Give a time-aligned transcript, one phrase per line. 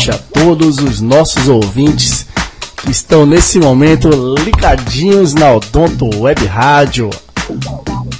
[0.00, 2.26] noite a todos os nossos ouvintes
[2.76, 4.08] que estão nesse momento
[4.42, 7.10] ligadinhos na Odonto Web Rádio,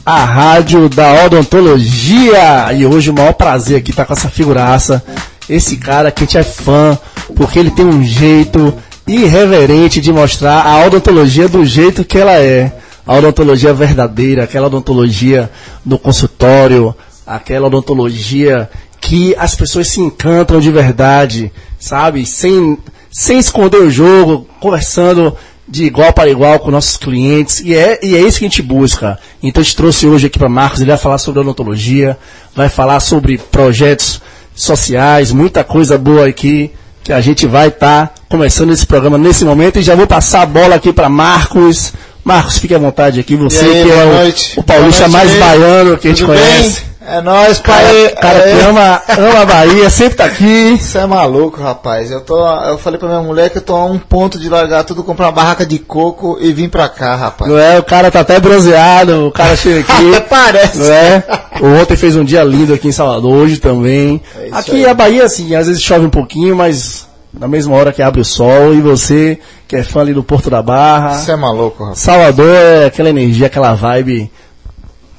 [0.05, 2.71] a rádio da odontologia.
[2.75, 5.03] E hoje o maior prazer aqui tá com essa figuraça,
[5.49, 6.99] esse cara que a gente é fã,
[7.35, 8.75] porque ele tem um jeito
[9.07, 12.71] irreverente de mostrar a odontologia do jeito que ela é.
[13.07, 15.51] A odontologia verdadeira, aquela odontologia
[15.83, 16.95] do consultório,
[17.27, 18.69] aquela odontologia
[19.11, 21.51] que as pessoas se encantam de verdade,
[21.81, 22.25] sabe?
[22.25, 22.79] Sem,
[23.11, 25.37] sem esconder o jogo, conversando
[25.67, 27.59] de igual para igual com nossos clientes.
[27.59, 29.19] E é, e é isso que a gente busca.
[29.43, 32.17] Então a gente trouxe hoje aqui para Marcos, ele vai falar sobre odontologia,
[32.55, 34.23] vai falar sobre projetos
[34.55, 36.71] sociais, muita coisa boa aqui
[37.03, 40.43] que a gente vai estar tá começando esse programa nesse momento e já vou passar
[40.43, 41.93] a bola aqui para Marcos.
[42.23, 46.07] Marcos, fique à vontade aqui, você aí, que é o, o paulista mais baiano que
[46.07, 46.83] a gente conhece.
[46.83, 46.90] Bem?
[47.11, 48.15] É nóis, pai.
[48.21, 50.79] Cara, cara que ama, ama a Bahia, sempre tá aqui.
[50.81, 52.09] Você é maluco, rapaz.
[52.13, 54.85] Eu, tô, eu falei pra minha mulher que eu tô a um ponto de largar
[54.85, 57.51] tudo, comprar uma barraca de coco e vir pra cá, rapaz.
[57.51, 57.81] Não é?
[57.81, 60.21] O cara tá até bronzeado, o cara chega aqui.
[60.29, 60.79] Parece.
[60.79, 61.25] Não é?
[61.61, 64.23] O ontem fez um dia lindo aqui em Salvador, hoje também.
[64.37, 64.87] É aqui aí.
[64.87, 68.25] a Bahia, assim, às vezes chove um pouquinho, mas na mesma hora que abre o
[68.25, 71.19] sol, e você, que é fã ali do Porto da Barra.
[71.19, 71.99] Você é maluco, rapaz.
[71.99, 74.31] Salvador é aquela energia, aquela vibe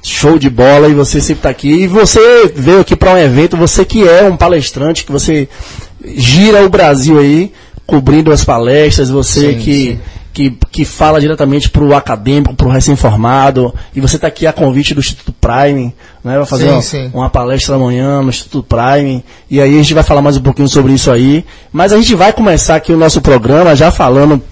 [0.02, 1.70] show de bola e você sempre está aqui.
[1.70, 5.48] E você veio aqui para um evento, você que é um palestrante, que você
[6.04, 7.52] gira o Brasil aí,
[7.86, 10.00] cobrindo as palestras, você sim, que, sim.
[10.32, 14.52] Que, que fala diretamente para o acadêmico, para o recém-formado, e você está aqui a
[14.52, 16.38] convite do Instituto Prime, né?
[16.38, 20.02] Vai fazer sim, uma, uma, palestra amanhã no Instituto Prime, e aí a gente vai
[20.02, 21.44] falar mais um pouquinho sobre isso aí.
[21.70, 24.42] Mas a gente vai começar aqui o nosso programa já falando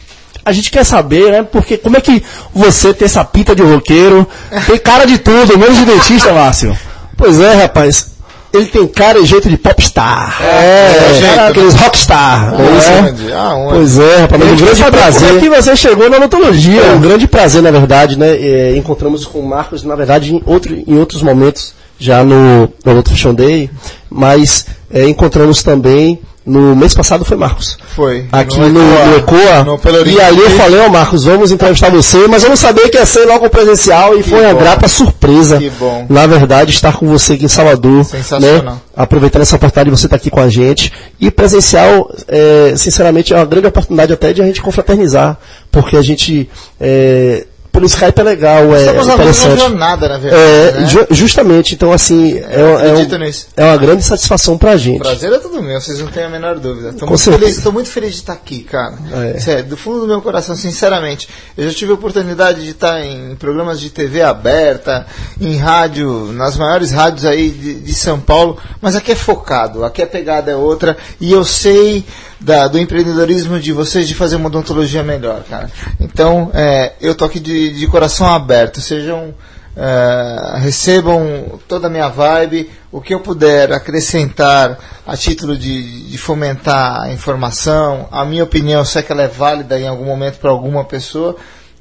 [0.45, 1.43] a gente quer saber, né?
[1.43, 2.23] Porque como é que
[2.55, 4.27] você tem essa pinta de roqueiro,
[4.67, 6.77] tem cara de tudo, menos de dentista, Márcio?
[7.17, 8.11] Pois é, rapaz.
[8.53, 10.43] Ele tem cara e jeito de popstar.
[10.43, 12.53] É, é, é aqueles rockstar.
[12.55, 13.33] É.
[13.33, 14.43] Ah, pois é, rapaz.
[14.43, 15.29] Um grande prazer.
[15.29, 16.81] Como é que você chegou na odontologia?
[16.81, 18.27] É um grande prazer, na verdade, né?
[18.27, 22.97] É, encontramos com o Marcos, na verdade, em, outro, em outros momentos, já no, no
[22.97, 23.71] outro Fashion Day,
[24.09, 26.19] mas é, encontramos também
[26.51, 27.79] no mês passado foi Marcos.
[27.95, 28.27] Foi.
[28.33, 29.65] Aqui no, no Ecoa.
[29.65, 32.89] No e aí eu falei, ó oh, Marcos, vamos entrevistar você, mas eu não sabia
[32.89, 34.49] que ia ser logo presencial e que foi bom.
[34.49, 35.59] uma grata surpresa.
[35.59, 36.07] Que bom.
[36.09, 38.05] Na verdade, estar com você aqui em Salvador.
[38.05, 38.75] Sensacional.
[38.75, 38.81] Né?
[38.97, 40.93] Aproveitando essa oportunidade de você estar aqui com a gente.
[41.21, 45.39] E presencial, é, sinceramente, é uma grande oportunidade até de a gente confraternizar,
[45.71, 46.51] porque a gente
[46.81, 49.49] é, pelo Skype é legal, é, Estamos é interessante.
[49.49, 50.43] Uma jornada, na verdade.
[50.43, 50.87] É, né?
[50.87, 52.79] ju justamente, então assim, é, é, um,
[53.57, 54.99] é, uma grande satisfação pra gente.
[54.99, 56.91] O prazer é tudo meu, vocês não têm a menor dúvida.
[56.91, 58.95] Estou muito, feliz, muito feliz de estar aqui, cara.
[59.13, 59.39] É.
[59.39, 61.29] Sério, do fundo do meu coração, sinceramente.
[61.57, 65.07] Eu já tive a oportunidade de estar em programas de TV aberta,
[65.41, 70.03] em rádio, nas maiores rádios aí de, de São Paulo, mas aqui é focado, aqui
[70.03, 72.05] a pegada é outra, e eu sei
[72.41, 75.71] da, do empreendedorismo de vocês de fazer uma odontologia melhor, cara.
[76.01, 78.81] Então, é, eu tô aqui de, de coração aberto.
[78.81, 79.35] Sejam.
[79.77, 86.19] É, recebam toda a minha vibe, o que eu puder acrescentar a título de, de
[86.19, 90.39] fomentar a informação, a minha opinião, se é que ela é válida em algum momento
[90.39, 91.37] para alguma pessoa,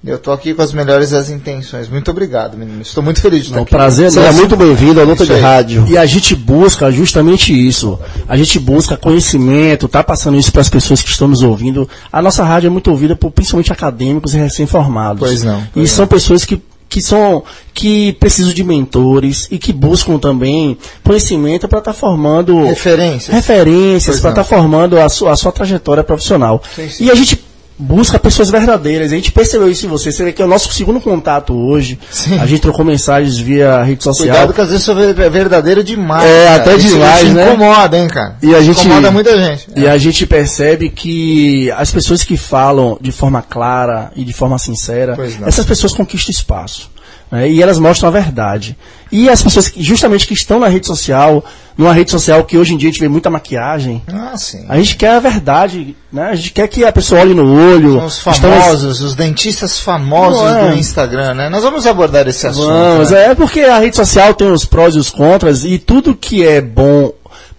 [0.06, 1.90] eu estou aqui com as melhores das intenções.
[1.90, 2.82] Muito obrigado, menino.
[2.82, 3.72] Estou muito feliz de estar Não, aqui.
[3.72, 5.86] Prazer, seja muito bem-vindo à luta de rádio.
[5.90, 8.00] E a gente busca justamente isso.
[8.28, 11.88] A gente busca conhecimento, tá passando isso para as pessoas que estão nos ouvindo.
[12.12, 15.20] A nossa rádio é muito ouvida por principalmente acadêmicos e recém-formados.
[15.20, 15.64] Pois não.
[15.74, 15.88] Pois e não.
[15.88, 21.78] são pessoas que que são que precisam de mentores e que buscam também conhecimento para
[21.78, 26.64] estar tá formando referências, referências para estar tá formando a sua, a sua trajetória profissional.
[26.76, 27.06] Sim, sim.
[27.06, 27.49] E a gente
[27.80, 29.14] busca pessoas verdadeiras.
[29.14, 30.12] A gente percebeu isso em você.
[30.12, 31.98] Você vê que é o nosso segundo contato hoje.
[32.12, 32.38] Sim.
[32.38, 34.28] A gente trocou mensagens via rede social.
[34.28, 36.30] Cuidado que às vezes sou é verdadeiro demais.
[36.30, 36.62] É, cara.
[36.62, 37.48] até demais, isso, né?
[37.48, 38.36] incomoda, hein, cara.
[38.44, 39.68] E a gente, incomoda muita gente.
[39.76, 39.90] E é.
[39.90, 45.18] a gente percebe que as pessoas que falam de forma clara e de forma sincera,
[45.46, 46.92] essas pessoas conquistam espaço.
[47.32, 47.50] Né?
[47.50, 48.78] E elas mostram a verdade.
[49.12, 51.44] E as pessoas que, justamente que estão na rede social,
[51.78, 54.34] numa rede social que hoje em dia a gente vê muita maquiagem, ah,
[54.68, 56.30] a gente quer a verdade, né?
[56.30, 57.94] A gente quer que a pessoa olhe no olho.
[57.94, 59.02] São os famosos, estamos...
[59.02, 60.70] os dentistas famosos é.
[60.70, 61.50] do Instagram, né?
[61.50, 62.68] Nós vamos abordar esse assunto.
[62.68, 63.32] Vamos, né?
[63.32, 66.62] é porque a rede social tem os prós e os contras, e tudo que é
[66.62, 67.12] bom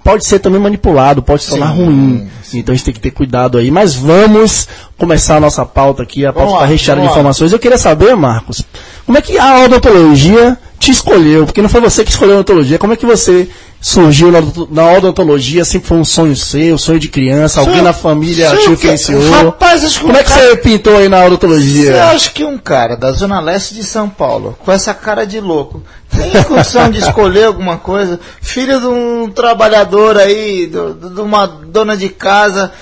[0.02, 2.28] pode ser também manipulado, pode se tornar ruim.
[2.42, 2.58] Sim.
[2.58, 3.70] Então a gente tem que ter cuidado aí.
[3.70, 4.68] Mas vamos
[4.98, 7.52] começar a nossa pauta aqui, a pauta está recheada de informações.
[7.52, 8.62] Eu queria saber, Marcos,
[9.06, 12.78] como é que a odontologia te escolheu, porque não foi você que escolheu a odontologia.
[12.78, 13.46] Como é que você
[13.82, 14.40] surgiu na,
[14.70, 15.62] na odontologia?
[15.62, 19.30] Sempre foi um sonho seu, sonho de criança, alguém na família te influenciou?
[19.30, 20.48] Rapaz, acho que Como um é que cara...
[20.48, 21.90] você pintou aí na odontologia?
[21.90, 25.38] Eu acho que um cara da Zona Leste de São Paulo, com essa cara de
[25.38, 28.18] louco, tem condição de escolher alguma coisa?
[28.40, 32.72] Filho de um trabalhador aí, de, de uma dona de casa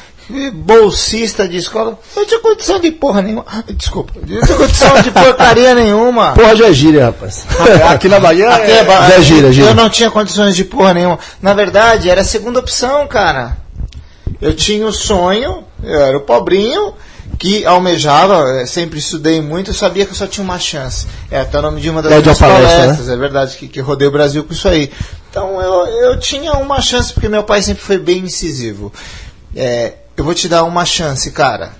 [0.52, 1.98] bolsista de escola.
[2.14, 3.44] Eu não tinha condição de porra nenhuma.
[3.74, 6.32] Desculpa, eu não tinha condição de porcaria nenhuma.
[6.32, 7.46] Porra já é gíria, rapaz.
[7.90, 9.70] Aqui na Bahia Aqui é, é, é gíria, gíria.
[9.70, 11.18] Eu não tinha condições de porra nenhuma.
[11.40, 13.56] Na verdade, era a segunda opção, cara.
[14.40, 16.94] Eu tinha o sonho, eu era o pobrinho,
[17.38, 21.06] que almejava, eh, sempre estudei muito, eu sabia que eu só tinha uma chance.
[21.30, 23.14] É até o nome de uma das é minhas palestras, né?
[23.14, 24.90] é verdade, que, que rodei o Brasil com isso aí.
[25.30, 28.92] Então eu, eu tinha uma chance, porque meu pai sempre foi bem incisivo.
[29.54, 31.70] É, eu vou te dar uma chance, cara.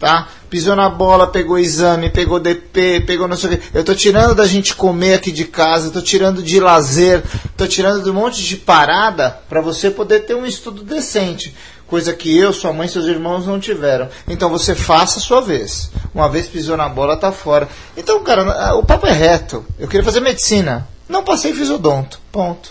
[0.00, 0.26] Tá?
[0.50, 3.64] Pisou na bola, pegou exame, pegou DP, pegou não sei o quê.
[3.72, 7.22] Eu tô tirando da gente comer aqui de casa, tô tirando de lazer,
[7.56, 11.54] tô tirando de um monte de parada para você poder ter um estudo decente.
[11.86, 14.08] Coisa que eu, sua mãe e seus irmãos não tiveram.
[14.26, 15.88] Então você faça a sua vez.
[16.12, 17.68] Uma vez pisou na bola, tá fora.
[17.96, 19.64] Então, cara, o papo é reto.
[19.78, 20.86] Eu queria fazer medicina.
[21.08, 22.18] Não passei fiz odonto.
[22.32, 22.70] Ponto.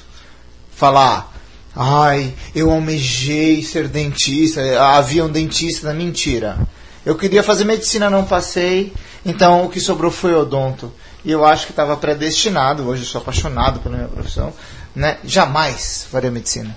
[0.76, 1.34] Falar,
[1.80, 6.58] Ai, eu almejei ser dentista, havia um dentista na mentira.
[7.06, 8.92] Eu queria fazer medicina, não passei,
[9.24, 10.92] então o que sobrou foi odonto.
[11.24, 14.52] E eu acho que estava predestinado, hoje eu sou apaixonado pela minha profissão,
[14.96, 15.18] né?
[15.24, 16.76] Jamais faria medicina.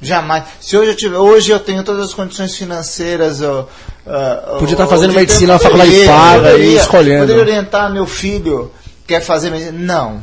[0.00, 0.44] Jamais.
[0.60, 3.66] Se hoje eu tiver, hoje eu tenho todas as condições financeiras, uh,
[4.06, 7.22] uh, podia estar tá fazendo medicina na faculdade paga e escolhendo.
[7.22, 8.70] Poderia orientar meu filho
[9.06, 9.78] quer fazer medicina?
[9.78, 10.20] Não.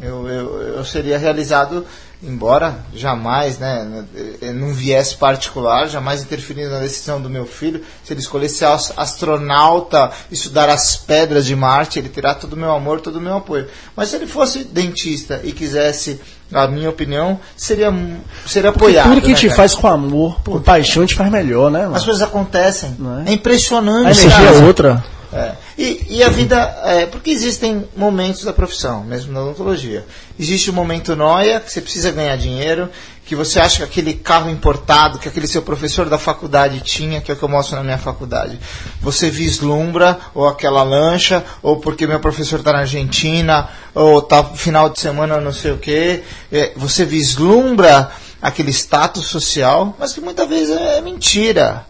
[0.00, 1.84] Eu, eu, eu seria realizado
[2.22, 4.04] embora jamais, né,
[4.54, 8.66] num viés particular, jamais interferindo na decisão do meu filho, se ele escolhesse ser
[8.96, 13.36] astronauta, estudar as pedras de Marte, ele terá todo o meu amor, todo o meu
[13.36, 13.66] apoio.
[13.96, 16.20] Mas se ele fosse dentista e quisesse,
[16.52, 17.92] a minha opinião, seria,
[18.46, 19.06] seria apoiado.
[19.06, 21.70] Porque tudo que a gente né, faz com amor, com paixão, a gente faz melhor,
[21.70, 21.82] né?
[21.82, 21.96] Mano?
[21.96, 22.96] As coisas acontecem.
[23.26, 23.30] É?
[23.30, 23.32] é?
[23.32, 24.06] impressionante.
[24.06, 25.04] A energia é outra.
[25.32, 25.52] É.
[25.76, 26.56] E, e, a vida.
[26.84, 30.04] É, porque existem momentos da profissão, mesmo na odontologia.
[30.38, 32.88] Existe o momento noia, que você precisa ganhar dinheiro,
[33.24, 37.30] que você acha que aquele carro importado, que aquele seu professor da faculdade tinha, que
[37.30, 38.58] é o que eu mostro na minha faculdade,
[39.00, 44.90] você vislumbra, ou aquela lancha, ou porque meu professor está na Argentina, ou está final
[44.90, 46.22] de semana não sei o quê.
[46.50, 48.10] É, você vislumbra
[48.40, 51.86] aquele status social, mas que muitas vezes é mentira.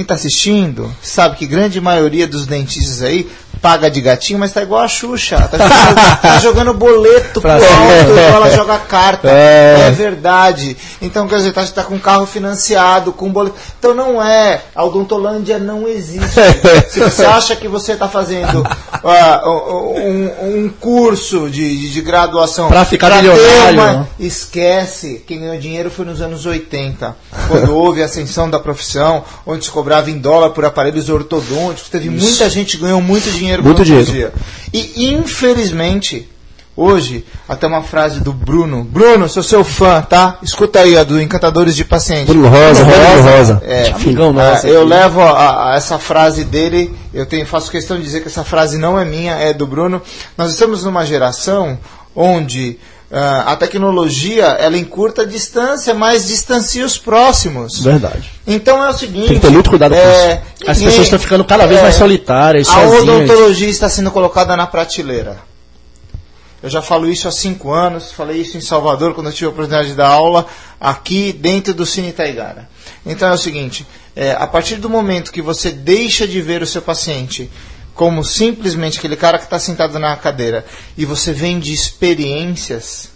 [0.00, 3.28] Quem está assistindo sabe que grande maioria dos dentistas aí
[3.60, 5.48] paga de gatinho, mas tá igual a Xuxa.
[5.48, 9.28] Tá jogando, tá jogando boleto pro alto, igual ela joga carta.
[9.30, 9.86] É.
[9.88, 9.90] é.
[9.90, 10.76] verdade.
[11.00, 13.56] Então, quer dizer, tá, tá com carro financiado, com boleto.
[13.78, 14.62] Então não é.
[14.74, 16.40] A odontolândia não existe.
[16.88, 22.68] Se você acha que você está fazendo uh, um, um, curso de, de, de graduação
[22.68, 25.22] para ficar milionário, uma, esquece.
[25.26, 27.16] Quem ganhou dinheiro foi nos anos 80,
[27.48, 31.90] quando houve a ascensão da profissão, onde se cobrava em dólar por aparelhos ortodônticos.
[31.90, 32.26] Teve Isso.
[32.26, 34.32] muita gente que ganhou muito dinheiro dinheiro Muito dinheiro.
[34.72, 36.28] E infelizmente,
[36.76, 38.84] hoje, até uma frase do Bruno.
[38.84, 40.38] Bruno, sou seu fã, tá?
[40.42, 42.26] Escuta aí, a do Encantadores de Paciente.
[42.26, 43.36] Bruno Rosa, Bruno Rosa.
[43.36, 43.62] Rosa.
[43.64, 44.66] É, Amigão nosso.
[44.66, 48.44] eu levo a, a, essa frase dele, eu tenho, faço questão de dizer que essa
[48.44, 50.00] frase não é minha, é do Bruno.
[50.36, 51.78] Nós estamos numa geração
[52.14, 52.78] onde
[53.12, 57.80] a tecnologia ela encurta a distância, mas distancia os próximos.
[57.80, 58.30] Verdade.
[58.46, 59.26] Então é o seguinte.
[59.26, 60.70] Tem que ter muito cuidado é, com isso.
[60.70, 62.68] As ninguém, pessoas estão ficando cada vez é, mais solitárias.
[62.68, 63.02] A sozinhas.
[63.02, 65.38] odontologia está sendo colocada na prateleira.
[66.62, 69.48] Eu já falo isso há cinco anos, falei isso em Salvador quando eu tive a
[69.48, 70.46] oportunidade de dar aula
[70.78, 72.68] aqui dentro do Cine Taigara.
[73.04, 76.66] Então é o seguinte: é, a partir do momento que você deixa de ver o
[76.66, 77.50] seu paciente
[77.94, 80.64] como simplesmente aquele cara que está sentado na cadeira
[80.96, 83.10] e você vende experiências,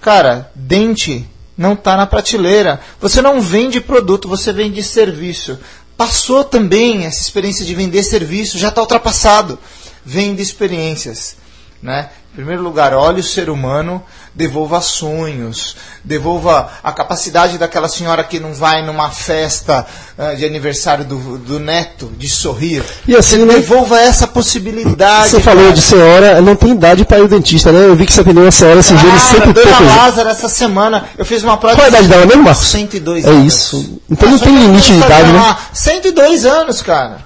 [0.00, 2.80] cara, dente não está na prateleira.
[3.00, 5.58] Você não vende produto, você vende serviço.
[5.96, 9.58] Passou também essa experiência de vender serviço, já está ultrapassado.
[10.04, 11.36] Vende experiências.
[11.80, 12.10] Né?
[12.32, 14.02] Em primeiro lugar, olhe o ser humano,
[14.34, 19.86] devolva sonhos, devolva a capacidade daquela senhora que não vai numa festa
[20.18, 22.82] uh, de aniversário do, do, neto de sorrir.
[23.06, 23.54] E assim, né?
[23.54, 25.28] devolva essa possibilidade.
[25.28, 25.56] Você cara.
[25.56, 27.84] falou de senhora, não tem idade para ir ao dentista, né?
[27.86, 31.04] Eu vi que você atendeu uma senhora esses dias, ah, sempre Dona Lázaro, essa semana,
[31.18, 31.76] eu fiz uma prova.
[31.76, 32.66] Qual a idade dela mesmo, Marcos?
[32.66, 33.42] 102 é anos.
[33.42, 34.00] É isso.
[34.10, 35.56] Então não tem limite de idade, né?
[35.74, 37.18] 102 anos, cara.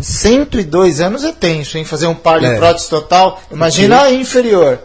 [0.00, 1.84] 102 anos é tenso, hein?
[1.84, 2.56] Fazer um par de é.
[2.56, 3.40] prótese total.
[3.52, 4.80] Imagina a inferior.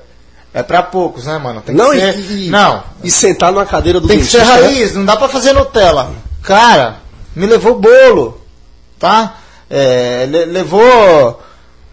[0.58, 1.62] É pra poucos, né, mano?
[1.62, 2.18] Tem não, ser...
[2.18, 2.84] e, não.
[3.04, 4.40] E sentar numa cadeira do Tem dentista.
[4.40, 6.10] que ser raiz, não dá pra fazer Nutella.
[6.42, 6.96] Cara,
[7.36, 8.42] me levou bolo,
[8.98, 9.36] tá?
[9.70, 11.40] É, levou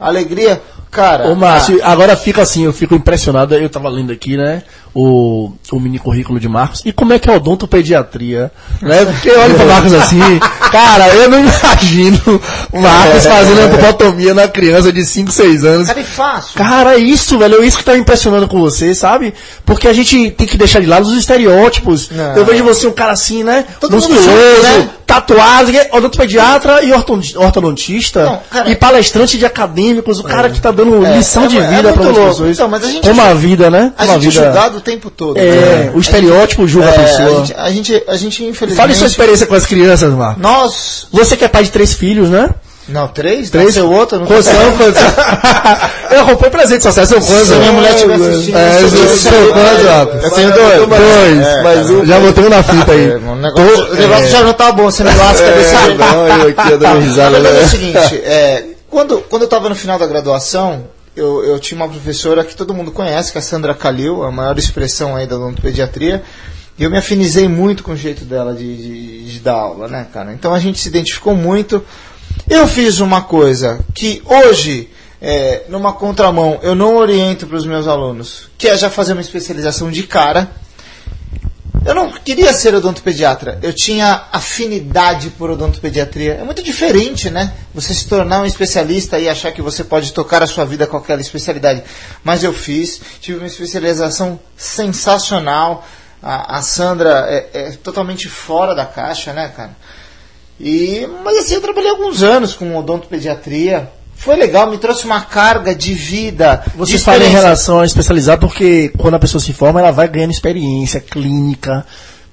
[0.00, 0.62] alegria.
[0.94, 1.28] Cara.
[1.28, 3.54] Ô, Márcio, ah, agora fica assim, eu fico impressionado.
[3.54, 4.62] Eu tava lendo aqui, né?
[4.94, 6.82] O, o mini currículo de Marcos.
[6.84, 8.52] E como é que é odontopediatria?
[8.80, 9.04] Né?
[9.04, 10.20] Porque olha pra Marcos assim,
[10.70, 12.40] cara, eu não imagino
[12.72, 15.88] o Marcos fazendo ampupotomia na criança de 5, 6 anos.
[15.88, 16.54] Cara, é fácil.
[16.54, 19.34] Cara, isso, velho, é isso que tá me impressionando com você, sabe?
[19.66, 22.10] Porque a gente tem que deixar de lado os estereótipos.
[22.10, 22.36] Não.
[22.36, 23.64] Eu vejo você um cara assim, né?
[23.80, 24.90] Todo musculoso, né?
[25.20, 30.50] Tatuado, odontopediatra e ortodontista não, cara, e palestrante de acadêmicos, o cara é.
[30.50, 32.56] que tá dando é, lição de é, vida é para as pessoas.
[32.56, 33.92] Então, mas a gente como a vida, né?
[33.96, 34.40] A gente vida...
[34.40, 35.38] é julgado o tempo todo.
[35.38, 35.92] É, né?
[35.94, 37.28] o estereótipo julga a pessoa.
[37.28, 38.76] A gente, a gente, a gente infelizmente...
[38.76, 40.42] Fale sua experiência com as crianças, Marcos.
[40.42, 41.06] Nós...
[41.12, 42.50] Você que é pai de três filhos, né?
[42.86, 43.48] Não, três?
[43.48, 43.68] Três?
[43.68, 44.18] Nasceu outro?
[44.18, 44.76] Não quantos são?
[44.76, 45.00] Quantos
[46.10, 47.48] Eu roubei presente social, são quantos?
[47.48, 48.56] Se minha mulher estiver assistindo...
[48.58, 50.24] É, eu sou quantos, rapaz?
[50.24, 50.88] Eu tenho dois.
[50.88, 52.04] Dois, é, mas um...
[52.04, 53.10] Já botei um na fita aí.
[53.10, 55.98] É, o negócio, o negócio já não tá bom, você me lasca desse jeito.
[55.98, 57.40] Não, eu aqui dando risada.
[57.40, 60.84] Mas é o seguinte, é, quando, quando eu estava no final da graduação,
[61.16, 64.30] eu, eu tinha uma professora que todo mundo conhece, que é a Sandra Calil, a
[64.30, 66.22] maior expressão aí da odontopediatria,
[66.78, 70.06] e eu me afinizei muito com o jeito dela de, de, de dar aula, né,
[70.12, 70.34] cara?
[70.34, 71.82] Então a gente se identificou muito...
[72.48, 77.88] Eu fiz uma coisa que hoje, é, numa contramão, eu não oriento para os meus
[77.88, 80.50] alunos, que é já fazer uma especialização de cara.
[81.86, 86.34] Eu não queria ser odontopediatra, eu tinha afinidade por odontopediatria.
[86.34, 87.54] É muito diferente, né?
[87.74, 90.98] Você se tornar um especialista e achar que você pode tocar a sua vida com
[90.98, 91.82] aquela especialidade.
[92.22, 95.86] Mas eu fiz, tive uma especialização sensacional.
[96.22, 99.72] A, a Sandra é, é totalmente fora da caixa, né, cara?
[100.60, 103.90] E, mas assim, eu trabalhei alguns anos com odontopediatria.
[104.16, 106.64] Foi legal, me trouxe uma carga de vida.
[106.76, 110.30] Você fala em relação a especializar porque quando a pessoa se forma, ela vai ganhando
[110.30, 111.84] experiência clínica,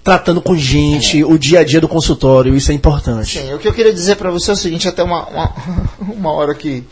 [0.03, 1.25] tratando com gente, é.
[1.25, 3.39] o dia a dia do consultório, isso é importante.
[3.39, 5.55] Sim, o que eu queria dizer para você é o seguinte, até uma, uma,
[5.99, 6.83] uma hora que,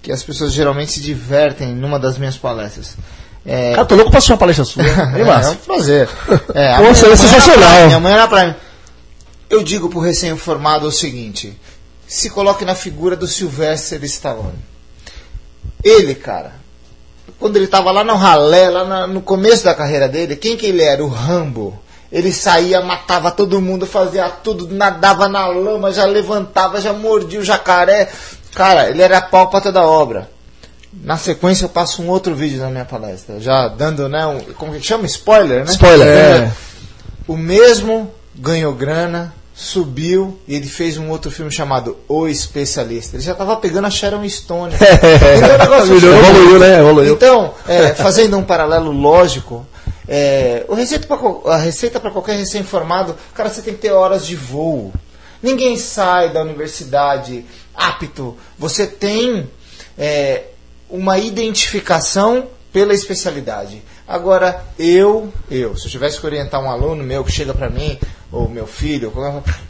[0.00, 2.96] que as pessoas geralmente se divertem numa das minhas palestras.
[3.44, 3.72] É...
[3.74, 4.82] Cara, tô louco pra assistir uma palestra sua.
[4.86, 6.08] é, é um prazer.
[6.54, 7.86] É, Pô, você é sensacional.
[7.86, 8.54] Minha mãe era pra mim.
[9.52, 11.54] Eu digo para o recém-formado o seguinte:
[12.08, 14.64] se coloque na figura do Sylvester Stallone.
[15.84, 16.54] Ele, cara,
[17.38, 20.64] quando ele estava lá no ralé, lá na, no começo da carreira dele, quem que
[20.64, 21.04] ele era?
[21.04, 21.78] O Rambo.
[22.10, 27.44] Ele saía, matava todo mundo, fazia tudo, nadava na lama, já levantava, já mordia o
[27.44, 28.10] jacaré.
[28.54, 30.30] Cara, ele era a pau para toda obra.
[30.92, 34.72] Na sequência eu passo um outro vídeo na minha palestra, já dando, né, um, como
[34.72, 35.04] que chama?
[35.06, 35.72] Spoiler, né?
[35.72, 36.52] Spoiler, é.
[37.26, 43.16] O mesmo ganhou grana, subiu e ele fez um outro filme chamado O Especialista.
[43.16, 44.74] Ele já estava pegando a Sharon Stone.
[44.74, 46.80] então, evoluiu, né?
[46.80, 47.14] Evoluiu.
[47.14, 49.66] Então, é, fazendo um paralelo lógico,
[50.08, 54.26] é, o receita pra, a receita para qualquer recém-formado, cara, você tem que ter horas
[54.26, 54.92] de voo.
[55.42, 57.44] Ninguém sai da universidade
[57.74, 58.36] apto.
[58.58, 59.50] Você tem
[59.98, 60.44] é,
[60.88, 63.82] uma identificação pela especialidade.
[64.06, 67.98] Agora, eu, eu, se eu tivesse que orientar um aluno meu que chega para mim,
[68.32, 69.12] ou meu filho,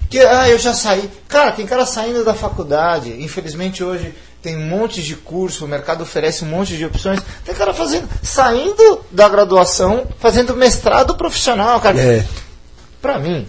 [0.09, 1.11] que ah, eu já saí.
[1.28, 3.11] Cara, tem cara saindo da faculdade.
[3.21, 7.21] Infelizmente hoje tem um monte de curso, o mercado oferece um monte de opções.
[7.45, 12.00] Tem cara fazendo, saindo da graduação, fazendo mestrado profissional, cara.
[12.00, 12.25] É.
[13.00, 13.47] Pra mim,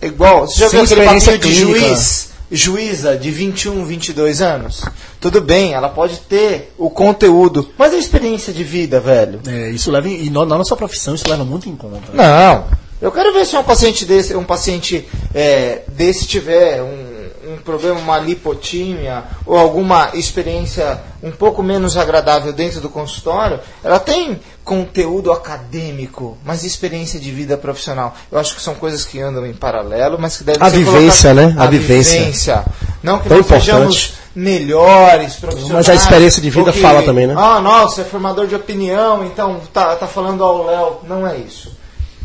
[0.00, 0.46] é igual.
[0.46, 2.26] Você já Sem viu aquele papel de juiz?
[2.48, 4.84] Juíza de 21, 22 anos?
[5.20, 9.40] Tudo bem, ela pode ter o conteúdo, mas a experiência de vida, velho.
[9.44, 12.12] É, isso leva, e na nossa profissão isso leva muito em conta.
[12.12, 12.85] Não.
[13.00, 17.98] Eu quero ver se um paciente desse, um paciente é, desse tiver um, um problema,
[17.98, 25.30] uma lipotímia ou alguma experiência um pouco menos agradável dentro do consultório, ela tem conteúdo
[25.30, 28.14] acadêmico, mas experiência de vida profissional.
[28.32, 31.34] Eu acho que são coisas que andam em paralelo, mas que devem a ser vivência,
[31.34, 31.54] né?
[31.58, 32.18] A, a vivência.
[32.18, 32.64] vivência.
[33.02, 35.86] Não que Tão nós sejamos melhores profissionais.
[35.86, 37.34] Mas a experiência de vida fala também, né?
[37.36, 40.96] Ah, nossa, é formador de opinião, então tá, tá falando ao Léo.
[41.04, 41.76] Não é isso.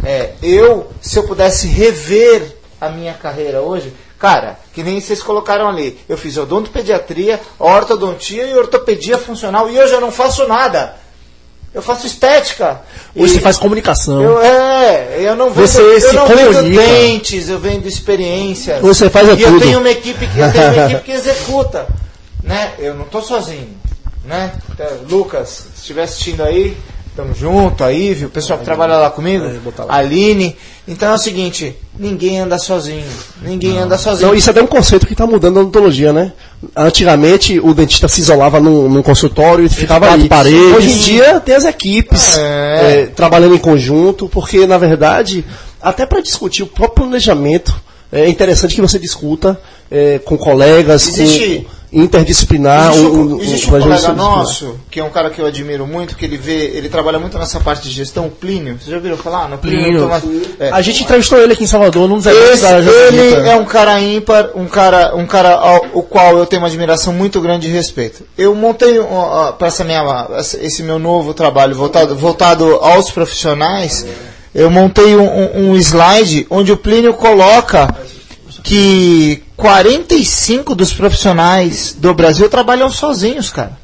[0.04, 5.68] É, eu, se eu pudesse rever a minha carreira hoje, cara, que nem vocês colocaram
[5.68, 10.96] ali, eu fiz odontopediatria, ortodontia e ortopedia funcional e eu já não faço nada.
[11.74, 12.82] Eu faço estética.
[13.16, 14.22] Hoje você faz comunicação.
[14.22, 16.64] Eu, é, eu não vendo, você eu não comunica.
[16.64, 18.82] vendo dentes, eu vendo experiências.
[18.82, 19.56] Você faz é e tudo.
[19.56, 21.88] eu tenho uma equipe que, eu tenho uma equipe que executa.
[22.44, 22.74] Né?
[22.78, 23.70] Eu não estou sozinho.
[24.26, 24.52] Né?
[25.10, 26.76] Lucas, se estiver assistindo aí,
[27.16, 28.30] Tamo junto, aí, viu?
[28.30, 30.56] O pessoal que trabalha lá comigo, é, Aline.
[30.88, 33.04] Então é o seguinte, ninguém anda sozinho.
[33.42, 33.84] Ninguém não.
[33.84, 34.30] anda sozinho.
[34.30, 36.32] Não, isso é até um conceito que está mudando na odontologia, né?
[36.76, 40.30] Antigamente o dentista se isolava num, num consultório e ficava ali.
[40.30, 40.76] Paredes.
[40.76, 43.02] Hoje em dia tem as equipes é.
[43.02, 45.44] É, trabalhando em conjunto, porque na verdade,
[45.82, 47.76] até para discutir o próprio planejamento,
[48.10, 51.60] é interessante que você discuta é, com colegas, Existe...
[51.60, 52.92] com interdisciplinar.
[52.92, 56.24] Existe um, existe um colega nosso, que é um cara que eu admiro muito, que
[56.24, 58.76] ele vê, ele trabalha muito nessa parte de gestão, o Plínio.
[58.76, 59.50] Vocês já viram falar?
[59.50, 60.08] No Plínio.
[60.20, 60.70] Plínio é.
[60.70, 62.30] A gente entrevistou ele aqui em Salvador, num Esse,
[62.66, 66.68] Ele é um cara ímpar, um cara, um cara ao, o qual eu tenho uma
[66.68, 68.24] admiração muito grande e respeito.
[68.38, 70.28] Eu montei uh, para essa minha,
[70.62, 74.06] esse meu novo trabalho voltado, voltado aos profissionais.
[74.54, 77.94] Eu montei um, um slide onde o Plínio coloca
[78.64, 83.78] que 45 dos profissionais do Brasil trabalham sozinhos, cara.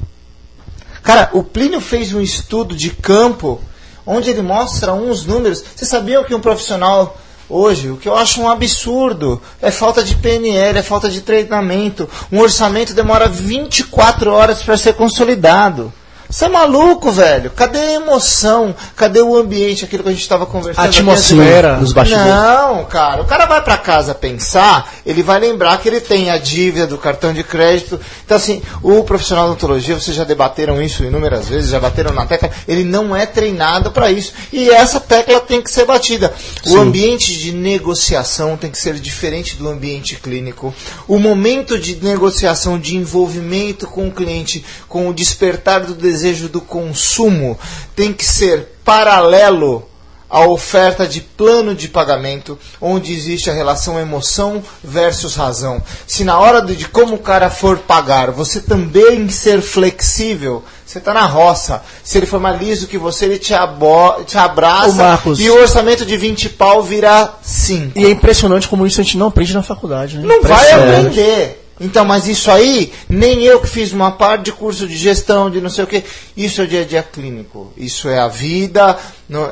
[1.04, 3.60] Cara, o Plínio fez um estudo de campo
[4.04, 5.62] onde ele mostra uns números.
[5.76, 7.16] Você sabia que um profissional
[7.48, 12.08] hoje, o que eu acho um absurdo, é falta de PNL, é falta de treinamento.
[12.32, 15.92] Um orçamento demora 24 horas para ser consolidado.
[16.30, 17.50] Você é maluco, velho?
[17.50, 18.74] Cadê a emoção?
[18.94, 20.84] Cadê o ambiente, aquilo que a gente estava conversando?
[20.84, 22.28] A atmosfera nos bastidores.
[22.28, 23.22] Não, cara.
[23.22, 26.98] O cara vai para casa pensar, ele vai lembrar que ele tem a dívida do
[26.98, 27.98] cartão de crédito.
[28.26, 32.26] Então, assim, o profissional de odontologia, vocês já debateram isso inúmeras vezes, já bateram na
[32.26, 34.34] tecla, ele não é treinado para isso.
[34.52, 36.34] E essa tecla tem que ser batida.
[36.62, 36.76] Sim.
[36.76, 40.74] O ambiente de negociação tem que ser diferente do ambiente clínico.
[41.06, 46.48] O momento de negociação, de envolvimento com o cliente, com o despertar do desejo desejo
[46.48, 47.56] do consumo
[47.94, 49.88] tem que ser paralelo
[50.28, 55.82] à oferta de plano de pagamento, onde existe a relação emoção versus razão.
[56.06, 61.14] Se na hora de como o cara for pagar, você também ser flexível, você está
[61.14, 61.82] na roça.
[62.04, 65.58] Se ele for mais liso que você, ele te, abo te abraça Marcos, e o
[65.58, 67.98] orçamento de 20 pau virá 5.
[67.98, 70.18] E é impressionante como isso a gente não aprende na faculdade.
[70.18, 70.24] Né?
[70.26, 71.67] Não vai aprender.
[71.80, 75.60] Então, mas isso aí, nem eu que fiz uma parte de curso de gestão, de
[75.60, 76.02] não sei o que,
[76.36, 77.72] isso é o dia a dia clínico.
[77.76, 78.98] Isso é a vida,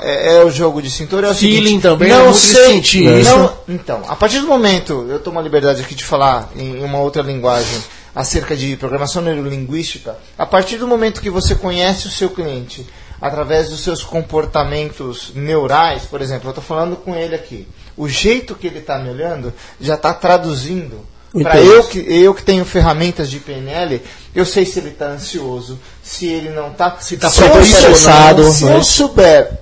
[0.03, 1.31] é, é, o jogo de cintura.
[1.31, 2.83] É Feeling seguinte, também, não é sei.
[3.23, 6.99] Não, então, a partir do momento, eu tomo a liberdade aqui de falar em uma
[6.99, 7.81] outra linguagem
[8.15, 12.87] acerca de programação neurolinguística, a partir do momento que você conhece o seu cliente,
[13.21, 18.55] através dos seus comportamentos neurais, por exemplo, eu estou falando com ele aqui, o jeito
[18.55, 23.31] que ele está me olhando já está traduzindo para eu que, eu que tenho ferramentas
[23.31, 24.03] de PNL,
[24.35, 26.99] eu sei se ele está ansioso, se ele não está.
[27.01, 27.29] Se está
[27.61, 28.51] estressado.
[28.51, 29.59] Se eu souber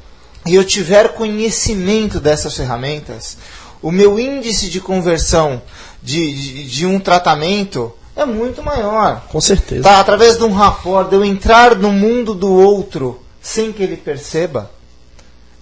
[0.47, 3.37] e eu tiver conhecimento dessas ferramentas,
[3.83, 5.63] o meu índice de conversão
[6.03, 9.25] de, de, de um tratamento é muito maior.
[9.29, 9.83] Com certeza.
[9.83, 13.97] Tá, através de um rapport, de eu entrar no mundo do outro sem que ele
[13.97, 14.71] perceba.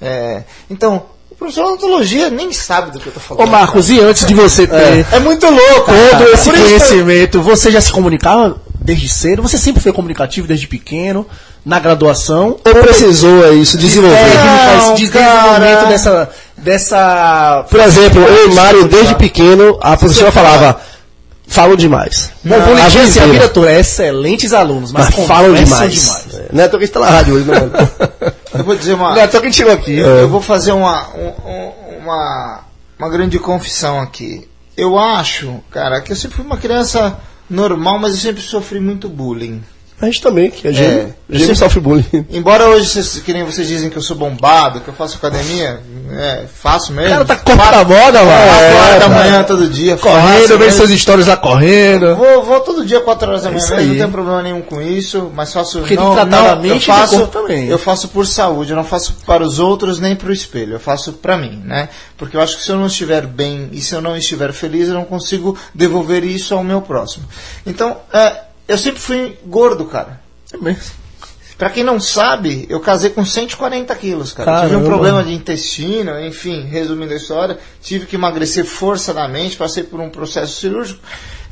[0.01, 1.07] É, então,
[1.43, 3.47] professor de odontologia nem sabe do que eu tô falando.
[3.47, 7.71] Ô Marcos, e antes de você ter é, é muito louco, todo esse conhecimento, você
[7.71, 9.43] já se comunicava desde cedo?
[9.43, 11.27] Você sempre foi comunicativo desde pequeno,
[11.65, 12.57] na graduação?
[12.65, 14.17] Ou precisou é isso, desenvolver?
[14.97, 17.65] De desenvolvimento dessa, dessa...
[17.71, 20.81] Por exemplo, eu e Mário, desde pequeno, a professora falava
[21.53, 22.31] falam demais.
[22.43, 25.93] Não, não, a, gente, a vida toda é excelentes alunos, mas, mas falam demais.
[25.93, 26.27] demais.
[26.35, 26.49] É.
[26.53, 27.71] Não é que está na rádio hoje, não.
[28.59, 29.15] eu vou dizer uma.
[29.15, 29.97] Não é que a gente chegou aqui.
[29.97, 32.61] Eu, eu vou fazer uma, um, uma,
[32.99, 34.49] uma grande confissão aqui.
[34.77, 39.09] Eu acho, cara, que eu sempre fui uma criança normal, mas eu sempre sofri muito
[39.09, 39.63] bullying.
[40.01, 42.27] A gente também, que a gente, é, gente sofre bullying.
[42.29, 45.81] Embora hoje, vocês, que nem vocês dizem que eu sou bombado, que eu faço academia,
[46.15, 47.09] é, faço mesmo.
[47.09, 48.31] O cara tá com a moda, mano.
[48.31, 49.97] É, 4 horas da manhã todo dia.
[49.97, 52.17] Correndo, vendo seus stories lá correndo.
[52.17, 55.31] Vou, vou todo dia 4 horas da manhã, mesmo, não tem problema nenhum com isso,
[55.35, 55.81] mas faço.
[55.81, 57.69] Porque não, não, eu faço, também.
[57.69, 60.81] eu faço por saúde, eu não faço para os outros nem para o espelho, eu
[60.81, 61.89] faço para mim, né?
[62.17, 64.89] Porque eu acho que se eu não estiver bem e se eu não estiver feliz,
[64.89, 67.25] eu não consigo devolver isso ao meu próximo.
[67.67, 70.21] Então, é, eu sempre fui gordo, cara.
[70.53, 71.02] É mesmo.
[71.63, 74.51] Pra quem não sabe, eu casei com 140 quilos, cara.
[74.51, 74.69] Caramba.
[74.69, 80.01] Tive um problema de intestino, enfim, resumindo a história, tive que emagrecer forçadamente, passei por
[80.01, 80.99] um processo cirúrgico.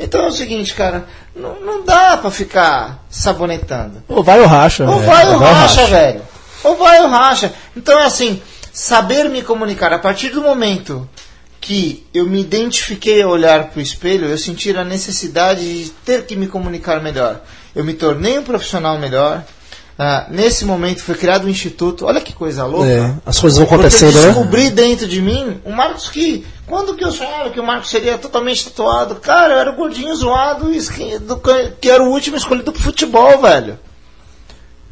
[0.00, 4.02] Então é o seguinte, cara, não, não dá pra ficar sabonetando.
[4.08, 4.84] Ou vai ou racha.
[4.84, 6.22] Ou vai ou racha, racha, velho.
[6.64, 7.52] Ou vai ou racha.
[7.76, 8.42] Então é assim,
[8.72, 11.08] saber me comunicar a partir do momento
[11.60, 16.26] que eu me identifiquei a olhar para o espelho, eu senti a necessidade de ter
[16.26, 17.42] que me comunicar melhor.
[17.76, 19.44] Eu me tornei um profissional melhor.
[20.02, 22.06] Ah, nesse momento foi criado um instituto.
[22.06, 22.88] Olha que coisa louca.
[22.88, 24.28] É, as coisas vão acontecendo, eu né?
[24.28, 26.46] descobri dentro de mim o Marcos que.
[26.66, 29.16] Quando que eu sonhava que o Marcos seria totalmente tatuado?
[29.16, 30.70] Cara, eu era o gordinho zoado
[31.20, 31.42] do,
[31.78, 33.78] que era o último escolhido pro futebol, velho.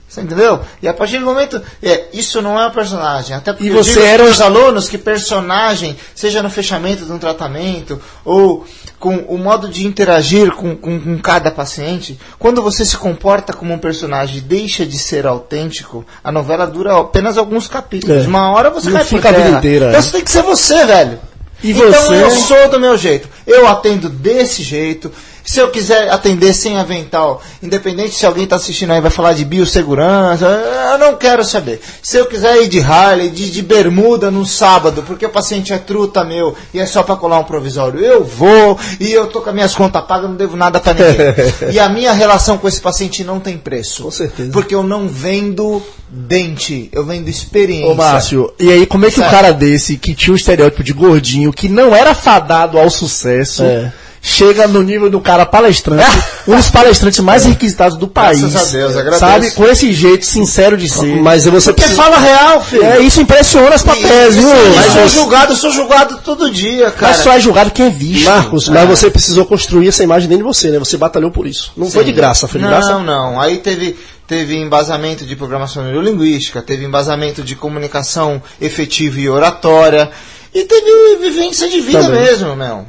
[0.07, 0.61] Você entendeu?
[0.83, 1.63] E a partir do momento.
[1.83, 3.35] É, isso não é um personagem.
[3.35, 7.99] Até porque e você era os alunos que personagem, seja no fechamento de um tratamento,
[8.27, 8.67] ou
[8.99, 13.73] com o modo de interagir com, com, com cada paciente, quando você se comporta como
[13.73, 18.25] um personagem e deixa de ser autêntico, a novela dura apenas alguns capítulos.
[18.25, 18.29] É.
[18.29, 19.89] Uma hora você vai ficar a vida inteira.
[19.91, 21.19] Então você tem que ser você, velho.
[21.63, 22.23] E então você...
[22.23, 23.29] eu sou do meu jeito.
[23.47, 25.11] Eu atendo desse jeito.
[25.49, 29.47] Se eu quiser atender sem avental, independente se alguém está assistindo aí vai falar de
[29.47, 30.45] biossegurança,
[30.93, 31.81] eu não quero saber.
[32.03, 35.79] Se eu quiser ir de Harley, de, de bermuda no sábado, porque o paciente é
[35.79, 39.49] truta meu e é só para colar um provisório, eu vou e eu tô com
[39.49, 41.73] as minhas contas pagas, não devo nada para ninguém.
[41.73, 44.03] e a minha relação com esse paciente não tem preço.
[44.03, 44.53] Com certeza.
[44.53, 47.91] Porque eu não vendo dente, eu vendo experiência.
[47.91, 49.29] Ô, Márcio, e aí como é que certo.
[49.29, 53.63] o cara desse, que tinha o estereótipo de gordinho, que não era fadado ao sucesso,
[53.63, 53.91] é.
[54.21, 56.05] Chega no nível do cara palestrante,
[56.47, 58.41] um dos palestrantes mais requisitados do país.
[58.41, 59.21] Graças a Deus, agradeço.
[59.21, 59.51] Sabe?
[59.53, 61.21] Com esse jeito sincero de ser.
[61.23, 62.03] Mas você Porque precisa...
[62.03, 62.85] fala real, filho.
[62.85, 64.49] É, isso impressiona as papéis, viu?
[64.75, 67.13] Mas eu sou julgado, eu sou julgado todo dia, cara.
[67.13, 68.29] Mas só é julgado quem é visto.
[68.29, 68.73] Marcos, é.
[68.73, 70.79] mas você precisou construir essa imagem dentro de você, né?
[70.79, 71.73] Você batalhou por isso.
[71.77, 71.93] Não Sim.
[71.93, 72.93] foi de graça, foi de não, graça.
[72.93, 73.41] Não, não.
[73.41, 80.11] Aí teve teve embasamento de programação neurolinguística, teve embasamento de comunicação efetiva e oratória,
[80.55, 82.21] e teve vivência de vida Também.
[82.21, 82.87] mesmo, meu.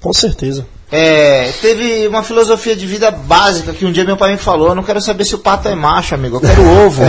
[0.00, 0.66] Com certeza.
[0.92, 4.74] É, teve uma filosofia de vida básica que um dia meu pai me falou: eu
[4.74, 7.02] não quero saber se o pato é macho, amigo, eu quero ovo.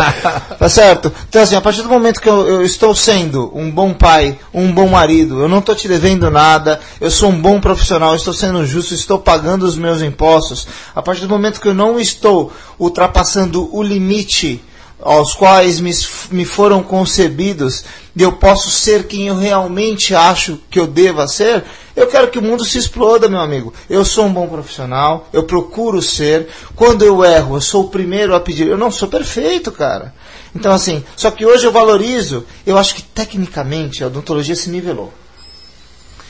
[0.58, 1.12] tá certo?
[1.28, 4.72] Então, assim, a partir do momento que eu, eu, estou sendo um bom pai, um
[4.72, 8.64] bom marido, eu não estou te devendo nada, eu sou um bom profissional, estou sendo
[8.64, 13.68] justo, estou pagando os meus impostos, a partir do momento que eu não estou ultrapassando
[13.70, 14.62] o limite
[14.98, 15.90] aos quais me,
[16.30, 17.84] me foram concebidos,
[18.16, 21.62] e eu posso ser quem eu realmente acho que eu deva ser,
[21.96, 23.72] eu quero que o mundo se exploda, meu amigo.
[23.88, 26.46] Eu sou um bom profissional, eu procuro ser.
[26.74, 28.68] Quando eu erro, eu sou o primeiro a pedir.
[28.68, 30.14] Eu não sou perfeito, cara.
[30.54, 35.12] Então, assim, só que hoje eu valorizo, eu acho que tecnicamente a odontologia se nivelou.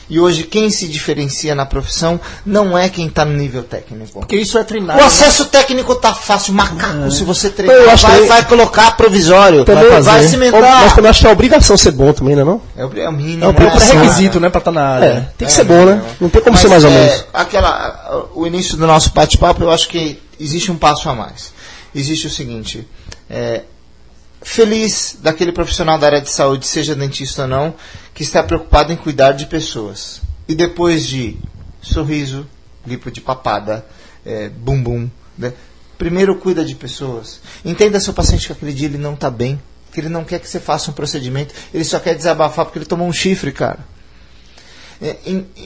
[0.09, 4.19] E hoje quem se diferencia na profissão não é quem está no nível técnico.
[4.19, 4.99] Porque isso é treinado.
[4.99, 5.49] O acesso né?
[5.51, 7.11] técnico tá fácil, macaco, é.
[7.11, 8.27] se você treinar, vai, que...
[8.27, 10.83] vai colocar provisório, também vai, vai cimentar.
[10.83, 12.91] Mas também acho que é obrigação ser bom também, né, não é não?
[12.95, 13.43] É, o mínimo.
[13.43, 13.57] É o né?
[13.57, 15.05] pré-requisito, né, para estar tá na área.
[15.05, 16.01] É, tem que ser bom, né?
[16.21, 17.11] Não tem como Mas, ser mais ou menos.
[17.11, 21.51] É, aquela, o início do nosso bate-papo, eu acho que existe um passo a mais.
[21.93, 22.87] Existe o seguinte,
[23.29, 23.63] é,
[24.41, 27.75] feliz daquele profissional da área de saúde, seja dentista ou não,
[28.13, 30.21] que está preocupado em cuidar de pessoas.
[30.47, 31.37] E depois de
[31.81, 32.47] sorriso,
[32.85, 33.85] lipo de papada,
[34.25, 35.53] é, bumbum, né?
[35.97, 37.39] primeiro cuida de pessoas.
[37.65, 39.59] Entenda seu paciente que aquele dia ele não está bem,
[39.91, 42.85] que ele não quer que você faça um procedimento, ele só quer desabafar porque ele
[42.85, 43.79] tomou um chifre, cara.
[44.99, 45.15] É,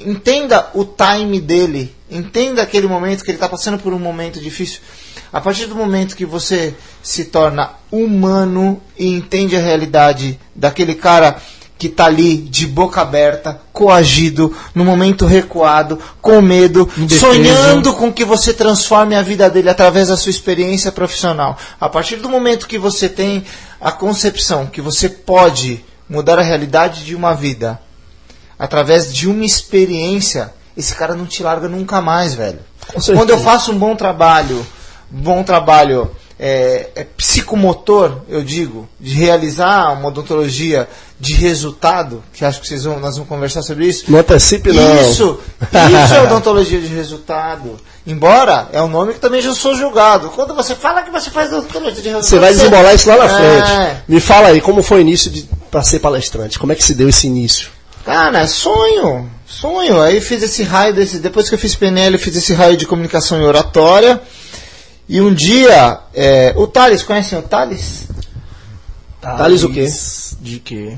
[0.05, 4.81] entenda o time dele, entenda aquele momento que ele está passando por um momento difícil.
[5.33, 11.37] A partir do momento que você se torna humano e entende a realidade daquele cara
[11.77, 17.19] que está ali de boca aberta, coagido, no momento recuado, com medo, Indefeso.
[17.19, 21.57] sonhando com que você transforme a vida dele através da sua experiência profissional.
[21.79, 23.43] A partir do momento que você tem
[23.79, 27.81] a concepção que você pode mudar a realidade de uma vida
[28.59, 32.59] através de uma experiência, esse cara não te larga nunca mais, velho.
[33.15, 34.63] Quando eu faço um bom trabalho,
[35.11, 42.59] bom trabalho é, é, psicomotor, eu digo, de realizar uma odontologia de resultado, que acho
[42.59, 44.05] que vocês vão, nós vamos conversar sobre isso.
[44.07, 45.01] Não antecipe, não.
[45.01, 47.79] Isso, isso é odontologia de resultado.
[48.07, 50.29] Embora é um nome que também já sou julgado.
[50.29, 52.25] Quando você fala que você faz odontologia de resultado.
[52.25, 53.61] Você vai desembolar isso lá na é...
[53.61, 54.03] frente.
[54.07, 55.31] Me fala aí, como foi o início
[55.69, 56.57] para ser palestrante?
[56.57, 57.69] Como é que se deu esse início?
[58.03, 59.29] Cara, sonho.
[59.45, 60.01] Sonho.
[60.01, 61.19] Aí fiz esse raio desse.
[61.19, 64.19] Depois que eu fiz PNL, eu fiz esse raio de comunicação e oratória.
[65.11, 68.07] E um dia, é, o Thales, conhecem o Thales?
[69.19, 69.85] Thales, o quê?
[70.39, 70.97] De quê?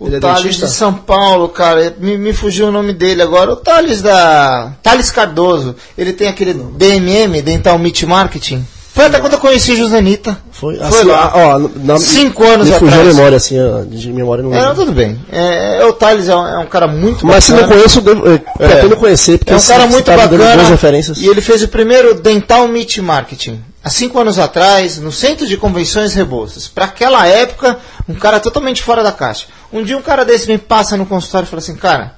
[0.00, 3.52] O Ele é Thales de São Paulo, cara, me, me, fugiu o nome dele agora.
[3.52, 4.72] O Thales da.
[4.82, 5.76] Thales Cardoso.
[5.98, 8.66] Ele tem aquele DMM, Dental Meat Marketing.
[8.98, 10.36] Foi até quando eu conheci Josanita.
[10.50, 11.32] Foi, Foi assim, lá.
[11.32, 12.92] Ó, na, Cinco anos me atrás.
[12.92, 13.56] fugiu a memória, assim,
[13.88, 15.16] de memória não É, não, tudo bem.
[15.30, 17.58] É, é, o Thales é um, é um, cara muito Mas bacana.
[17.58, 20.64] se não conheço, devo, é, pretendo conhecer, porque é um cara muito tá bacana.
[20.64, 21.18] referências.
[21.18, 23.62] E ele fez o primeiro Dental Meat Marketing.
[23.84, 26.66] Há cinco anos atrás, no Centro de Convenções Rebouças.
[26.66, 29.46] Para aquela época, um cara totalmente fora da caixa.
[29.72, 32.14] Um dia um cara desse me passa no consultório e fala assim, cara,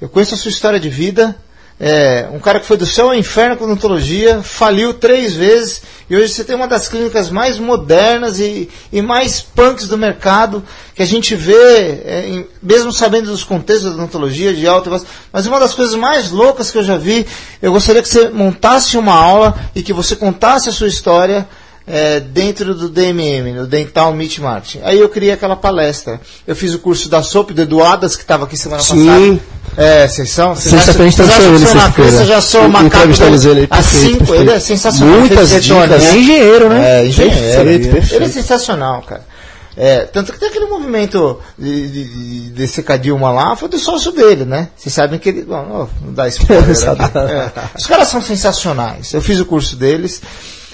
[0.00, 1.36] eu conheço a sua história de vida,
[1.82, 6.14] é, um cara que foi do céu ao inferno com odontologia, faliu três vezes e
[6.14, 10.62] hoje você tem uma das clínicas mais modernas e, e mais punks do mercado
[10.94, 14.90] que a gente vê, é, em, mesmo sabendo dos contextos da odontologia, de alta
[15.32, 17.26] mas uma das coisas mais loucas que eu já vi,
[17.62, 21.48] eu gostaria que você montasse uma aula e que você contasse a sua história
[21.86, 24.80] é, dentro do DMM, no Dental Meat Marketing.
[24.84, 26.20] Aí eu criei aquela palestra.
[26.46, 29.06] Eu fiz o curso da SOP do Eduardas, que estava aqui semana Sim.
[29.06, 29.59] passada.
[29.76, 30.54] É, vocês são?
[30.56, 35.18] Sexta-feira gente ele, Eu já sou macaco ele, há cinco, ele é sensacional.
[35.20, 36.04] Muitas dicas.
[36.04, 37.00] É engenheiro, né?
[37.00, 37.64] É, engenheiro.
[37.64, 38.14] Perfeito, perfeito.
[38.14, 39.24] Ele é sensacional, cara.
[39.76, 44.10] É, tanto que tem aquele movimento de, de, de secar Dilma lá, foi do sócio
[44.12, 44.68] dele, né?
[44.76, 45.44] Vocês sabem que ele.
[45.46, 46.70] Não, não dá spoiler.
[46.70, 47.50] é.
[47.78, 49.12] Os caras são sensacionais.
[49.14, 50.20] Eu fiz o curso deles.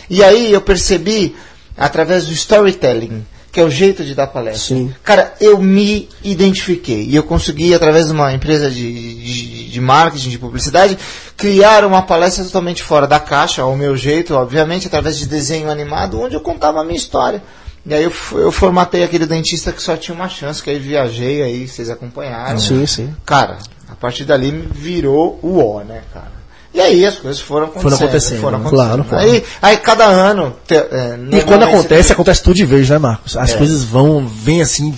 [0.08, 1.36] E aí eu percebi,
[1.76, 3.24] através do storytelling,
[3.56, 4.76] que é o jeito de dar palestra.
[4.76, 4.94] Sim.
[5.02, 7.04] Cara, eu me identifiquei.
[7.04, 10.98] E eu consegui, através de uma empresa de, de, de, marketing, de publicidade,
[11.38, 16.20] criar uma palestra totalmente fora da caixa, ao meu jeito, obviamente, através de desenho animado,
[16.20, 17.42] onde eu contava a minha história.
[17.86, 21.42] E aí eu, eu formatei aquele dentista que só tinha uma chance, que aí viajei,
[21.42, 22.58] aí vocês acompanharam.
[22.58, 23.16] Sim, sim.
[23.24, 23.56] Cara,
[23.88, 26.35] a partir dali virou o O, né, cara?
[26.76, 27.90] E aí as coisas foram acontecendo.
[27.90, 28.86] Foram acontecendo, foram acontecendo.
[28.86, 29.24] Claro, claro.
[29.24, 30.54] Aí, aí cada ano.
[30.66, 33.34] Te, é, e quando acontece, acontece tudo de vez, né, Marcos?
[33.34, 33.56] As é.
[33.56, 34.94] coisas vão, vem assim.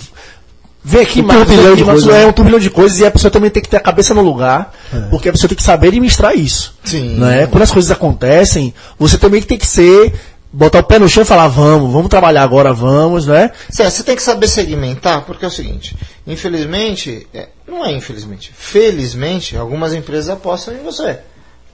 [0.83, 2.13] Vem aqui, um Marcos, turbilhão de coisas.
[2.13, 4.21] É um turbilhão de coisas e a pessoa também tem que ter a cabeça no
[4.21, 4.99] lugar, é.
[5.09, 6.75] porque a pessoa tem que saber administrar isso.
[6.83, 7.15] Sim.
[7.15, 7.47] Né?
[7.47, 10.13] Quando as coisas acontecem, você também tem que ser
[10.51, 13.51] botar o pé no chão e falar, vamos, vamos trabalhar agora, vamos, né?
[13.69, 19.55] Você tem que saber segmentar, porque é o seguinte, infelizmente, é, não é infelizmente, felizmente,
[19.55, 21.19] algumas empresas apostam em você.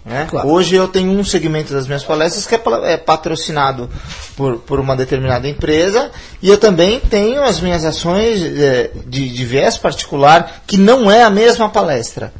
[0.06, 0.28] Né?
[0.30, 0.48] Claro.
[0.48, 3.90] Hoje eu tenho um segmento das minhas palestras que é, é patrocinado
[4.36, 6.12] por, por uma determinada empresa
[6.44, 11.24] e eu também tenho as minhas ações é, de, de viés particular que não é
[11.24, 12.32] a mesma palestra.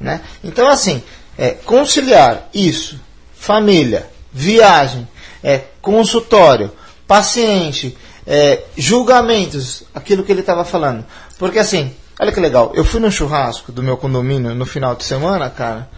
[0.00, 0.22] Né?
[0.42, 1.02] Então, assim,
[1.36, 2.98] é, conciliar isso,
[3.34, 5.06] família, viagem,
[5.42, 6.72] é, consultório,
[7.06, 11.04] paciente, é, julgamentos, aquilo que ele estava falando.
[11.38, 15.04] Porque assim, olha que legal, eu fui no churrasco do meu condomínio no final de
[15.04, 15.88] semana, cara.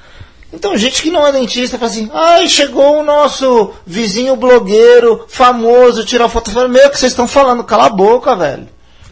[0.57, 6.03] Então, gente que não é dentista fala assim: ai, chegou o nosso vizinho blogueiro famoso
[6.03, 6.51] tirar foto.
[6.59, 7.63] Eu meu, que vocês estão falando?
[7.63, 8.67] Cala a boca, velho.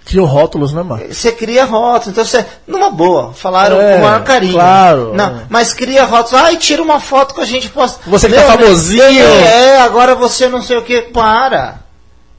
[0.07, 1.03] Criou rótulos, né, mano?
[1.13, 2.09] Você cria rótulos.
[2.09, 4.55] Então, você, numa boa, falaram é, com o maior carinho.
[4.55, 5.13] Claro.
[5.15, 6.35] Não, mas cria rótulos.
[6.43, 8.01] Ai, tira uma foto com a gente posta.
[8.07, 9.03] Você que é famosinho.
[9.03, 11.03] É, agora você não sei o que.
[11.03, 11.84] Para.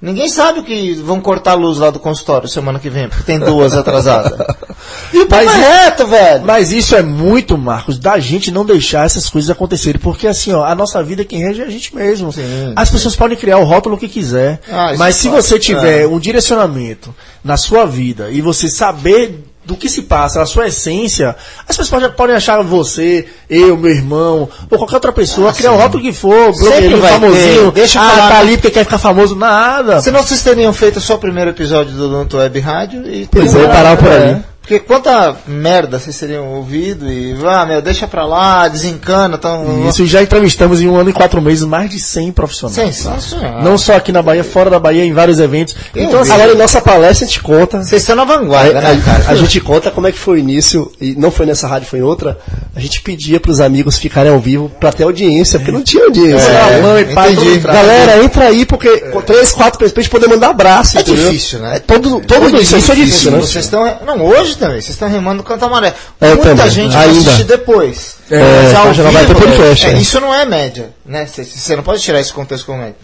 [0.01, 3.39] Ninguém sabe que vão cortar a luz lá do consultório semana que vem, porque tem
[3.39, 4.37] duas atrasadas.
[5.13, 6.45] E o mas, é reto, velho.
[6.45, 9.99] Mas isso é muito, Marcos, da gente não deixar essas coisas acontecerem.
[9.99, 12.31] Porque assim, ó, a nossa vida quem rege é a gente mesmo.
[12.31, 12.95] Sim, As sim.
[12.95, 14.59] pessoas podem criar o rótulo que quiser.
[14.69, 15.41] Ah, mas se pode.
[15.41, 16.07] você tiver é.
[16.07, 21.35] um direcionamento na sua vida e você saber do que se passa, a sua essência,
[21.67, 25.71] as pessoas podem, podem achar você, eu, meu irmão, ou qualquer outra pessoa, ah, criar
[25.71, 27.81] o rótulo que for, blogueirinho famosinho, ter.
[27.81, 30.01] deixa ah, falar, tá ali porque quer ficar famoso, nada.
[30.01, 33.67] Senão vocês teriam feito só o primeiro episódio do Donto Web Rádio e Pois é,
[33.67, 34.54] parar por aí.
[34.65, 39.37] Porque quanta merda vocês teriam ouvido e, ah, meu, deixa pra lá, desencana.
[39.37, 39.87] Tão...
[39.87, 42.95] Isso, já entrevistamos em um ano e quatro meses mais de 100 profissionais.
[42.95, 43.61] Sensacional.
[43.61, 45.75] Não só aqui na Bahia, fora da Bahia, em vários eventos.
[45.93, 47.83] Eu então, assim, agora em nossa palestra a gente conta.
[47.83, 49.25] Vocês estão na vanguarda, a, né, cara?
[49.27, 51.87] A, a, gente conta como é que foi o início, e não foi nessa rádio,
[51.87, 52.35] foi em outra.
[52.75, 56.49] A gente pedia pros amigos ficarem ao vivo pra ter audiência, porque não tinha audiência.
[56.49, 57.59] É, mãe, pai, entendi.
[57.59, 59.21] Galera, entra aí, porque é.
[59.21, 60.97] três, quatro pessoas pra gente poder mandar abraço.
[60.97, 61.25] É entendeu?
[61.25, 61.75] difícil, né?
[61.75, 63.37] É, todo, todo isso, isso é difícil, né?
[63.37, 63.85] Vocês estão.
[64.03, 65.95] Não, hoje também, vocês estão remando no canto amarelo.
[66.19, 66.69] É, Muita também.
[66.69, 67.19] gente vai Ainda.
[67.19, 68.15] assistir depois.
[68.29, 69.97] É, Mas, ao vai ter podcast, é, é.
[69.99, 71.25] Isso não é média, né?
[71.25, 72.95] Você não pode tirar esse contexto como média.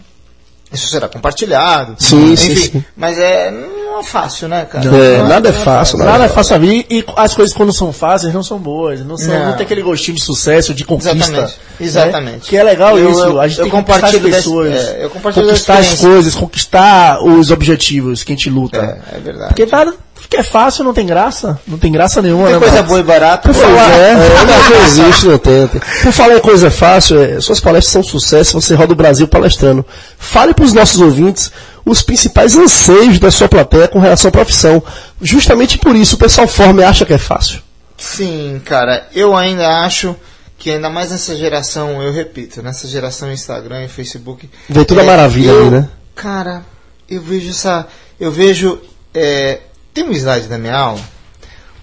[0.73, 1.95] Isso será compartilhado.
[1.99, 2.85] Sim, enfim, sim, sim.
[2.95, 4.85] Mas é, não é fácil, né, cara?
[4.85, 5.97] Não, é, nada é fácil.
[5.97, 6.85] Nada, nada é fácil a vir.
[6.89, 9.01] E as coisas, quando são fáceis, não são boas.
[9.01, 9.47] Não, são, não.
[9.47, 11.11] não tem aquele gostinho de sucesso, de conquista.
[11.13, 11.41] Exatamente.
[11.41, 11.85] Né?
[11.85, 12.49] Exatamente.
[12.49, 13.39] Que é legal eu, isso.
[13.39, 14.71] a gente eu tem que conquistar as pessoas.
[14.71, 18.77] Desse, é, eu conquistar as coisas, conquistar os objetivos que a gente luta.
[19.11, 19.47] É, é verdade.
[19.49, 19.93] Porque nada
[20.31, 21.59] que é fácil, não tem graça.
[21.67, 22.59] Não tem graça nenhuma, tem né?
[22.59, 23.49] coisa boa e barata.
[23.49, 24.13] Por falar, é,
[24.71, 25.67] não existe, não tem.
[25.67, 29.27] Por falar em coisa fácil, é, suas palestras são um sucesso, você roda o Brasil
[29.27, 29.85] palestrando.
[30.17, 31.51] Fale para os nossos ouvintes
[31.85, 34.81] os principais anseios da sua plateia com relação à profissão.
[35.21, 37.61] Justamente por isso o pessoal forma e acha que é fácil.
[37.97, 40.15] Sim, cara, eu ainda acho
[40.57, 44.49] que ainda mais nessa geração, eu repito, nessa geração Instagram e Facebook.
[44.69, 45.89] Vê toda é, maravilha eu, ali, né?
[46.15, 46.63] Cara,
[47.09, 47.85] eu vejo essa.
[48.17, 48.79] Eu vejo.
[49.13, 49.59] É,
[49.93, 51.01] tem um slide da minha aula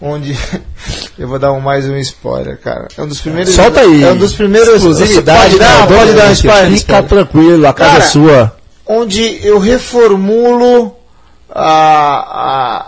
[0.00, 0.36] onde
[1.18, 2.88] eu vou dar um, mais um spoiler, cara.
[2.96, 3.54] É um dos primeiros.
[3.54, 4.04] Solta aí.
[4.04, 4.74] É um dos primeiros.
[4.74, 5.56] Exclusividade.
[5.56, 6.78] Pode dar, pode dar um spoiler.
[6.78, 8.56] Fica tranquilo, a casa cara, é sua.
[8.86, 10.96] Onde eu reformulo
[11.50, 12.86] a,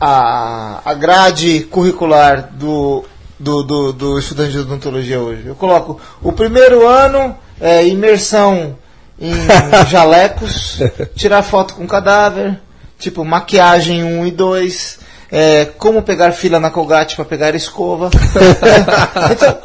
[0.00, 3.04] a, a, a grade curricular do,
[3.38, 5.46] do, do, do estudante de odontologia hoje.
[5.46, 8.76] Eu coloco o primeiro ano é imersão
[9.18, 9.32] em
[9.88, 10.80] jalecos,
[11.14, 12.60] tirar foto com cadáver
[12.98, 14.98] Tipo, maquiagem 1 e 2,
[15.30, 18.10] é, como pegar fila na Colgate para pegar escova.
[19.30, 19.58] então,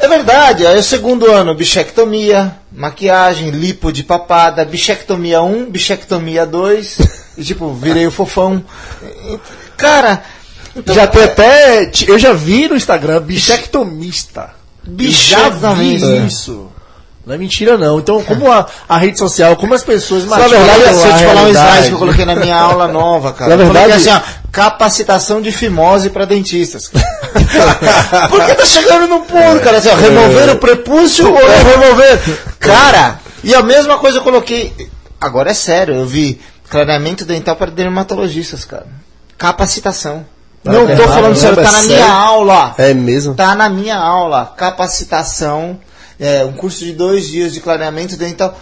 [0.00, 6.98] é verdade, aí o segundo ano, bichectomia, maquiagem, lipo de papada, bichectomia 1, bichectomia 2,
[7.38, 8.62] e tipo, virei o fofão.
[9.76, 10.22] Cara,
[10.76, 11.90] então, já tem é, até.
[12.08, 14.50] Eu já vi no Instagram bichectomista.
[14.82, 16.16] Bichectomista.
[16.16, 16.70] Isso.
[17.26, 17.98] Não é mentira, não.
[17.98, 21.42] Então, como a, a rede social, como as pessoas Na verdade, se eu te falar
[21.44, 23.56] um slide que eu coloquei na minha aula nova, cara.
[23.56, 24.20] Na verdade, assim, ó,
[24.52, 26.90] capacitação de fimose para dentistas.
[28.28, 29.78] Porque tá chegando no ponto, cara.
[29.78, 32.20] Assim, ó, remover o prepúcio ou remover.
[32.58, 34.74] Cara, e a mesma coisa eu coloquei.
[35.18, 38.86] Agora é sério, eu vi clareamento dental para dermatologistas, cara.
[39.38, 40.26] Capacitação.
[40.62, 42.74] Não é tô falando sério, tá na minha aula.
[42.76, 43.34] É mesmo?
[43.34, 44.52] Tá na minha aula.
[44.56, 45.78] Capacitação
[46.18, 48.56] é, um curso de dois dias de clareamento dental.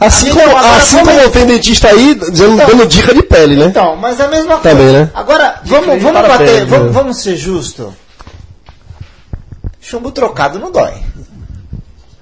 [0.00, 3.66] Assim, como, assim como tem dentista aí dando, então, dando, dica de pele, né?
[3.66, 4.76] Então, mas é a mesma coisa.
[4.76, 5.10] Também, né?
[5.14, 6.92] Agora, vamos, vamos bater, pele, vamos, né?
[6.92, 7.94] vamos ser justos.
[9.80, 10.94] Chumbo trocado não dói.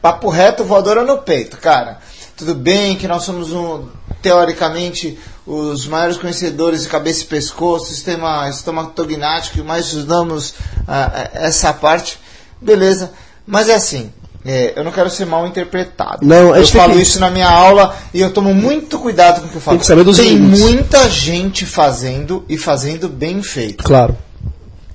[0.00, 1.98] Papo reto, voadora no peito, cara.
[2.36, 3.86] Tudo bem que nós somos um,
[4.20, 11.72] teoricamente os maiores conhecedores de cabeça e pescoço, sistema estomatognático, e mais estudamos uh, essa
[11.72, 12.18] parte.
[12.60, 13.12] Beleza.
[13.46, 14.12] Mas é assim,
[14.44, 16.26] é, eu não quero ser mal interpretado.
[16.26, 17.00] Não, eu falo que...
[17.00, 19.76] isso na minha aula e eu tomo muito cuidado com o que eu falo.
[19.76, 23.82] Tem, que saber dos Tem muita gente fazendo e fazendo bem feito.
[23.82, 24.16] Claro.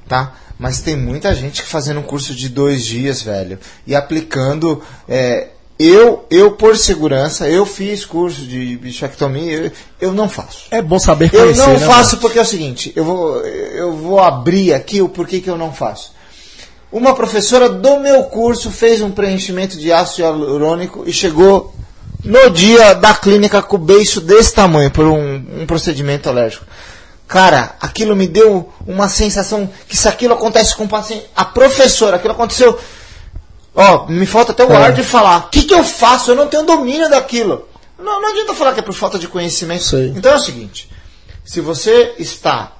[0.07, 0.33] Tá?
[0.57, 3.57] Mas tem muita gente fazendo um curso de dois dias, velho,
[3.87, 4.83] e aplicando.
[5.07, 5.47] É,
[5.79, 10.65] eu, eu, por segurança, eu fiz curso de bichectomia, eu, eu não faço.
[10.69, 13.93] É bom saber conhecer, Eu não né, faço porque é o seguinte, eu vou, eu
[13.93, 16.11] vou abrir aqui o porquê que eu não faço.
[16.91, 21.73] Uma professora do meu curso fez um preenchimento de ácido hialurônico e chegou
[22.23, 26.65] no dia da clínica com o beiço desse tamanho por um, um procedimento alérgico.
[27.27, 32.15] Cara, aquilo me deu uma sensação que se aquilo acontece com o paciente, a professora,
[32.15, 32.77] aquilo aconteceu.
[33.75, 34.75] Ó, me falta até o é.
[34.75, 35.45] ar de falar.
[35.45, 36.31] O que, que eu faço?
[36.31, 37.67] Eu não tenho domínio daquilo.
[37.99, 39.83] Não, não adianta falar que é por falta de conhecimento.
[39.83, 40.07] Sei.
[40.15, 40.89] Então é o seguinte:
[41.45, 42.71] se você está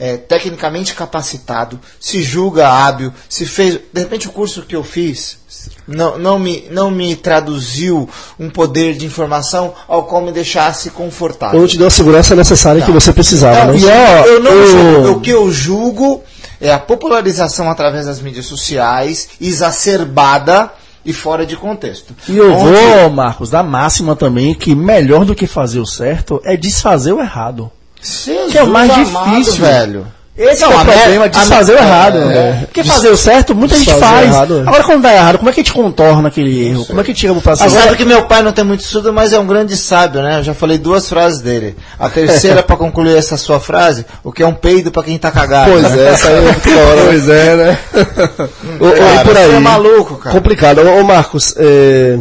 [0.00, 3.78] é, tecnicamente capacitado, se julga hábil, se fez.
[3.92, 5.38] De repente o curso que eu fiz
[5.86, 8.08] não, não, me, não me traduziu
[8.38, 11.60] um poder de informação ao qual me deixasse confortável.
[11.60, 13.66] Ou te deu a segurança necessária que você precisava.
[13.66, 14.20] Não, né?
[14.20, 16.22] ó, eu não julgo, o que eu julgo
[16.58, 20.72] é a popularização através das mídias sociais, exacerbada
[21.04, 22.14] e fora de contexto.
[22.26, 22.72] E eu Onde...
[22.72, 27.20] vou, Marcos, da máxima também que melhor do que fazer o certo é desfazer o
[27.20, 27.70] errado.
[28.02, 30.06] Jesus que é o mais amado, difícil, velho.
[30.40, 32.18] Esse não, é o problema de fazer o errado.
[32.30, 32.52] É, é.
[32.64, 34.30] Porque fazer o certo, muita gente faz.
[34.30, 34.60] Errado, é.
[34.62, 36.86] Agora, quando dá errado, como é que a gente contorna aquele erro?
[36.86, 37.72] Como é que a gente chega pro paciente?
[37.72, 40.38] Sabe que meu pai não tem muito estudo, mas é um grande sábio, né?
[40.38, 41.76] Eu já falei duas frases dele.
[41.98, 45.30] A terceira, para concluir essa sua frase, o que é um peido para quem tá
[45.30, 45.72] cagado.
[45.72, 46.04] Pois né?
[46.04, 46.54] é, essa aí é.
[47.04, 47.78] Pois é, né?
[48.80, 49.54] o, cara, por aí.
[49.54, 50.34] é maluco, cara.
[50.34, 50.80] Complicado.
[50.80, 52.18] Ô, Marcos, é...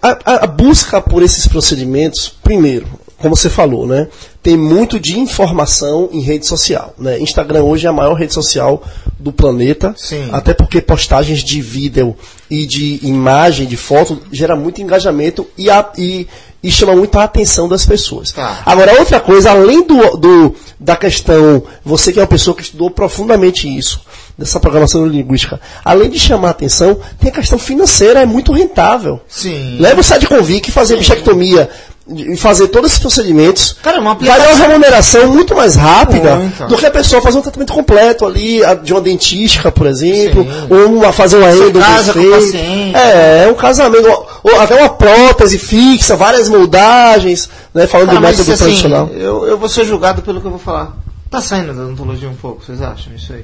[0.00, 2.86] a, a busca por esses procedimentos, primeiro,
[3.20, 4.06] como você falou, né?
[4.42, 6.94] Tem muito de informação em rede social.
[6.96, 7.18] Né?
[7.18, 8.82] Instagram hoje é a maior rede social
[9.18, 9.92] do planeta.
[9.96, 10.28] Sim.
[10.30, 12.16] Até porque postagens de vídeo
[12.48, 16.28] e de imagem, de foto, gera muito engajamento e, a, e,
[16.62, 18.30] e chama muito a atenção das pessoas.
[18.30, 18.62] Tá.
[18.64, 22.88] Agora, outra coisa, além do, do, da questão, você que é uma pessoa que estudou
[22.88, 24.00] profundamente isso,
[24.38, 29.20] dessa programação linguística, além de chamar a atenção, tem a questão financeira, é muito rentável.
[29.28, 29.78] Sim.
[29.80, 31.68] Leva o site de convite fazer bichectomia
[32.10, 36.66] e fazer todos esses procedimentos, Cara, uma vai dar uma remuneração muito mais rápida muito.
[36.66, 40.66] do que a pessoa fazer um tratamento completo ali, de uma dentística, por exemplo, Sim.
[40.70, 42.20] ou uma, fazer uma endo casa com
[42.98, 44.08] É, é um casamento,
[44.42, 49.10] ou até uma prótese fixa, várias moldagens, né, falando Cara, do método assim, tradicional.
[49.12, 50.96] Eu, eu vou ser julgado pelo que eu vou falar.
[51.30, 53.42] Tá saindo da odontologia um pouco, vocês acham isso aí?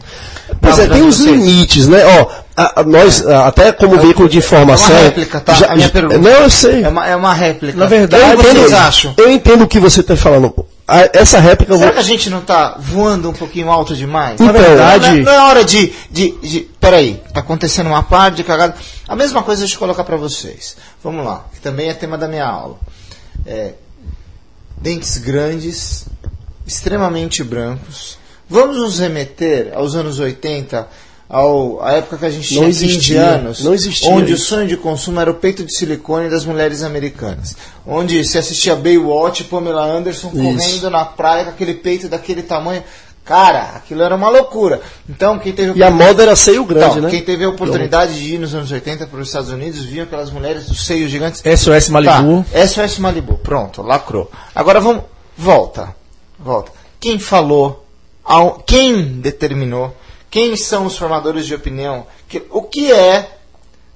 [0.58, 2.02] Pois é, tem os limites, né?
[2.02, 3.34] Ó, a, a, nós, é.
[3.34, 4.96] a, até como é, veículo de informação.
[4.96, 5.52] É uma réplica, tá?
[5.52, 6.16] Já, a minha pergunta.
[6.18, 6.82] Não, eu sei.
[6.82, 7.78] É uma, é uma réplica.
[7.78, 9.14] Na verdade, eu entendo, vocês acham?
[9.18, 10.54] Eu entendo o que você está falando.
[11.12, 11.74] essa réplica.
[11.74, 11.94] Será vou...
[11.94, 14.40] que a gente não está voando um pouquinho alto demais?
[14.40, 15.20] Na verdade.
[15.20, 16.60] Não, não, é hora de, de, de.
[16.80, 18.74] Peraí, tá acontecendo uma parte de cagada.
[19.06, 20.74] A mesma coisa deixa eu colocar para vocês.
[21.02, 22.78] Vamos lá, que também é tema da minha aula.
[23.44, 23.72] É,
[24.80, 26.06] dentes grandes,
[26.66, 30.86] extremamente brancos Vamos nos remeter aos anos 80,
[31.28, 34.42] ao, à época que a gente tinha existia, 15 anos, não existia onde isso.
[34.42, 37.56] o sonho de consumo era o peito de silicone das mulheres americanas.
[37.86, 40.36] Onde se assistia Baywatch, Pamela Anderson isso.
[40.36, 42.82] correndo na praia com aquele peito daquele tamanho.
[43.24, 44.82] Cara, aquilo era uma loucura.
[45.08, 47.10] Então, quem teve E a moda era seio grande, então, né?
[47.10, 50.30] Quem teve a oportunidade de ir nos anos 80 para os Estados Unidos, viu aquelas
[50.30, 51.42] mulheres dos seios gigantes.
[51.42, 52.44] SOS Malibu.
[52.52, 53.38] Tá, SOS Malibu.
[53.38, 54.30] Pronto, lacrou.
[54.54, 55.04] Agora vamos.
[55.38, 56.03] Volta.
[56.38, 56.72] Volta.
[57.00, 57.84] Quem falou
[58.66, 59.94] quem determinou,
[60.30, 62.06] quem são os formadores de opinião,
[62.50, 63.38] o que é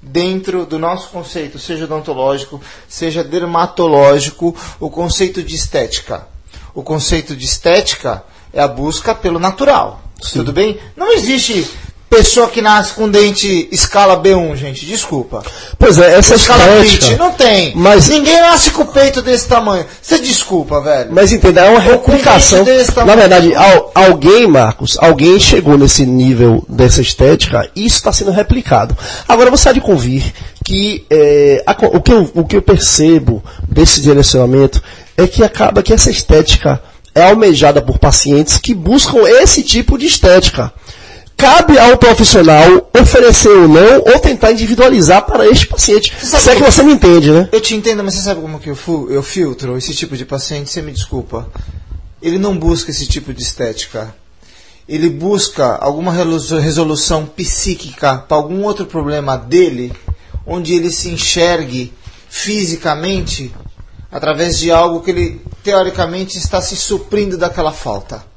[0.01, 6.27] dentro do nosso conceito, seja odontológico, seja dermatológico, o conceito de estética.
[6.74, 10.00] O conceito de estética é a busca pelo natural.
[10.23, 10.38] Sim.
[10.38, 10.79] Tudo bem?
[10.96, 11.69] Não existe
[12.09, 15.42] pessoa que nasce com dente escala B1, gente, desculpa.
[15.79, 17.73] Pois é, essa escala estética, não tem.
[17.77, 19.85] Mas ninguém nasce com o peito desse tamanho.
[20.00, 21.11] Você desculpa, velho.
[21.13, 22.65] Mas entenda, é uma replicação.
[23.06, 28.31] Na verdade, al, alguém, Marcos, alguém chegou nesse nível dessa estética e isso está sendo
[28.31, 28.96] replicado.
[29.29, 30.33] Agora você há de convir
[30.65, 34.83] que é, a, o, que eu, o que eu percebo desse direcionamento
[35.17, 36.81] é que acaba que essa estética
[37.15, 40.73] é almejada por pacientes que buscam esse tipo de estética
[41.39, 46.13] cabe ao profissional oferecer ou não, ou tentar individualizar para este paciente.
[46.21, 47.49] Se é que você me entende, né?
[47.53, 48.77] Eu te entendo, mas você sabe como que eu,
[49.09, 50.69] eu filtro esse tipo de paciente?
[50.69, 51.49] Você me desculpa.
[52.21, 54.13] Ele não busca esse tipo de estética.
[54.89, 59.93] Ele busca alguma resolução psíquica para algum outro problema dele,
[60.45, 61.93] onde ele se enxergue
[62.29, 63.55] fisicamente
[64.11, 68.27] através de algo que ele teoricamente está se suprindo daquela falta.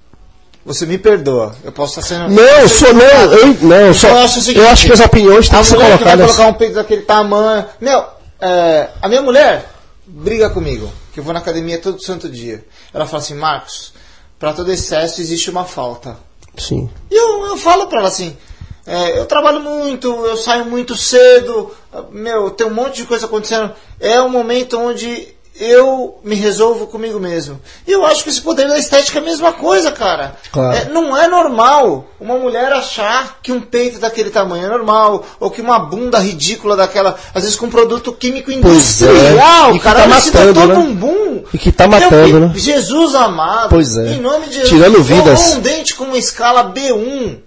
[0.66, 1.56] Você me perdoa.
[1.64, 2.34] Eu posso estar sendo.
[2.34, 3.04] Não, sou não.
[3.04, 5.76] Eu, não, então, só, eu, acho seguinte, eu acho que as opiniões têm que ser
[5.76, 6.00] colocadas.
[6.00, 7.66] Que vai colocar um peito daquele tamanho.
[7.80, 8.06] Meu,
[8.40, 9.72] é, a minha mulher
[10.06, 12.64] briga comigo, que eu vou na academia todo santo dia.
[12.94, 13.94] Ela fala assim, Marcos,
[14.38, 16.18] para todo excesso existe uma falta.
[16.58, 16.90] Sim.
[17.10, 18.38] E eu, eu falo para ela assim,
[18.86, 21.72] é, eu trabalho muito, eu saio muito cedo,
[22.12, 23.72] meu, tem um monte de coisa acontecendo.
[24.00, 27.60] É um momento onde eu me resolvo comigo mesmo.
[27.86, 30.36] E eu acho que esse poder da estética é a mesma coisa, cara.
[30.52, 30.78] Claro.
[30.78, 35.52] É, não é normal uma mulher achar que um peito daquele tamanho é normal, ou
[35.52, 39.80] que uma bunda ridícula daquela, às vezes com um produto químico industrial, é.
[39.80, 40.78] cara, tá matando, todo né?
[40.78, 41.44] um boom.
[41.54, 42.54] E que tá matando, né?
[42.56, 43.70] Jesus amado.
[43.70, 44.14] Pois é.
[44.14, 44.70] Em nome de Jesus.
[44.70, 45.54] Tirando vidas.
[45.54, 47.40] um dente com uma escala B1.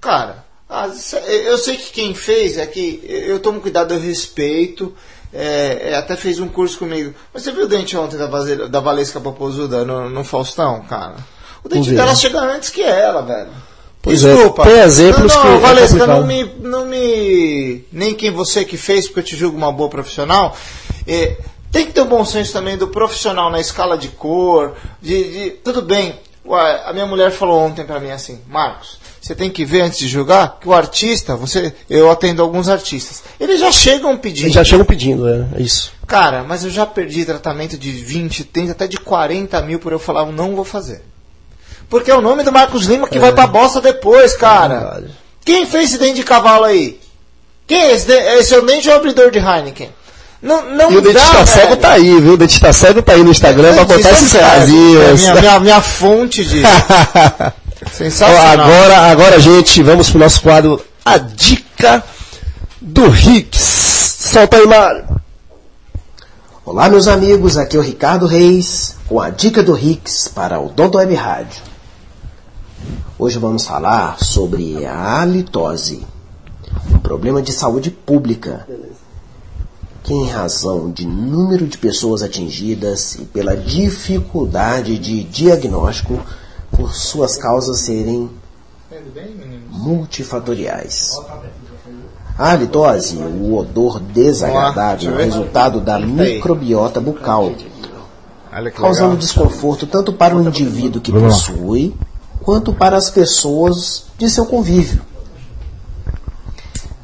[0.00, 0.44] Cara,
[1.46, 4.94] eu sei que quem fez é que eu tomo cuidado, eu respeito
[5.34, 7.12] é, é, até fez um curso comigo.
[7.32, 8.26] Mas você viu o dente ontem da,
[8.68, 11.16] da Valesca Popozuda no, no Faustão, cara?
[11.64, 13.50] O dente dela chega antes que ela, velho.
[14.00, 14.62] Pois é, Desculpa.
[14.62, 15.56] É, tem exemplos não, não, que.
[15.56, 17.84] É Valesca, é não me, não me.
[17.90, 20.56] Nem quem você que fez, porque eu te julgo uma boa profissional.
[21.06, 21.36] É,
[21.72, 24.74] tem que ter o um bom senso também do profissional na escala de cor.
[25.02, 26.20] De, de tudo bem.
[26.46, 29.98] Ué, a minha mulher falou ontem para mim assim, Marcos, você tem que ver antes
[29.98, 34.44] de julgar que o artista, você, eu atendo alguns artistas, eles já chegam pedindo.
[34.44, 35.94] Eles já chegam pedindo, é, é, isso.
[36.06, 39.98] Cara, mas eu já perdi tratamento de 20, 30, até de 40 mil por eu
[39.98, 41.00] falar, não vou fazer.
[41.88, 43.20] Porque é o nome do Marcos Lima que é.
[43.20, 45.02] vai pra bosta depois, cara.
[45.02, 45.08] É
[45.42, 47.00] Quem fez esse dente de cavalo aí?
[47.66, 48.12] Quem é esse?
[48.12, 49.88] Esse é o dente ou abridor de Heineken?
[50.42, 52.34] Não, não e o dentista cego tá aí, viu?
[52.34, 54.34] O dentista cego tá aí no Instagram pra botar esses.
[54.34, 56.62] É minha, minha, minha fonte de.
[57.92, 58.66] Sensacional.
[58.66, 62.02] Agora, agora, gente, vamos pro nosso quadro A Dica
[62.80, 64.16] do Ricks.
[64.18, 65.04] Solta aí, Mário.
[66.64, 70.70] Olá, meus amigos, aqui é o Ricardo Reis com a Dica do Ricks para o
[70.70, 71.62] Donto Web Rádio.
[73.18, 76.04] Hoje vamos falar sobre a halitose,
[76.90, 78.66] um problema de saúde pública
[80.02, 86.20] que, em razão de número de pessoas atingidas e pela dificuldade de diagnóstico,
[86.76, 88.30] por suas causas serem
[89.70, 91.18] multifatoriais.
[92.36, 97.52] A halitose, o odor desagradável, é o resultado da microbiota bucal,
[98.74, 101.94] causando desconforto tanto para o indivíduo que possui,
[102.40, 105.00] quanto para as pessoas de seu convívio,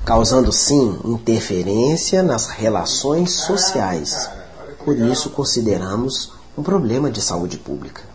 [0.05, 4.29] causando sim interferência nas relações sociais.
[4.85, 8.10] Por isso consideramos um problema de saúde pública.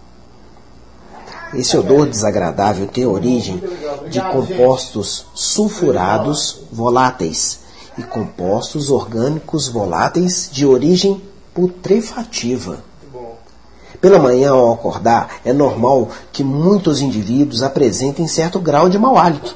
[1.54, 3.62] Esse odor desagradável tem origem
[4.10, 7.60] de compostos sulfurados voláteis
[7.98, 11.22] e compostos orgânicos voláteis de origem
[11.54, 12.84] putrefativa.
[14.02, 19.56] Pela manhã, ao acordar, é normal que muitos indivíduos apresentem certo grau de mau hálito.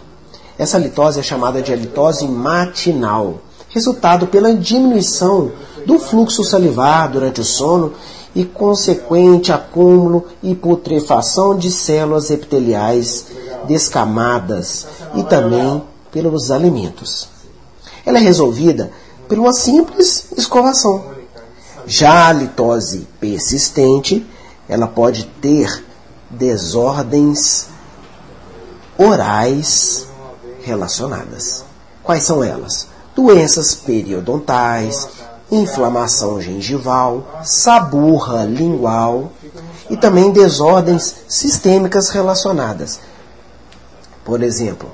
[0.57, 5.51] Essa litose é chamada de halitose matinal, resultado pela diminuição
[5.85, 7.93] do fluxo salivar durante o sono
[8.36, 13.25] e consequente acúmulo e putrefação de células epiteliais
[13.67, 17.27] descamadas e também pelos alimentos.
[18.05, 18.91] Ela é resolvida
[19.27, 21.03] por uma simples escovação.
[21.86, 24.25] Já a litose persistente,
[24.67, 25.84] ela pode ter
[26.30, 27.67] desordens
[28.97, 30.07] orais
[30.61, 31.63] relacionadas.
[32.03, 32.88] Quais são elas?
[33.15, 35.07] Doenças periodontais,
[35.51, 39.31] inflamação gengival, saburra lingual
[39.89, 42.99] e também desordens sistêmicas relacionadas.
[44.23, 44.89] Por exemplo,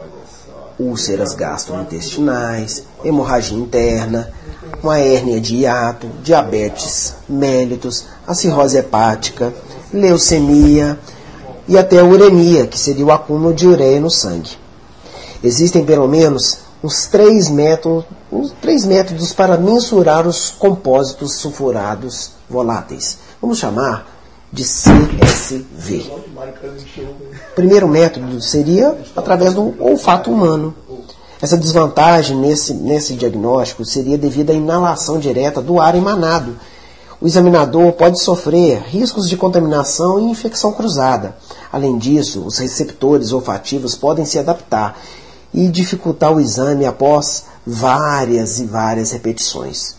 [0.79, 4.31] úlceras gastrointestinais, hemorragia interna,
[4.81, 9.53] uma hérnia de hiato, diabetes mellitus, a cirrose hepática,
[9.93, 10.97] leucemia
[11.67, 14.57] e até a uremia, que seria o acúmulo de ureia no sangue.
[15.43, 18.05] Existem pelo menos uns três métodos,
[18.35, 23.17] uns três métodos para mensurar os compósitos sulfurados voláteis.
[23.41, 24.07] Vamos chamar
[24.51, 26.11] de CSV.
[27.51, 30.73] O primeiro método seria através do olfato humano.
[31.41, 36.55] Essa desvantagem nesse, nesse diagnóstico seria devido à inalação direta do ar emanado.
[37.19, 41.35] O examinador pode sofrer riscos de contaminação e infecção cruzada.
[41.71, 44.97] Além disso, os receptores olfativos podem se adaptar
[45.53, 49.95] e dificultar o exame após várias e várias repetições.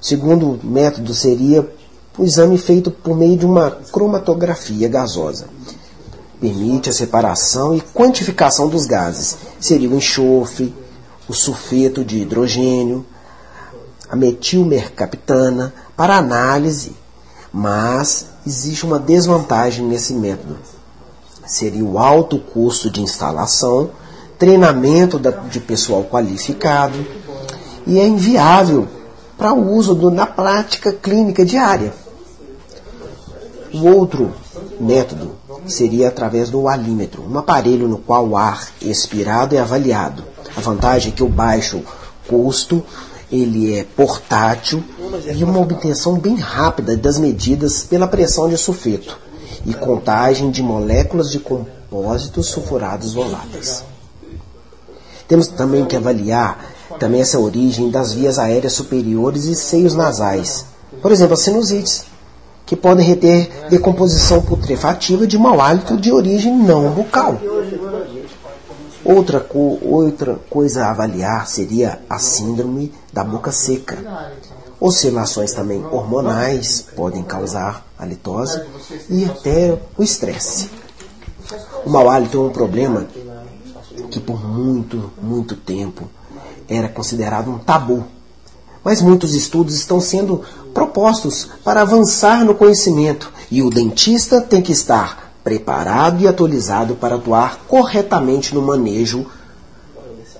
[0.00, 1.68] O segundo método seria
[2.18, 5.46] o exame feito por meio de uma cromatografia gasosa
[6.40, 9.36] permite a separação e quantificação dos gases.
[9.60, 10.74] Seria o enxofre,
[11.28, 13.04] o sulfeto de hidrogênio,
[14.08, 16.94] a metilmercaptana, para análise.
[17.52, 20.58] Mas existe uma desvantagem nesse método.
[21.46, 23.90] Seria o alto custo de instalação,
[24.38, 25.20] treinamento
[25.50, 27.06] de pessoal qualificado
[27.86, 28.86] e é inviável
[29.36, 31.92] para o uso do, na prática clínica diária.
[33.72, 34.32] O outro
[34.80, 35.32] método
[35.66, 40.24] seria através do alímetro, um aparelho no qual o ar expirado é avaliado.
[40.56, 41.82] A vantagem é que o baixo
[42.26, 42.82] custo
[43.30, 44.82] ele é portátil
[45.34, 49.18] e uma obtenção bem rápida das medidas pela pressão de sulfeto
[49.64, 53.84] e contagem de moléculas de compósitos sulfurados voláteis.
[55.28, 60.66] Temos também que avaliar também essa origem das vias aéreas superiores e seios nasais.
[61.02, 62.04] Por exemplo, as sinusites
[62.64, 67.38] que podem reter decomposição putrefativa de mau hálito de origem não bucal.
[69.04, 73.96] Outra, co outra coisa a avaliar seria a síndrome da boca seca.
[74.80, 78.60] Oscilações também hormonais podem causar a litose
[79.08, 80.68] e até o estresse.
[81.84, 83.06] O mau hálito é um problema
[84.10, 86.08] que por muito, muito tempo
[86.68, 88.04] era considerado um tabu
[88.86, 90.42] mas muitos estudos estão sendo
[90.72, 97.16] propostos para avançar no conhecimento e o dentista tem que estar preparado e atualizado para
[97.16, 99.26] atuar corretamente no manejo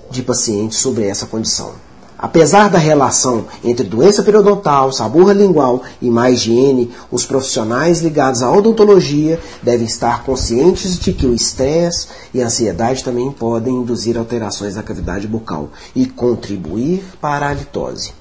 [0.09, 1.73] de pacientes sobre essa condição.
[2.19, 8.51] Apesar da relação entre doença periodontal, saburra lingual e má higiene, os profissionais ligados à
[8.51, 14.73] odontologia devem estar conscientes de que o estresse e a ansiedade também podem induzir alterações
[14.73, 18.13] da cavidade bucal e contribuir para a litose.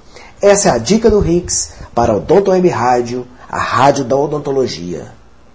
[0.42, 5.11] Essa é a dica do Rix para o Odonto Web Rádio, a rádio da odontologia.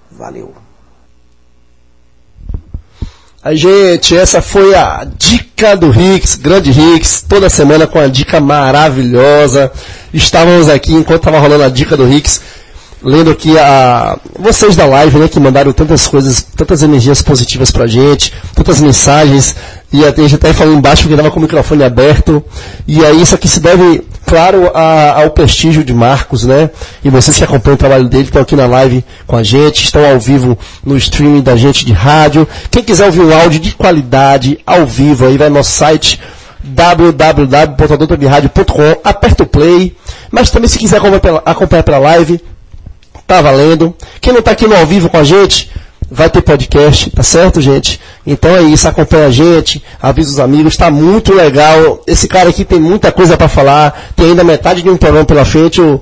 [0.10, 0.54] Valeu.
[3.44, 8.40] Aí, gente, essa foi a dica do Rix, grande Rix, toda semana com a dica
[8.40, 9.72] maravilhosa.
[10.14, 12.40] Estávamos aqui, enquanto estava rolando a dica do Rix,
[13.04, 17.88] lendo aqui a vocês da live, né, que mandaram tantas coisas, tantas energias positivas pra
[17.88, 19.56] gente, tantas mensagens.
[19.92, 22.44] E a gente até falou embaixo que estava com o microfone aberto.
[22.88, 26.70] E aí isso aqui se deve, claro, a, ao prestígio de Marcos, né?
[27.04, 30.10] E vocês que acompanham o trabalho dele estão aqui na live com a gente, estão
[30.10, 32.48] ao vivo no streaming da gente de rádio.
[32.70, 36.18] Quem quiser ouvir um áudio de qualidade, ao vivo, aí vai no nosso site
[36.64, 39.98] www.adontobradio.com, aperta o play.
[40.32, 42.42] Mas também se quiser acompanhar pela, acompanhar pela live,
[43.28, 43.94] tá valendo.
[44.22, 45.70] Quem não está aqui no ao vivo com a gente,
[46.12, 48.00] vai ter podcast, tá certo, gente?
[48.28, 52.04] Então é isso, acompanha a gente, avisa os amigos, tá muito legal.
[52.06, 55.46] Esse cara aqui tem muita coisa para falar, tem ainda metade de um programa pela
[55.46, 56.02] frente, o,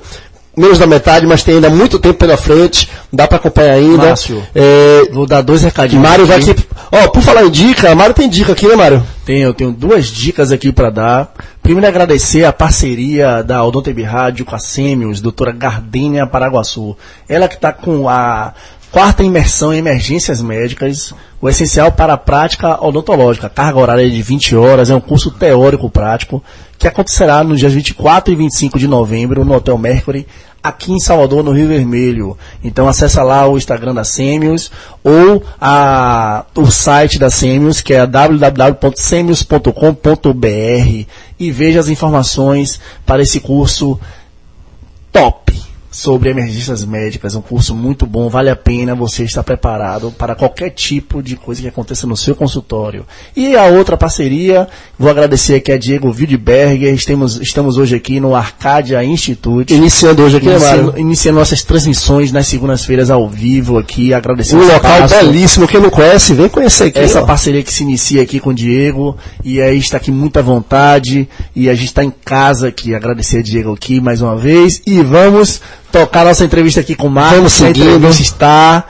[0.57, 4.07] menos da metade, mas tem ainda muito tempo pela frente, dá para acompanhar ainda.
[4.07, 6.03] Márcio, é, vou dar dois recadinhos.
[6.03, 6.55] Mário vai aqui.
[6.91, 9.03] Ó, oh, por falar em dica, Mário tem dica aqui, né, Mário?
[9.24, 11.34] Tenho, eu tenho duas dicas aqui para dar.
[11.62, 16.97] Primeiro, agradecer a parceria da Odontebi Rádio com a Semios, doutora Gardênia Paraguaçu.
[17.28, 18.53] Ela que está com a
[18.91, 23.47] Quarta imersão em emergências médicas, o essencial para a prática odontológica.
[23.47, 26.43] Carga horária de 20 horas, é um curso teórico prático
[26.75, 30.25] que acontecerá nos dias 24 e 25 de novembro no Hotel Mercury,
[30.63, 32.35] aqui em Salvador, no Rio Vermelho.
[32.63, 34.71] Então acessa lá o Instagram da Semios
[35.03, 41.05] ou a, o site da Semios, que é www.semios.com.br
[41.39, 43.99] e veja as informações para esse curso
[45.11, 45.59] top
[45.91, 50.69] sobre emergências médicas, um curso muito bom, vale a pena você estar preparado para qualquer
[50.69, 53.05] tipo de coisa que aconteça no seu consultório.
[53.35, 54.67] E a outra parceria,
[54.97, 59.73] vou agradecer aqui a Diego Wildberger, estamos, estamos hoje aqui no Arcadia Institute.
[59.73, 64.65] Iniciando hoje aqui, né, iniciando, iniciando nossas transmissões nas segundas-feiras ao vivo aqui, agradecer Um
[64.65, 65.25] local espaço.
[65.25, 66.99] belíssimo, quem não conhece, vem conhecer aqui.
[66.99, 67.25] Essa ó.
[67.25, 71.67] parceria que se inicia aqui com o Diego, e aí está aqui muita vontade, e
[71.67, 75.61] a gente está em casa aqui, agradecer a Diego aqui mais uma vez, e vamos
[75.91, 77.37] tocar nossa entrevista aqui com o Marcos.
[77.37, 77.89] Vamos seguindo.
[77.89, 78.85] A entrevista está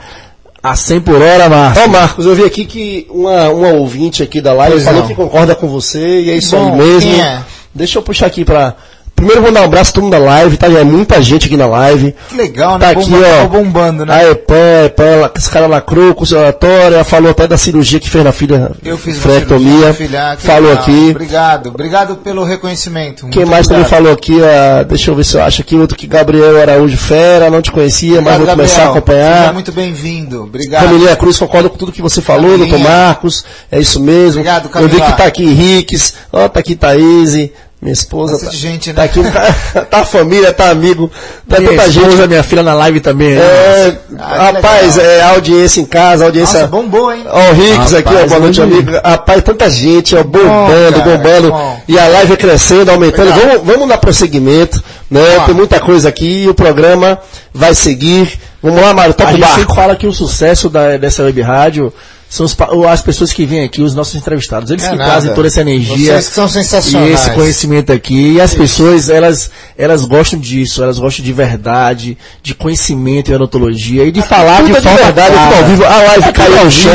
[0.62, 1.82] A 100 por hora, Marcos.
[1.82, 5.08] Ó, Marcos, eu vi aqui que uma, uma ouvinte aqui da live pois falou não.
[5.08, 7.20] que concorda com você e é isso Bom, aí mesmo.
[7.20, 7.42] É?
[7.74, 8.76] Deixa eu puxar aqui para
[9.20, 10.70] Primeiro vou dar um abraço a todo mundo da live, tá?
[10.70, 12.14] Já é muita gente aqui na live.
[12.30, 12.86] Que legal, né?
[12.86, 13.48] Tá aqui, ó.
[13.48, 14.14] bombando, né?
[14.14, 18.24] A Epan, Epan, esse cara lacrou com o ela falou até da cirurgia que fez
[18.24, 18.72] na filha.
[18.82, 19.92] Eu fiz fretomia.
[19.92, 20.82] Filha, falou legal.
[20.82, 21.10] aqui.
[21.10, 23.28] Obrigado, obrigado pelo reconhecimento.
[23.28, 23.68] Quem mais obrigado.
[23.68, 26.96] também falou aqui, uh, deixa eu ver se eu acho aqui, outro que Gabriel Araújo
[26.96, 28.68] Fera, não te conhecia, obrigado, mas vou Gabriel.
[28.68, 29.38] começar a acompanhar.
[29.40, 30.84] Seja muito bem-vindo, obrigado.
[30.84, 34.40] Família Cruz, concordo com tudo que você falou, doutor Marcos, é isso mesmo.
[34.40, 34.90] Obrigado, Camila.
[34.90, 37.50] Eu vi que tá aqui Henriques, ó, tá aqui Thaís,
[37.80, 39.06] minha esposa tá, gente, tá né?
[39.06, 41.10] aqui, tá, tá, a família, tá amigo,
[41.48, 42.28] tá minha tanta esposa, gente.
[42.28, 43.36] minha filha na live também.
[43.36, 43.40] Né?
[43.40, 46.60] É, ah, rapaz, é audiência em casa, audiência.
[46.60, 47.24] Nossa, bombou, hein?
[47.26, 48.92] Ó, o Ricks aqui, ó, boa noite, amigo.
[49.02, 51.54] Rapaz, tanta gente, ó, bombando, bom, cara, bombando.
[51.88, 53.32] E a live é crescendo, aumentando.
[53.32, 55.40] Vamos, vamos dar prosseguimento, né?
[55.46, 57.18] Tem muita coisa aqui e o programa
[57.54, 58.38] vai seguir.
[58.62, 59.58] Vamos lá, Mário, toca a o barco.
[59.58, 61.90] gente fala que o sucesso da, dessa web rádio
[62.30, 62.56] são os,
[62.88, 64.70] as pessoas que vêm aqui, os nossos entrevistados.
[64.70, 65.10] Eles é que nada.
[65.10, 66.12] trazem toda essa energia.
[66.12, 67.10] Vocês que são sensacionais.
[67.10, 68.34] E esse conhecimento aqui.
[68.34, 74.04] E as pessoas, elas, elas gostam disso, elas gostam de verdade, de conhecimento em odontologia
[74.04, 75.84] e de falar tudo de é forma verdade, tudo ao vivo.
[75.84, 76.92] A live é caiu ao chão.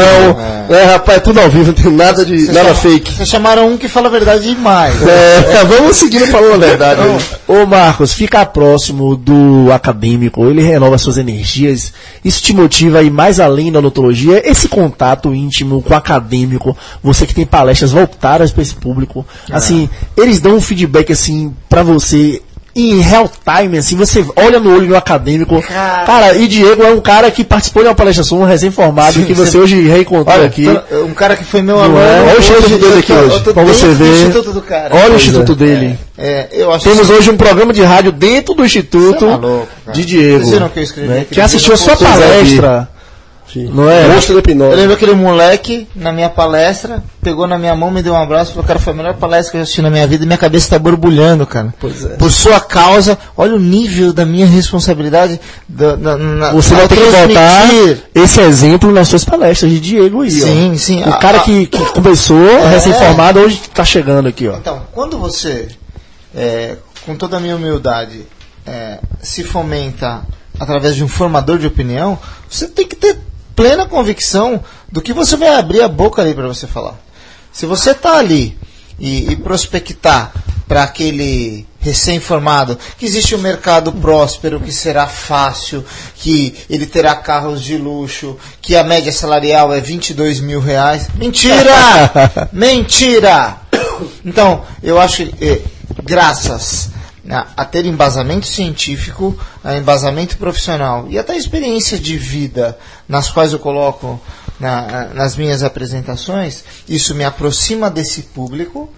[0.70, 0.74] É.
[0.74, 0.84] é.
[0.86, 3.12] rapaz, tudo ao vivo, não tem nada de nada fake.
[3.12, 4.96] Vocês chamaram um que fala a verdade demais.
[5.06, 7.02] É, vamos seguindo falando a verdade.
[7.02, 11.92] Então, ô Marcos, fica próximo do acadêmico, ele renova suas energias,
[12.24, 15.98] isso te motiva a ir mais além da odontologia, esse contato contato íntimo com o
[15.98, 19.26] acadêmico, você que tem palestras voltadas para esse público.
[19.50, 19.56] É.
[19.56, 22.42] Assim, eles dão um feedback assim para você
[22.78, 25.62] em real time, assim, você olha no olho do acadêmico.
[25.62, 29.24] Cara, cara e Diego é um cara que participou de uma palestra sua, um recém-formado,
[29.24, 30.68] que você hoje reencontrou olha, aqui.
[31.08, 32.02] Um cara que foi meu aluno.
[32.02, 32.22] É?
[32.22, 34.34] Olha o instituto dele aqui hoje, pra você ver.
[34.92, 35.56] Olha o instituto é.
[35.56, 36.00] dele.
[36.18, 36.50] É,
[36.84, 40.40] Temos hoje um programa de rádio dentro do instituto é maluco, de Diego.
[40.40, 41.08] Vocês viram que eu escrevi?
[41.08, 41.26] Né?
[41.32, 42.90] Que assistiu a sua palestra.
[43.64, 44.08] Não é?
[44.08, 48.14] Monstro de Eu lembro aquele moleque na minha palestra, pegou na minha mão, me deu
[48.14, 50.28] um abraço, falou, cara, foi a melhor palestra que eu assisti na minha vida e
[50.28, 51.74] minha cabeça está borbulhando, cara.
[51.84, 52.08] É.
[52.16, 55.40] Por sua causa, olha o nível da minha responsabilidade.
[55.68, 57.70] Da, na, na, Você vai ter que botar
[58.14, 60.78] esse exemplo nas suas palestras de Diego aí, Sim, ó.
[60.78, 61.04] sim.
[61.04, 64.58] O a, cara a, que, que começou, é, recém-formado, hoje está chegando aqui, ó.
[64.58, 65.68] Então, quando você,
[66.36, 66.76] é,
[67.06, 68.26] com toda a minha humildade,
[68.66, 70.24] é, se fomenta
[70.60, 72.18] através de um formador de opinião,
[72.50, 73.18] você tem que ter
[73.56, 77.00] plena convicção do que você vai abrir a boca ali para você falar.
[77.52, 78.58] Se você está ali
[79.00, 80.34] e, e prospectar
[80.68, 85.86] para aquele recém-formado que existe um mercado próspero, que será fácil,
[86.16, 91.08] que ele terá carros de luxo, que a média salarial é 22 mil reais.
[91.16, 92.50] Mentira!
[92.52, 93.58] Mentira!
[94.26, 95.62] Então, eu acho que, eh,
[96.04, 96.90] graças
[97.30, 103.60] a ter embasamento científico, a embasamento profissional e até experiência de vida nas quais eu
[103.60, 104.22] coloco
[104.60, 108.90] na, nas minhas apresentações, isso me aproxima desse público.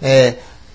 [0.00, 0.34] É,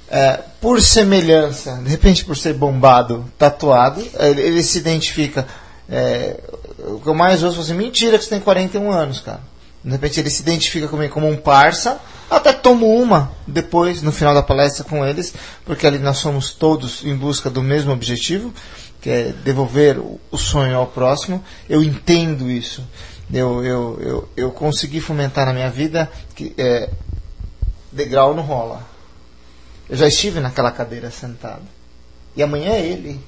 [0.10, 5.48] é, por semelhança, de repente por ser bombado, tatuado, ele, ele se identifica.
[5.90, 6.38] É,
[6.80, 9.51] o que eu mais ouço é assim, mentira que você tem 41 anos, cara.
[9.84, 14.34] De repente ele se identifica comigo como um parça, até tomo uma depois, no final
[14.34, 15.34] da palestra com eles,
[15.66, 18.54] porque ali nós somos todos em busca do mesmo objetivo,
[19.02, 21.44] que é devolver o sonho ao próximo.
[21.68, 22.84] Eu entendo isso.
[23.34, 26.90] Eu, eu, eu, eu consegui fomentar na minha vida que é,
[27.92, 28.88] degrau não rola.
[29.90, 31.64] Eu já estive naquela cadeira sentado.
[32.36, 33.20] E amanhã é ele.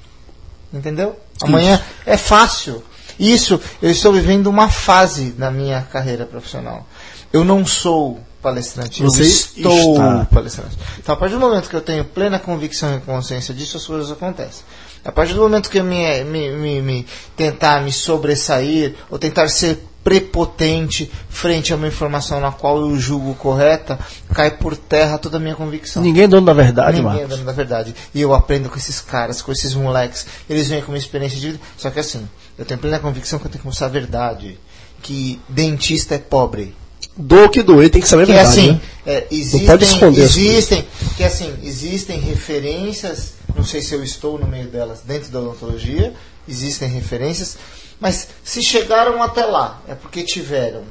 [0.72, 1.18] Entendeu?
[1.42, 1.84] Amanhã isso.
[2.06, 2.82] é fácil.
[3.18, 6.86] Isso, eu estou vivendo uma fase na minha carreira profissional.
[7.32, 10.26] Eu não sou palestrante, Você eu estou está.
[10.26, 10.76] palestrante.
[10.98, 14.10] Então, a partir do momento que eu tenho plena convicção e consciência disso, as coisas
[14.12, 14.62] acontecem.
[15.04, 17.06] A partir do momento que eu me, me, me, me
[17.36, 23.34] tentar me sobressair ou tentar ser prepotente frente a uma informação na qual eu julgo
[23.34, 23.98] correta,
[24.34, 26.02] cai por terra toda a minha convicção.
[26.02, 27.24] Ninguém é dono da verdade, Ninguém Marcos.
[27.24, 27.94] é dono da verdade.
[28.14, 30.26] E eu aprendo com esses caras, com esses moleques.
[30.48, 31.60] Eles vêm com uma experiência de vida.
[31.76, 34.58] Só que assim, eu tenho plena convicção que eu tenho que mostrar a verdade.
[35.02, 36.74] Que dentista é pobre.
[37.16, 38.48] Do que doer, tem que saber a verdade.
[38.48, 38.80] Assim, né?
[39.06, 40.84] é, existem, não pode esconder existem,
[41.16, 46.12] que assim, existem referências, não sei se eu estou no meio delas, dentro da odontologia,
[46.48, 47.56] existem referências,
[48.00, 50.82] mas se chegaram até lá, é porque tiveram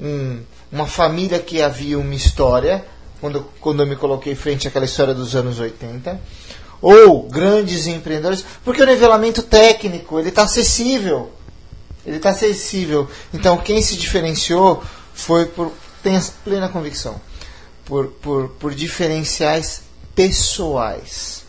[0.00, 0.40] um,
[0.70, 2.84] uma família que havia uma história,
[3.20, 6.18] quando, quando eu me coloquei frente àquela história dos anos 80,
[6.88, 11.32] ou grandes empreendedores, porque o nivelamento técnico ele está acessível.
[12.06, 13.10] Ele está acessível.
[13.34, 14.80] Então, quem se diferenciou
[15.12, 15.72] foi por.
[16.00, 17.20] Tem plena convicção.
[17.84, 19.82] Por, por, por diferenciais
[20.14, 21.42] pessoais,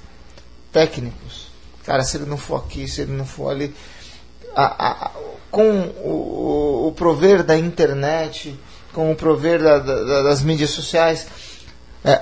[0.73, 1.49] técnicos.
[1.85, 3.75] Cara, se ele não for aqui, se ele não for ali.
[4.55, 5.11] a, a,
[5.51, 8.59] com o, o, prover da internet,
[8.91, 11.27] com o prover da, da, das mídias sociais,
[12.03, 12.21] é,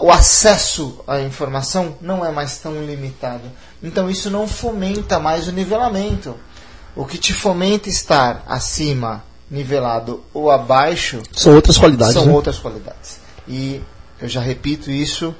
[0.00, 3.44] o acesso à informação não é mais tão limitado.
[3.82, 6.36] Então isso não fomenta mais o nivelamento.
[6.94, 12.14] O que te fomenta estar acima, nivelado ou abaixo são outras qualidades.
[12.14, 12.32] São né?
[12.32, 13.18] outras qualidades.
[13.48, 13.80] E
[14.20, 15.34] eu já repito isso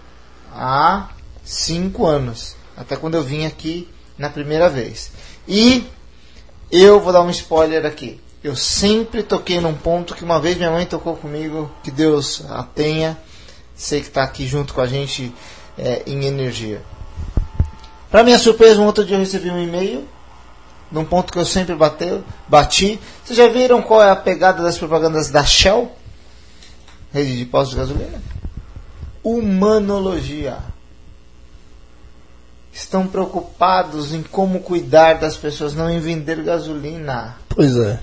[0.54, 1.08] há
[1.44, 5.10] cinco anos, até quando eu vim aqui na primeira vez.
[5.46, 5.86] E
[6.70, 8.20] eu vou dar um spoiler aqui.
[8.42, 12.62] Eu sempre toquei num ponto que uma vez minha mãe tocou comigo, que Deus a
[12.62, 13.16] tenha.
[13.74, 15.34] Sei que está aqui junto com a gente
[15.78, 16.82] é, em energia.
[18.10, 20.06] Para minha surpresa, um outro dia eu recebi um e-mail
[20.92, 23.00] num ponto que eu sempre bateu, bati.
[23.24, 25.90] Vocês já viram qual é a pegada das propagandas da Shell?
[27.12, 28.22] Rede de postos de gasolina?
[29.24, 30.58] Humanologia.
[32.72, 37.36] Estão preocupados em como cuidar das pessoas, não em vender gasolina.
[37.48, 37.98] Pois é.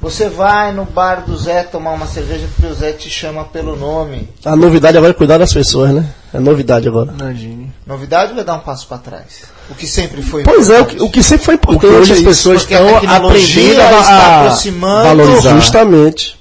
[0.00, 3.76] Você vai no bar do Zé tomar uma cerveja porque o Zé te chama pelo
[3.76, 4.30] nome.
[4.42, 6.14] A novidade agora é cuidar das pessoas, né?
[6.32, 7.12] É novidade agora.
[7.12, 7.70] Imagine.
[7.86, 9.42] Novidade vai dar um passo para trás.
[9.68, 11.82] O que sempre foi Pois é, o que, o que sempre foi importante.
[11.82, 15.02] Porque hoje as pessoas estão aprendendo a, está aproximando.
[15.04, 15.54] Valorizar.
[15.54, 16.40] Justamente.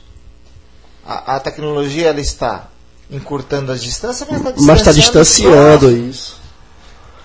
[1.05, 2.69] A, a, tecnologia ela está
[3.11, 4.67] encurtando as distâncias, mas está distanciando.
[4.67, 6.39] Mas está distanciando isso.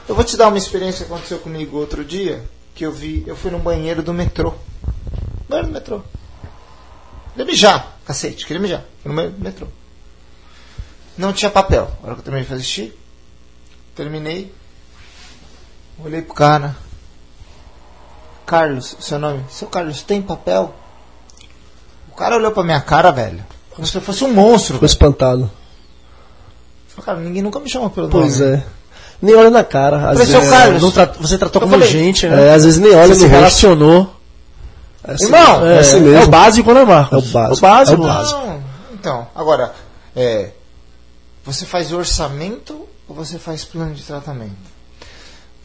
[0.09, 2.43] Eu vou te dar uma experiência que aconteceu comigo outro dia,
[2.75, 4.53] que eu vi, eu fui no banheiro do metrô.
[5.49, 6.03] Banheiro do metrô.
[7.35, 8.85] Queria mijar, cacete, queria mijar.
[9.05, 9.67] No metrô.
[11.19, 11.91] Não tinha papel.
[12.01, 12.93] Na hora que eu terminei de fazer xixi,
[13.95, 14.55] terminei.
[16.03, 16.77] Olhei pro cara.
[18.47, 19.45] Carlos, seu nome?
[19.51, 20.75] Seu Carlos, tem papel?
[22.13, 23.45] O cara olhou pra minha cara, velho.
[23.71, 24.75] Como se eu fosse um monstro.
[24.75, 25.51] Ficou espantado.
[26.89, 28.53] Falei, cara, ninguém nunca me chama pelo pois nome.
[28.53, 28.67] Pois é.
[29.21, 30.11] Nem olha na cara.
[30.11, 32.49] Às vezes, Carlos, tra você tratou como falei, gente, né?
[32.49, 34.15] É, às vezes nem olha, você se relacionou.
[35.05, 36.17] Assim, Irmão, é, é, assim mesmo.
[36.17, 37.13] é o básico, né, Marcos?
[37.13, 37.55] É o básico.
[37.55, 38.03] É o básico.
[38.03, 38.63] É o básico.
[38.95, 39.75] Então, agora,
[40.17, 40.51] é,
[41.45, 44.57] você faz orçamento ou você faz plano de tratamento?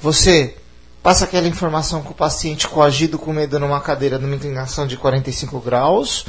[0.02, 0.56] Você
[1.02, 5.60] passa aquela informação com o paciente coagido com medo numa cadeira numa inclinação de 45
[5.62, 6.26] graus,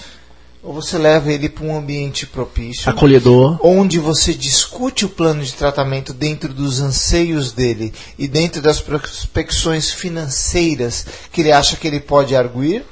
[0.63, 5.55] ou você leva ele para um ambiente propício, acolhedor, onde você discute o plano de
[5.55, 11.99] tratamento dentro dos anseios dele e dentro das prospecções financeiras que ele acha que ele
[11.99, 12.85] pode arguir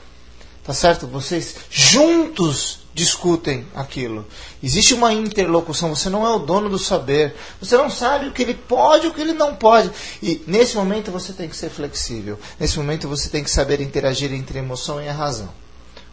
[0.69, 1.07] Tá certo?
[1.07, 4.27] Vocês juntos discutem aquilo.
[4.63, 7.35] Existe uma interlocução, você não é o dono do saber.
[7.59, 9.91] Você não sabe o que ele pode e o que ele não pode.
[10.23, 12.39] E nesse momento você tem que ser flexível.
[12.61, 15.49] Nesse momento você tem que saber interagir entre a emoção e a razão.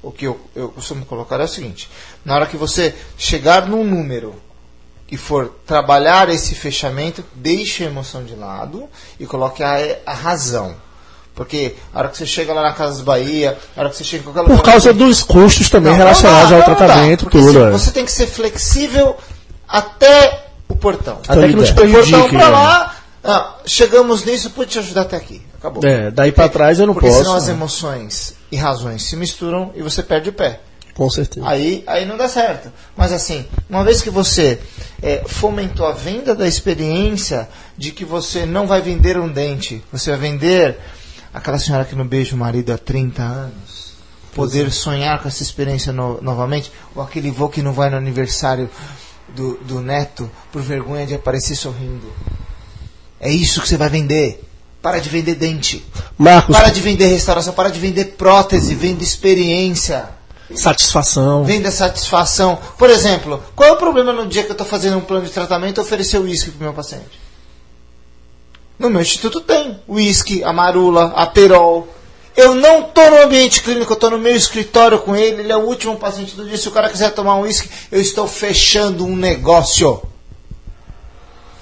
[0.02, 1.90] O que eu, eu costumo colocar é o seguinte:
[2.24, 4.42] na hora que você chegar num número
[5.12, 8.88] e for trabalhar esse fechamento, deixe a emoção de lado
[9.20, 10.85] e coloque a, a razão.
[11.36, 14.22] Porque a hora que você chega lá na Casa Bahia, a hora que você chega
[14.22, 14.58] em qualquer lugar.
[14.58, 17.52] Por causa dos custos também não, relacionados não dá, ao tratamento, tudo.
[17.52, 17.72] Você, é.
[17.72, 19.18] você tem que ser flexível
[19.68, 21.20] até o portão.
[21.28, 22.12] Até que não te prejudique.
[22.12, 25.42] portão pra lá, ah, chegamos nisso, pude te ajudar até aqui.
[25.58, 25.84] Acabou.
[25.84, 27.20] É, daí para trás eu não porque posso.
[27.20, 30.62] Porque senão as emoções e razões se misturam e você perde o pé.
[30.96, 31.46] Com certeza.
[31.46, 32.72] Aí, aí não dá certo.
[32.96, 34.60] Mas assim, uma vez que você
[35.04, 40.12] é, fomentou a venda da experiência de que você não vai vender um dente, você
[40.12, 40.80] vai vender
[41.36, 43.94] aquela senhora que não beija o marido há 30 anos,
[44.34, 48.70] poder sonhar com essa experiência no, novamente, ou aquele vô que não vai no aniversário
[49.36, 52.12] do, do neto por vergonha de aparecer sorrindo.
[53.20, 54.44] É isso que você vai vender.
[54.82, 55.86] Para de vender dente.
[56.18, 56.56] Marcos.
[56.56, 60.10] Para de vender restauração, para de vender prótese, vende experiência.
[60.54, 61.44] Satisfação.
[61.44, 62.60] Venda satisfação.
[62.78, 65.32] Por exemplo, qual é o problema no dia que eu estou fazendo um plano de
[65.32, 67.25] tratamento oferecer uísque para o meu paciente?
[68.78, 71.88] No meu instituto tem whisky, amarula, aperol.
[72.36, 75.56] Eu não estou no ambiente clínico, eu estou no meu escritório com ele, ele é
[75.56, 76.58] o último paciente do dia.
[76.58, 80.02] Se o cara quiser tomar um whisky, eu estou fechando um negócio.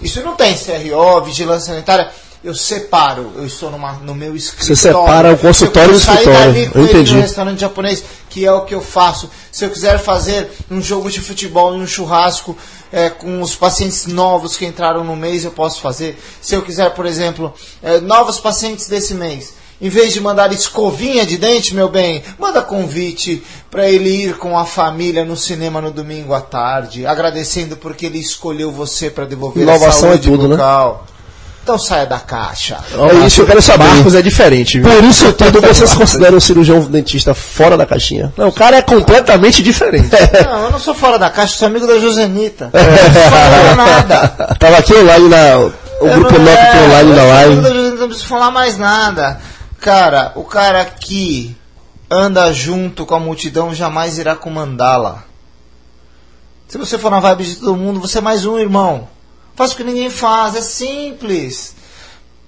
[0.01, 2.11] Isso não tem CRO, vigilância sanitária.
[2.43, 4.75] Eu separo, eu estou numa, no meu escritório.
[4.75, 6.71] Você separa o consultório do escritório.
[6.75, 7.13] eu entendi.
[7.13, 9.29] no restaurante japonês, que é o que eu faço.
[9.49, 12.57] Se eu quiser fazer um jogo de futebol e um churrasco,
[12.91, 16.21] é, com os pacientes novos que entraram no mês, eu posso fazer.
[16.41, 21.25] Se eu quiser, por exemplo, é, novos pacientes desse mês, em vez de mandar escovinha
[21.25, 25.91] de dente, meu bem, manda convite para ele ir com a família no cinema no
[25.91, 30.49] domingo à tarde, agradecendo porque ele escolheu você para devolver Inovação a saúde é tudo,
[30.49, 31.05] bucal.
[31.07, 31.12] Né?
[31.63, 32.77] Então saia da caixa.
[32.91, 33.85] É isso, eu quero saber.
[33.85, 34.81] Marcos é diferente.
[34.81, 34.91] Viu?
[34.91, 38.33] Por isso tudo vocês consideram o cirurgião dentista fora da caixinha.
[38.35, 40.09] Não, o cara é completamente diferente.
[40.43, 42.69] Não, eu não sou fora da caixa, sou amigo da Josenita.
[42.73, 42.83] É.
[42.83, 44.27] Não falo nada.
[44.59, 45.57] Tava aqui online na.
[45.57, 47.55] O eu grupo Nokia aqui online na live.
[47.97, 49.39] Não preciso falar mais nada.
[49.79, 51.55] Cara, o cara que
[52.11, 55.23] anda junto com a multidão jamais irá comandá-la.
[56.67, 59.12] Se você for na vibe de todo mundo, você é mais um irmão.
[59.55, 61.75] Faz o que ninguém faz, é simples.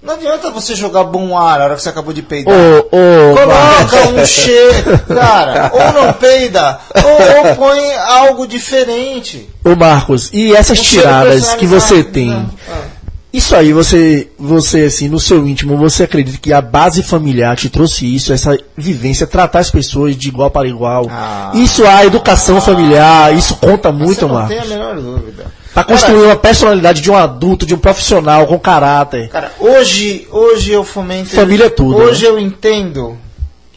[0.02, 2.54] Não adianta você jogar bom ar na hora que você acabou de peidar.
[2.54, 5.70] Oh, oh, Coloca um cheiro, cara.
[5.72, 9.48] Ou não peida, ou, ou, põe algo diferente.
[9.64, 12.32] Ô Marcos, e essas um tiradas que você tem?
[12.68, 12.96] Ah.
[13.32, 17.68] Isso aí, você, você, assim, no seu íntimo, você acredita que a base familiar te
[17.68, 21.06] trouxe isso, essa vivência, tratar as pessoas de igual para igual?
[21.10, 24.56] Ah, isso, a educação ah, familiar, isso conta muito, Marcos.
[24.56, 25.46] Não tem a menor dúvida.
[25.76, 29.28] Para construir cara, uma personalidade de um adulto, de um profissional com caráter.
[29.28, 31.28] Cara, hoje, hoje eu fomento.
[31.28, 31.98] Família é tudo.
[31.98, 32.30] Hoje né?
[32.30, 33.18] eu entendo.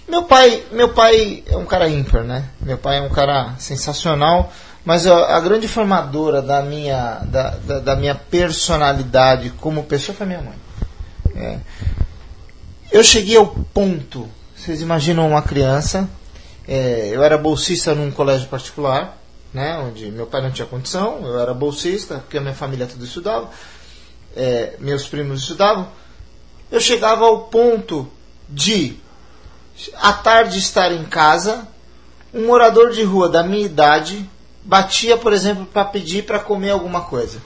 [0.07, 2.45] Meu pai, meu pai é um cara ímpar, né?
[2.61, 4.49] Meu pai é um cara sensacional
[4.85, 10.25] mas a, a grande formadora da minha, da, da, da, minha personalidade como pessoa foi
[10.25, 10.55] minha mãe.
[11.35, 11.57] É.
[12.91, 16.09] Eu cheguei ao ponto, vocês imaginam uma criança,
[16.67, 19.18] é, eu era bolsista num colégio particular,
[19.53, 23.03] né, onde meu pai não tinha condição, eu era bolsista, porque a minha família tudo
[23.05, 23.49] estudava,
[24.35, 25.87] é, meus primos estudavam.
[26.71, 28.07] Eu chegava ao ponto
[28.47, 28.97] de,
[29.95, 31.67] à tarde, estar em casa,
[32.33, 34.29] um morador de rua da minha idade
[34.63, 37.41] batia, por exemplo, para pedir para comer alguma coisa.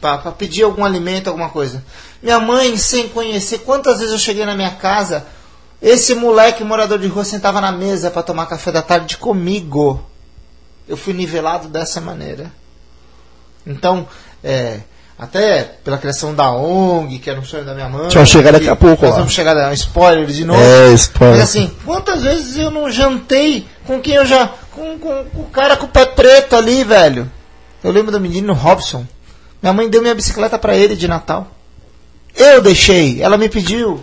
[0.00, 1.84] Para pedir algum alimento, alguma coisa.
[2.22, 5.26] Minha mãe, sem conhecer, quantas vezes eu cheguei na minha casa,
[5.82, 10.04] esse moleque morador de rua sentava na mesa para tomar café da tarde comigo.
[10.90, 12.50] Eu fui nivelado dessa maneira.
[13.64, 14.08] Então,
[14.42, 14.80] é,
[15.16, 18.08] até pela criação da ONG, que era um sonho da minha mãe.
[18.12, 19.06] Eu chegar daqui a pouco.
[19.06, 20.60] Nós vamos chegar a um spoiler de novo.
[20.60, 21.38] É, spoiler.
[21.38, 24.50] Mas assim, quantas vezes eu não jantei com quem eu já.
[24.72, 27.30] Com, com, com, o cara com o pé preto ali, velho.
[27.84, 29.06] Eu lembro do menino Robson.
[29.62, 31.46] Minha mãe deu minha bicicleta para ele de Natal.
[32.34, 34.02] Eu deixei, ela me pediu.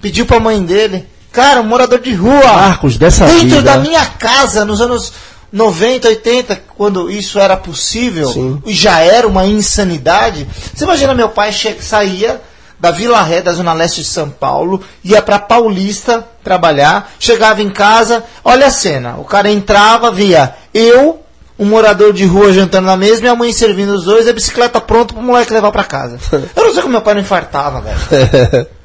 [0.00, 1.06] Pediu pra mãe dele.
[1.30, 2.42] Cara, um morador de rua.
[2.42, 3.62] Marcos, dessa Dentro vida.
[3.62, 5.12] da minha casa, nos anos
[5.52, 8.62] 90, 80, quando isso era possível Sim.
[8.64, 10.48] e já era uma insanidade.
[10.74, 12.40] Você imagina meu pai saía
[12.80, 17.70] da Vila Ré, da Zona Leste de São Paulo, ia para Paulista trabalhar, chegava em
[17.70, 21.22] casa, olha a cena, o cara entrava, via eu,
[21.56, 25.14] um morador de rua jantando na mesa, minha mãe servindo os dois, a bicicleta pronta
[25.14, 26.18] pro moleque levar para casa.
[26.56, 28.66] Eu não sei como meu pai não infartava, velho.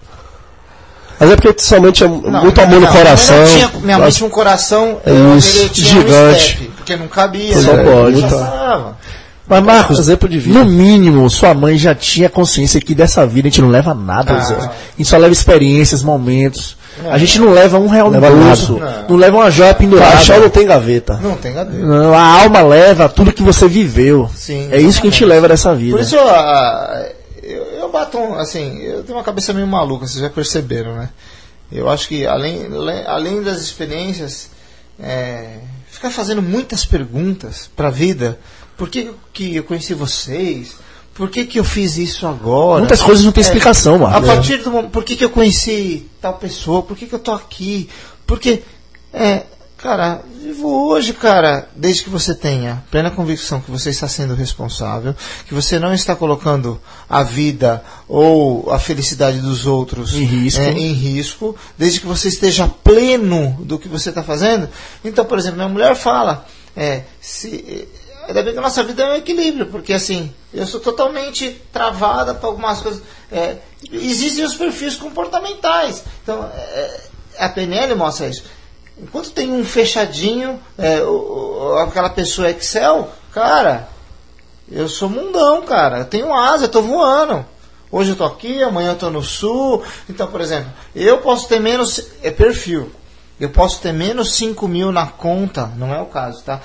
[1.19, 3.45] Mas é porque somente é não, muito amor no coração.
[3.45, 6.55] Tinha, minha mãe tinha um coração é isso, gigante.
[6.55, 7.59] Step, porque não cabia.
[7.59, 7.83] Só né?
[7.83, 8.25] pode.
[9.49, 10.59] Mas, Marcos, exemplo de vida.
[10.59, 14.33] no mínimo, sua mãe já tinha consciência que dessa vida a gente não leva nada,
[14.33, 14.35] ah.
[14.35, 16.75] A gente só leva experiências, momentos.
[17.01, 19.05] Não, a gente não leva um real no bolso, não.
[19.07, 19.15] não.
[19.15, 20.11] leva uma joia pendurada.
[20.11, 21.17] Paixão não tem gaveta.
[21.21, 21.77] Não tem gaveta.
[21.77, 24.29] Não, a alma leva tudo que você viveu.
[24.35, 25.95] Sim, é isso que a gente leva dessa vida.
[25.95, 27.05] Por isso, a,
[27.47, 31.09] eu, eu bato, assim, eu tenho uma cabeça meio maluca, vocês já perceberam, né?
[31.71, 32.67] Eu acho que além,
[33.05, 34.49] além das experiências,
[34.99, 38.39] é, ficar fazendo muitas perguntas para a vida.
[38.77, 40.75] Por que, que eu conheci vocês?
[41.13, 42.79] Por que, que eu fiz isso agora?
[42.79, 44.15] Muitas coisas não têm é, explicação, mano.
[44.15, 46.83] A partir do momento, por que, que eu conheci tal pessoa?
[46.83, 47.89] Por que, que eu tô aqui?
[48.25, 48.61] Porque,
[49.11, 49.43] é,
[49.87, 55.15] cara, vivo hoje, cara, desde que você tenha plena convicção que você está sendo responsável,
[55.45, 56.77] que você não está colocando
[57.09, 62.27] a vida ou a felicidade dos outros em risco, é, em risco desde que você
[62.27, 64.67] esteja pleno do que você está fazendo.
[65.05, 67.87] Então, por exemplo, minha mulher fala, é, se,
[68.27, 72.33] ainda bem que a nossa vida é um equilíbrio, porque assim, eu sou totalmente travada
[72.33, 73.01] para algumas coisas.
[73.31, 73.55] É,
[73.89, 76.03] existem os perfis comportamentais.
[76.23, 77.01] Então, é,
[77.39, 78.57] a PNL mostra isso
[79.01, 81.01] Enquanto tem um fechadinho, é,
[81.83, 83.87] aquela pessoa Excel, cara,
[84.71, 85.99] eu sou mundão, cara.
[85.99, 87.45] Eu tenho asa, eu tô voando.
[87.91, 89.83] Hoje eu tô aqui, amanhã eu tô no sul.
[90.09, 92.01] Então, por exemplo, eu posso ter menos.
[92.21, 92.91] É perfil.
[93.39, 96.59] Eu posso ter menos 5 mil na conta, não é o caso, tá?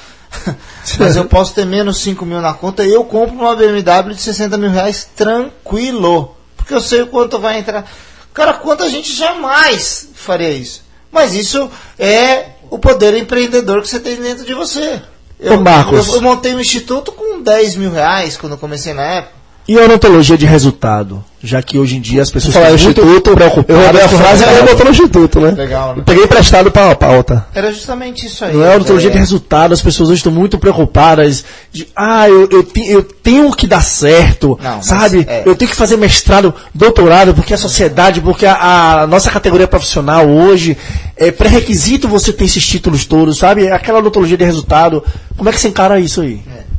[0.99, 4.23] Mas eu posso ter menos 5 mil na conta e eu compro uma BMW de
[4.23, 6.35] 60 mil reais tranquilo.
[6.57, 7.87] Porque eu sei o quanto vai entrar.
[8.33, 10.83] Cara, quanta gente jamais faria isso?
[11.13, 15.03] Mas isso é o poder empreendedor que você tem dentro de você.
[15.39, 16.09] Eu, Ô Marcos.
[16.09, 19.42] Eu, eu montei um instituto com 10 mil reais quando comecei na época.
[19.67, 21.25] E a odontologia de resultado?
[21.45, 23.69] Já que hoje em dia as pessoas muito instituto, preocupadas.
[23.69, 25.51] Eu roubei a frase e botou no instituto, né?
[25.51, 26.03] Legal, né?
[26.07, 27.47] peguei emprestado para a pauta.
[27.53, 28.55] Era justamente isso aí.
[28.55, 29.13] Não é odontologia é.
[29.13, 33.67] de resultado, as pessoas hoje estão muito preocupadas de, ah, eu, eu, eu tenho que
[33.67, 35.27] dar certo, Não, sabe?
[35.29, 35.43] É.
[35.45, 40.29] Eu tenho que fazer mestrado, doutorado, porque a sociedade, porque a, a nossa categoria profissional
[40.29, 40.77] hoje
[41.17, 43.69] é pré-requisito você ter esses títulos todos, sabe?
[43.69, 45.03] Aquela odontologia de resultado.
[45.37, 46.41] Como é que você encara isso aí?
[46.57, 46.72] É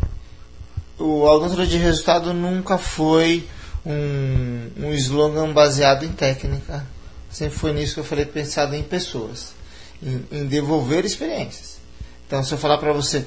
[0.99, 3.47] o Aldôntora de Resultado nunca foi
[3.85, 6.85] um, um slogan baseado em técnica.
[7.31, 9.53] sempre foi nisso que eu falei, pensado em pessoas,
[10.01, 11.73] em, em devolver experiências.
[12.25, 13.25] Então, se eu falar para você,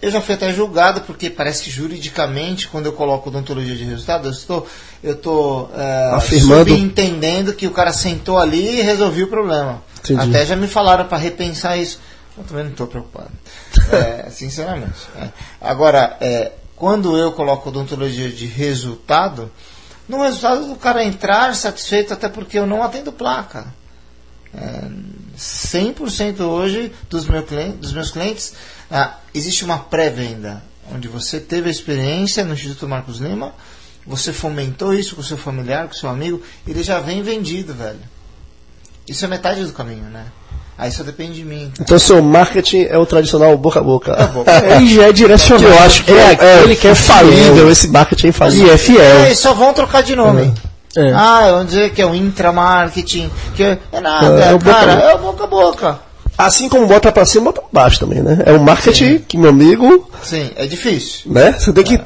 [0.00, 4.26] eu já fui até julgado porque parece que juridicamente, quando eu coloco odontologia de resultado,
[4.26, 4.66] eu estou,
[5.02, 6.70] eu estou é, Afirmando.
[6.70, 9.82] entendendo que o cara sentou ali e resolveu o problema.
[9.98, 10.30] Entendi.
[10.30, 12.00] Até já me falaram para repensar isso.
[12.38, 13.30] Eu também não estou preocupado,
[13.92, 15.08] é, sinceramente.
[15.20, 15.28] É.
[15.60, 19.50] Agora, é, quando eu coloco odontologia de resultado,
[20.08, 23.66] no resultado do cara entrar satisfeito, até porque eu não atendo placa.
[24.54, 24.88] É,
[25.36, 28.54] 100% hoje dos, meu cliente, dos meus clientes,
[28.90, 30.62] ah, existe uma pré-venda,
[30.92, 33.52] onde você teve a experiência no Instituto Marcos Lima,
[34.06, 38.00] você fomentou isso com seu familiar, com seu amigo, ele já vem vendido, velho.
[39.06, 40.26] Isso é metade do caminho, né?
[40.78, 41.72] Aí só depende de mim.
[41.80, 44.12] Então seu marketing é o tradicional boca a boca.
[44.12, 44.50] É, boca.
[44.76, 45.66] Ele já é direcionado.
[45.66, 48.68] Eu acho que é, é, ele quer falível, esse marketing é infalível.
[48.68, 49.18] E é fiel.
[49.24, 50.42] É, só vão trocar de nome.
[50.42, 50.54] Uhum.
[50.96, 51.12] É.
[51.12, 55.10] Ah, vamos dizer que é o intramarketing, que é, é nada, é, é, cara, boca
[55.10, 55.98] é o boca a boca.
[56.38, 58.44] Assim como bota pra cima, bota pra baixo também, né?
[58.46, 59.24] É o marketing Sim.
[59.26, 60.08] que, meu amigo.
[60.22, 61.32] Sim, é difícil.
[61.32, 61.56] Né?
[61.58, 62.00] Você tem que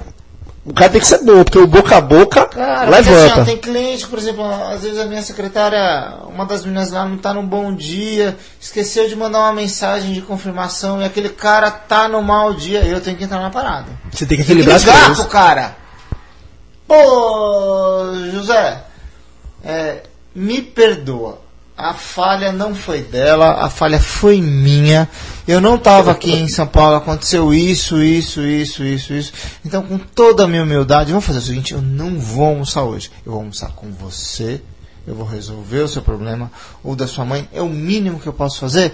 [0.65, 3.41] o cara tem que ser bom, porque o boca a boca cara, levanta.
[3.41, 7.19] Assim, tem cliente, por exemplo, às vezes a minha secretária, uma das meninas lá não
[7.19, 12.07] tá num bom dia, esqueceu de mandar uma mensagem de confirmação e aquele cara tá
[12.07, 13.87] no mau dia, eu tenho que entrar na parada.
[14.13, 15.19] Você tem que equilibrar as coisas.
[15.19, 15.77] pro cara.
[16.87, 18.85] Pô, José,
[19.65, 20.03] é,
[20.35, 21.43] me perdoa
[21.77, 25.09] a falha não foi dela, a falha foi minha.
[25.47, 29.33] Eu não estava aqui em São Paulo, aconteceu isso, isso, isso, isso, isso.
[29.65, 33.11] Então, com toda a minha humildade, vamos fazer o seguinte: eu não vou almoçar hoje.
[33.27, 34.61] Eu vou almoçar com você,
[35.07, 36.51] eu vou resolver o seu problema,
[36.85, 37.49] ou da sua mãe.
[37.53, 38.93] É o mínimo que eu posso fazer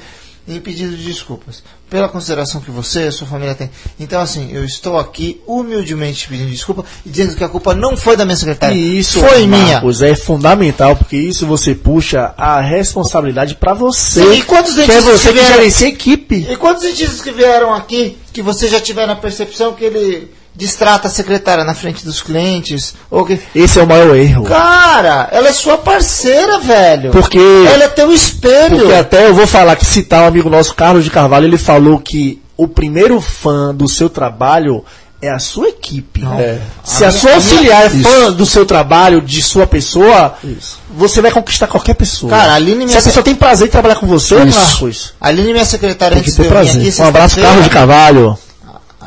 [0.49, 3.71] em pedido de desculpas, pela consideração que você e a sua família têm.
[3.99, 8.17] Então, assim, eu estou aqui humildemente pedindo desculpa e dizendo que a culpa não foi
[8.17, 8.75] da minha secretária.
[8.75, 10.13] E isso, foi Marcos, minha.
[10.13, 14.23] é fundamental, porque isso você puxa a responsabilidade para você.
[14.23, 16.47] Sim, e quantos que é você que gerencia a equipe.
[16.51, 21.09] E quantos dentistas que vieram aqui que você já tiver na percepção que ele distrata
[21.09, 22.95] a secretária na frente dos clientes.
[23.11, 23.41] Ou que...
[23.55, 24.45] Esse é o maior erro.
[24.45, 27.11] Cara, ela é sua parceira, velho.
[27.11, 27.39] Porque.
[27.39, 28.79] Ela é teu espelho.
[28.79, 31.99] Porque até eu vou falar que citar um amigo nosso, Carlos de Carvalho, ele falou
[31.99, 34.85] que o primeiro fã do seu trabalho
[35.21, 36.25] é a sua equipe.
[36.25, 36.59] É.
[36.85, 40.79] Se a, a sua auxiliar é fã do seu trabalho, de sua pessoa, isso.
[40.91, 42.31] você vai conquistar qualquer pessoa.
[42.31, 44.59] Cara, a Aline minha Se a pessoa tem prazer em trabalhar com você, isso.
[44.59, 45.13] Marcos.
[45.21, 46.89] A Aline, minha secretária, tem que ter prazer.
[46.89, 48.39] Aqui, um abraço, Carlos de Carvalho.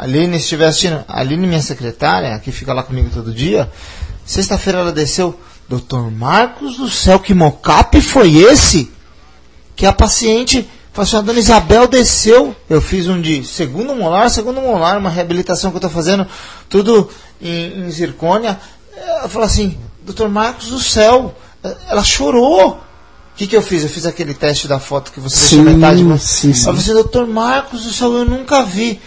[0.02, 3.72] Aline, estiver assistindo, Aline, minha secretária, que fica lá comigo todo dia,
[4.26, 5.39] sexta-feira ela desceu,
[5.70, 8.91] doutor Marcos do céu, que mocap foi esse?
[9.76, 14.32] Que a paciente, falou assim, a dona Isabel desceu, eu fiz um de segundo molar,
[14.32, 16.26] segundo molar, uma reabilitação que eu estou fazendo,
[16.68, 17.08] tudo
[17.39, 18.60] em, em zircônia.
[18.97, 21.36] Ela falou assim, doutor Marcos do céu,
[21.88, 22.72] ela chorou.
[22.72, 22.80] O
[23.36, 23.84] que, que eu fiz?
[23.84, 26.04] Eu fiz aquele teste da foto que você sim, deixou metade.
[26.04, 26.24] Mas...
[26.24, 26.62] Sim, sim.
[26.62, 28.99] Eu falei assim, doutor Marcos do céu, eu nunca vi.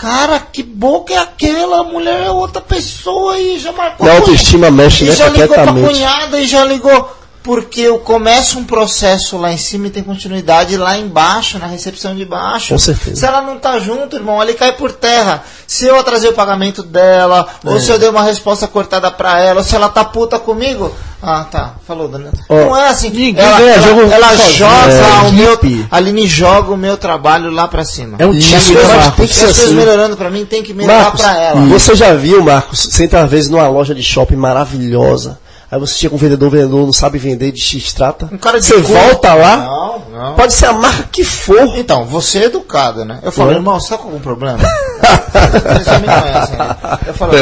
[0.00, 1.80] Cara, que boca é aquela?
[1.80, 4.08] A mulher é outra pessoa e já marcou.
[4.08, 5.12] A autoestima mexe, né?
[5.12, 7.19] já ligou pra cunhada e já ligou.
[7.42, 12.14] Porque eu começo um processo lá em cima e tem continuidade lá embaixo, na recepção
[12.14, 12.74] de baixo.
[12.74, 13.16] Com certeza.
[13.16, 15.42] Se ela não tá junto, irmão, ali cai por terra.
[15.66, 17.70] Se eu atrasei o pagamento dela, é.
[17.70, 20.94] ou se eu dei uma resposta cortada pra ela, ou se ela tá puta comigo.
[21.22, 21.74] Ah, tá.
[21.86, 22.32] Falou, Daniel.
[22.48, 23.08] Oh, não é assim.
[23.08, 25.60] Ninguém ela, ela, jogo ela joga é, o meu.
[25.90, 28.16] A Aline joga o meu trabalho lá pra cima.
[28.18, 29.74] É um time, né, Tem que ser as coisas assim.
[29.74, 31.60] melhorando pra mim, tem que melhorar Marcos, pra ela.
[31.66, 35.38] Você já viu, Marcos, senta às vezes numa loja de shopping maravilhosa
[35.70, 38.28] Aí você chega com um vendedor, vendedor não sabe vender de X trata.
[38.32, 38.82] Um cara de você cor.
[38.82, 39.56] volta lá.
[39.58, 40.34] Não, não.
[40.34, 41.78] Pode ser a marca que for.
[41.78, 43.20] Então, você é educado, né?
[43.22, 44.58] Eu falo, irmão, você tá com algum problema?
[44.58, 46.76] você já me conhece, né?
[47.06, 47.32] Eu falo,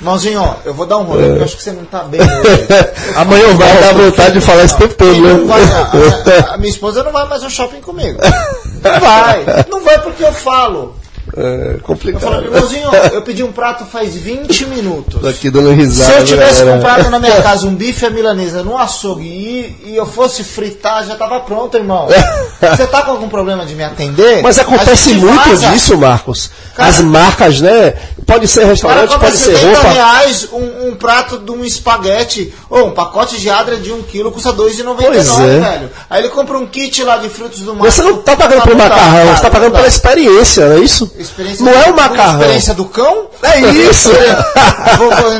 [0.00, 2.20] irmãozinho, ó, eu vou dar um rolê, porque eu acho que você não tá bem
[2.20, 2.68] hoje.
[3.14, 5.34] Amanhã vai dar vontade de falar esse tempo todo, né?
[5.46, 8.18] Vai, a, a, a minha esposa não vai mais ao shopping comigo.
[8.80, 9.44] Não vai.
[9.68, 10.94] Não vai porque eu falo.
[11.36, 12.22] É complicado.
[12.22, 15.20] Eu falei, irmãozinho, eu pedi um prato faz 20 minutos.
[15.22, 16.12] Daqui dando risada.
[16.12, 16.76] Se eu tivesse galera.
[16.76, 21.04] comprado na minha casa um bife à milanesa no açougue e, e eu fosse fritar,
[21.04, 22.08] já estava pronto, irmão.
[22.60, 24.42] Você tá com algum problema de me atender?
[24.42, 25.68] Mas acontece muito vaza.
[25.68, 26.50] disso, Marcos.
[26.74, 27.94] Cara, As marcas, né?
[28.28, 29.88] Pode ser restaurante, cara, pode ser roupa.
[29.88, 34.30] reais um, um, prato de um espaguete ou um pacote de adra de um quilo
[34.30, 35.60] custa 2,99, é.
[35.60, 35.90] velho.
[36.10, 37.90] Aí ele compra um kit lá de frutos do mar.
[37.90, 41.10] Você não tá pagando por macarrão, você tá pagando pela experiência, não é isso?
[41.18, 42.40] Experiência não é o macarrão.
[42.40, 43.28] Experiência do cão?
[43.42, 44.10] É isso.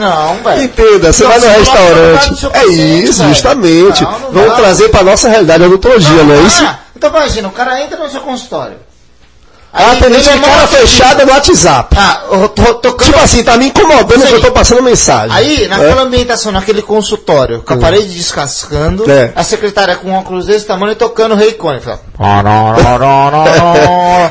[0.00, 0.62] não, velho.
[0.62, 2.48] Entenda, você não, vai no restaurante.
[2.54, 4.02] É isso, justamente.
[4.02, 4.56] Não, não Vamos dá.
[4.56, 6.66] trazer para nossa realidade a odontologia, não, é isso?
[6.96, 8.87] Então imagina, o cara entra no seu consultório.
[9.72, 11.96] A atendente de cara fechada no WhatsApp.
[11.98, 13.08] Ah, eu tô tocando...
[13.08, 15.36] Tipo assim, tá me incomodando que eu tô passando mensagem.
[15.36, 16.04] Aí, naquela é.
[16.04, 17.80] ambientação, naquele consultório, com a hum.
[17.80, 19.32] parede descascando, é.
[19.34, 21.78] a secretária com óculos desse tamanho tocando Rei Cone.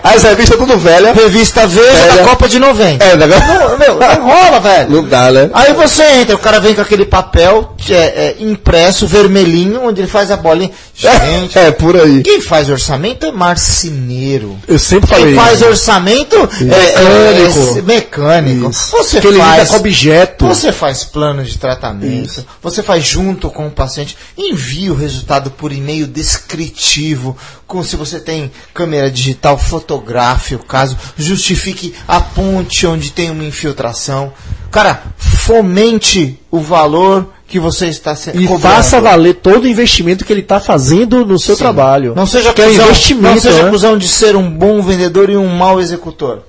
[0.03, 1.13] As revistas tudo velha.
[1.13, 3.03] Revista Veja da Copa de 90.
[3.03, 4.89] É, não, meu, não rola, velho.
[4.89, 5.49] Não dá, né?
[5.53, 10.07] Aí você entra, o cara vem com aquele papel é, é, impresso, vermelhinho, onde ele
[10.07, 10.71] faz a bolinha.
[10.93, 12.23] Gente, é, por aí.
[12.23, 14.57] Quem faz orçamento é marceneiro.
[14.67, 15.26] Eu sempre falei.
[15.35, 17.77] Faz orçamento é, mecânico.
[17.77, 18.71] É, mecânico.
[18.71, 20.47] Você que faz com objeto.
[20.47, 22.29] Você faz plano de tratamento.
[22.29, 22.45] Isso.
[22.61, 24.17] Você faz junto com o paciente.
[24.37, 30.97] Envia o resultado por e-mail descritivo, com se você tem câmera digital, fotografe o caso,
[31.17, 34.31] justifique a ponte onde tem uma infiltração.
[34.71, 38.61] Cara, fomente o valor que você está sendo E cobrando.
[38.75, 41.61] faça valer todo o investimento que ele está fazendo no seu Sim.
[41.63, 42.13] trabalho.
[42.15, 43.67] Não seja que acusão, é investimento, não seja né?
[43.69, 46.43] acusão de ser um bom vendedor e um mau executor.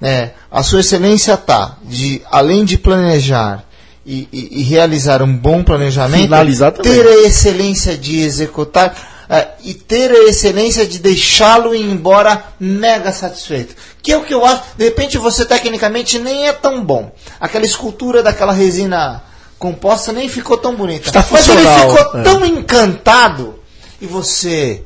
[0.00, 3.64] É, a sua excelência está de além de planejar
[4.04, 6.92] e, e, e realizar um bom planejamento, Finalizar também.
[6.92, 8.94] ter a excelência de executar
[9.30, 13.74] é, e ter a excelência de deixá-lo embora mega satisfeito.
[14.02, 14.62] Que é o que eu acho.
[14.76, 17.10] De repente você tecnicamente nem é tão bom.
[17.40, 19.22] Aquela escultura daquela resina
[19.62, 21.06] composta nem ficou tão bonita.
[21.06, 22.22] Está Mas ele ficou é.
[22.24, 23.60] tão encantado
[24.00, 24.82] e você,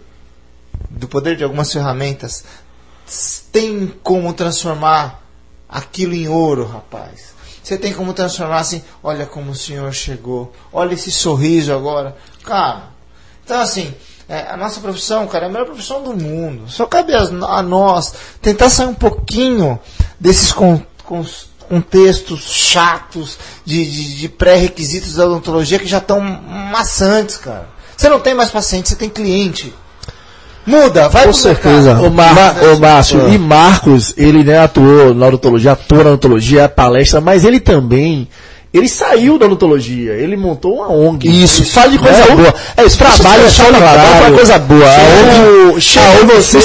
[0.90, 2.44] do poder de algumas ferramentas,
[3.50, 5.22] tem como transformar
[5.66, 7.34] aquilo em ouro, rapaz.
[7.62, 12.14] Você tem como transformar assim, olha como o senhor chegou, olha esse sorriso agora.
[12.44, 12.90] Cara,
[13.42, 13.94] então assim,
[14.28, 16.68] é, a nossa profissão, cara, é a melhor profissão do mundo.
[16.68, 18.12] Só cabe a, a nós
[18.42, 19.80] tentar sair um pouquinho
[20.20, 20.82] desses con,
[21.68, 27.68] con, contextos chatos de, de, de pré-requisitos da odontologia que já estão maçantes, cara.
[27.96, 29.72] Você não tem mais paciente, você tem cliente.
[30.66, 31.94] Muda, vai Com certeza.
[32.00, 37.20] O, Mar, o Márcio, e Marcos, ele né, atuou na odontologia, atua na odontologia, palestra,
[37.20, 38.28] mas ele também
[38.76, 41.28] ele saiu da odontologia, ele montou uma ONG.
[41.28, 42.54] Isso, fale de coisa é, boa.
[42.76, 44.84] É, esse trabalho é solidário, uma coisa boa.
[44.84, 46.58] A ONG, chegou você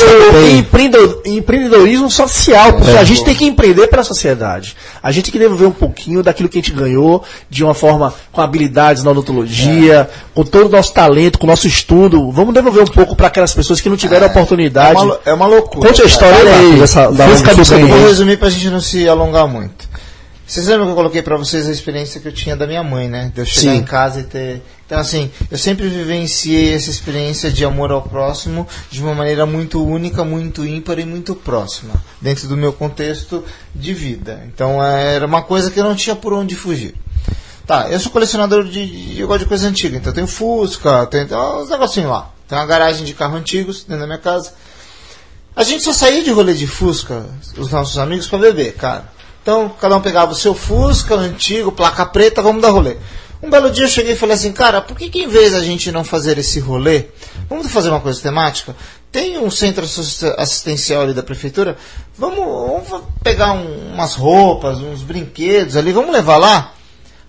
[0.58, 3.26] empreendedor, empreendedorismo social, porque é, a gente bom.
[3.26, 4.76] tem que empreender para a sociedade.
[5.02, 8.14] A gente tem que devolver um pouquinho daquilo que a gente ganhou, de uma forma
[8.32, 10.32] com habilidades na odontologia, é.
[10.34, 12.32] com todo o nosso talento, com o nosso estudo.
[12.32, 14.32] Vamos devolver um pouco para aquelas pessoas que não tiveram a é.
[14.32, 15.00] oportunidade.
[15.00, 15.88] É uma, é uma loucura.
[15.88, 19.91] Conte a história aí, dessa, da Vou resumir para a gente não se alongar muito.
[20.52, 23.08] Vocês lembram que eu coloquei para vocês a experiência que eu tinha da minha mãe,
[23.08, 23.32] né?
[23.34, 23.78] De eu chegar Sim.
[23.78, 24.62] em casa e ter.
[24.86, 29.82] Então, assim, eu sempre vivenciei essa experiência de amor ao próximo de uma maneira muito
[29.82, 34.44] única, muito ímpar e muito próxima, dentro do meu contexto de vida.
[34.46, 36.96] Então, era uma coisa que eu não tinha por onde fugir.
[37.66, 39.14] Tá, eu sou colecionador de.
[39.14, 42.30] de eu gosto de coisa antiga, então eu tenho Fusca, tenho, tenho uns negocinhos lá.
[42.50, 44.52] Tem uma garagem de carro antigos dentro da minha casa.
[45.56, 47.24] A gente só saía de rolê de Fusca,
[47.58, 49.21] os nossos amigos, para beber, cara.
[49.42, 52.98] Então, cada um pegava o seu Fusca antigo, placa preta, vamos dar rolê.
[53.42, 55.64] Um belo dia eu cheguei e falei assim, cara, por que, que em vez a
[55.64, 57.06] gente não fazer esse rolê,
[57.50, 58.76] vamos fazer uma coisa temática?
[59.12, 59.84] Tem um centro
[60.38, 61.76] assistencial ali da prefeitura,
[62.16, 66.74] vamos, vamos pegar um, umas roupas, uns brinquedos ali, vamos levar lá?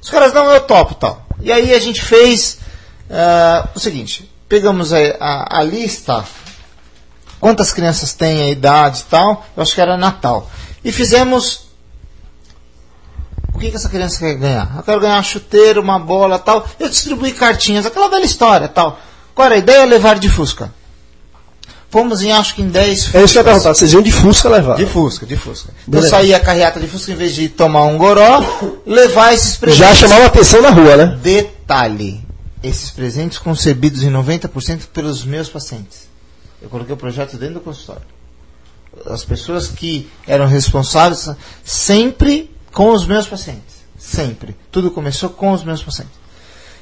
[0.03, 1.27] Os caras, não, eu topo tal.
[1.41, 2.59] E aí a gente fez
[3.09, 6.25] uh, o seguinte, pegamos a, a, a lista,
[7.41, 10.51] quantas crianças têm a idade e tal, eu acho que era Natal.
[10.85, 11.72] E fizemos
[13.55, 14.73] o que, que essa criança quer ganhar?
[14.77, 16.67] Eu quero ganhar uma chuteira, uma bola tal.
[16.79, 18.99] Eu distribuí cartinhas, aquela velha história tal.
[19.35, 19.85] Qual era a ideia?
[19.85, 20.73] Levar de Fusca.
[21.91, 23.15] Fomos em acho que em 10 Fuscas.
[23.21, 24.77] É isso que eu ia perguntar, vocês iam de Fusca levar?
[24.77, 25.75] De Fusca, de Fusca.
[25.87, 28.43] Então eu saía a carreata de Fusca, em vez de tomar um goró,
[28.87, 29.87] levar esses presentes.
[29.87, 31.19] Já chamava atenção na rua, né?
[31.23, 32.27] Detalhe,
[32.63, 36.09] esses presentes concebidos em 90% pelos meus pacientes.
[36.63, 38.03] Eu coloquei o projeto dentro do consultório.
[39.07, 41.29] As pessoas que eram responsáveis
[41.63, 43.83] sempre com os meus pacientes.
[43.99, 44.57] Sempre.
[44.70, 46.14] Tudo começou com os meus pacientes.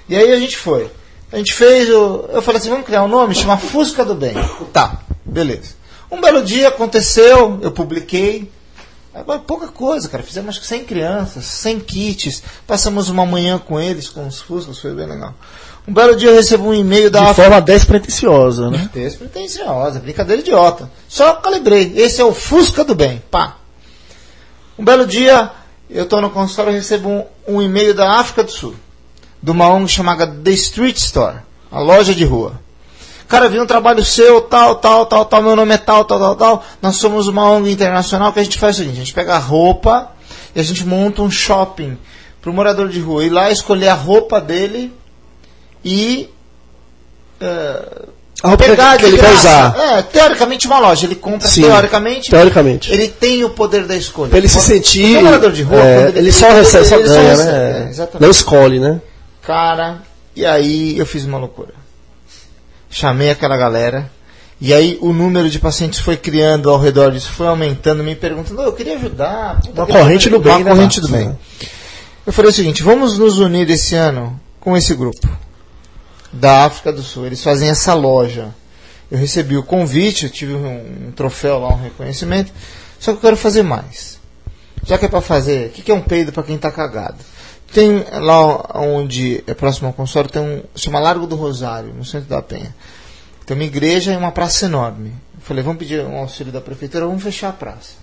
[0.09, 0.91] E aí a gente foi.
[1.33, 4.35] A gente fez, eu, eu falei assim, vamos criar um nome, chama Fusca do Bem.
[4.73, 5.75] Tá, beleza.
[6.11, 8.51] Um belo dia aconteceu, eu publiquei.
[9.15, 10.23] Agora, pouca coisa, cara.
[10.23, 12.43] Fizemos acho que 100 crianças, 100 kits.
[12.67, 15.35] Passamos uma manhã com eles, com os Fuscas, foi bem legal.
[15.87, 17.29] Um belo dia eu recebo um e-mail da...
[17.29, 18.89] De forma despretensiosa, né?
[18.93, 20.91] Despretensiosa, brincadeira idiota.
[21.09, 21.93] Só calibrei.
[21.97, 23.23] Esse é o Fusca do Bem.
[23.31, 23.57] Pá.
[24.79, 25.51] Um belo dia
[25.91, 28.75] eu estou no consultório e recebo um, um, e-mail da África do Sul,
[29.43, 31.39] de uma ONG chamada The Street Store,
[31.71, 32.61] a loja de rua.
[33.29, 36.37] Cara, vi um trabalho seu, tal, tal, tal, tal, meu nome é tal, tal, tal,
[36.37, 36.65] tal.
[36.83, 39.39] Nós somos uma ONG internacional que a gente faz o seguinte, a gente pega a
[39.39, 40.13] roupa
[40.55, 41.97] e a gente monta um shopping
[42.41, 44.93] para o morador de rua ir lá escolher a roupa dele
[45.85, 46.29] e...
[47.41, 48.57] Uh, a
[48.97, 49.77] que ele quer usar.
[49.79, 52.31] É, teoricamente uma loja, ele compra Sim, teoricamente.
[52.31, 52.93] Teoricamente.
[52.93, 54.31] Ele tem o poder da escolha.
[54.31, 55.19] Pra ele se sentir.
[55.19, 57.87] O morador de rua, é, ele, ele, só recebe, só ganha, né?
[57.87, 58.23] É, exatamente.
[58.23, 59.01] Não escolhe, né?
[59.43, 59.99] Cara,
[60.35, 61.75] e aí eu fiz uma loucura.
[62.89, 64.11] Chamei aquela galera.
[64.59, 68.61] E aí o número de pacientes foi criando ao redor disso, foi aumentando, me perguntando,
[68.61, 69.59] eu queria ajudar.
[69.75, 70.71] Uma corrente do bem, uma né?
[70.71, 71.39] corrente do bem.
[72.27, 75.27] Eu falei o seguinte, vamos nos unir esse ano com esse grupo
[76.33, 77.27] da África do Sul.
[77.27, 78.55] Eles fazem essa loja.
[79.11, 82.53] Eu recebi o convite, eu tive um, um troféu lá, um reconhecimento.
[82.99, 84.21] Só que eu quero fazer mais.
[84.85, 87.19] Já que é para fazer, o que, que é um peido para quem está cagado?
[87.73, 90.63] Tem lá onde é próximo ao consultório, tem um.
[90.75, 92.75] chama Largo do Rosário, no centro da Penha.
[93.47, 95.11] Tem uma igreja e uma praça enorme.
[95.35, 97.95] Eu falei, vamos pedir um auxílio da prefeitura, vamos fechar a praça.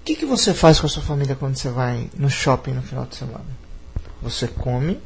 [0.00, 2.82] O que, que você faz com a sua família quando você vai no shopping no
[2.82, 3.46] final de semana?
[4.20, 5.00] Você come,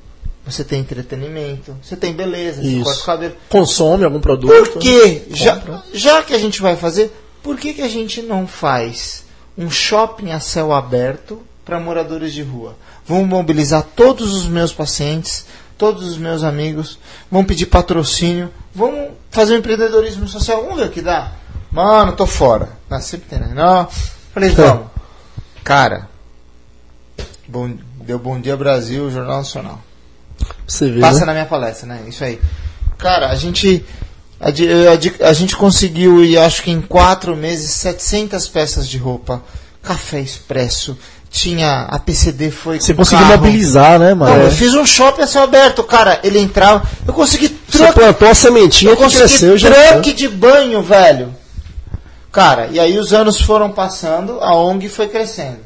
[0.50, 2.78] você tem entretenimento, você tem beleza, Isso.
[2.78, 3.36] você corta o cabelo.
[3.48, 4.52] Consome algum produto.
[4.52, 5.60] Por que, já,
[5.92, 7.12] já que a gente vai fazer,
[7.42, 9.24] por que, que a gente não faz
[9.56, 12.76] um shopping a céu aberto para moradores de rua?
[13.06, 15.46] Vamos mobilizar todos os meus pacientes,
[15.76, 16.98] todos os meus amigos,
[17.30, 21.32] vamos pedir patrocínio, vamos fazer um empreendedorismo social, vamos ver o que dá.
[21.70, 22.70] Mano, tô fora.
[23.00, 23.52] Sempre tem, né?
[23.54, 23.88] Não.
[24.32, 24.88] Falei, vamos.
[25.62, 26.08] Cara,
[27.46, 29.80] bom, deu Bom Dia Brasil, Jornal Nacional.
[30.66, 31.26] Você vê, Passa né?
[31.26, 32.00] na minha palestra, né?
[32.06, 32.40] Isso aí.
[32.96, 33.84] Cara, a gente
[34.40, 39.42] a, a, a, gente conseguiu, e acho que em quatro meses, 700 peças de roupa,
[39.82, 40.96] café expresso,
[41.30, 43.38] tinha a PCD foi Você conseguiu carro.
[43.38, 44.36] mobilizar, né, mano?
[44.36, 46.20] Não, eu fiz um shopping a céu aberto, cara.
[46.22, 47.78] Ele entrava, eu consegui truque.
[47.78, 49.70] Você plantou a sementinha eu que cresceu já.
[49.92, 51.34] Truque de banho, velho.
[52.30, 55.60] Cara, e aí os anos foram passando, a ONG foi crescendo.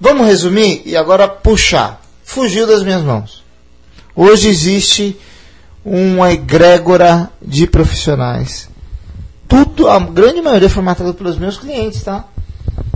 [0.00, 2.00] Vamos resumir e agora puxar.
[2.24, 3.39] Fugiu das minhas mãos.
[4.22, 5.18] Hoje existe
[5.82, 8.68] uma egrégora de profissionais.
[9.48, 12.26] Tudo, a grande maioria é formatada pelos meus clientes, tá?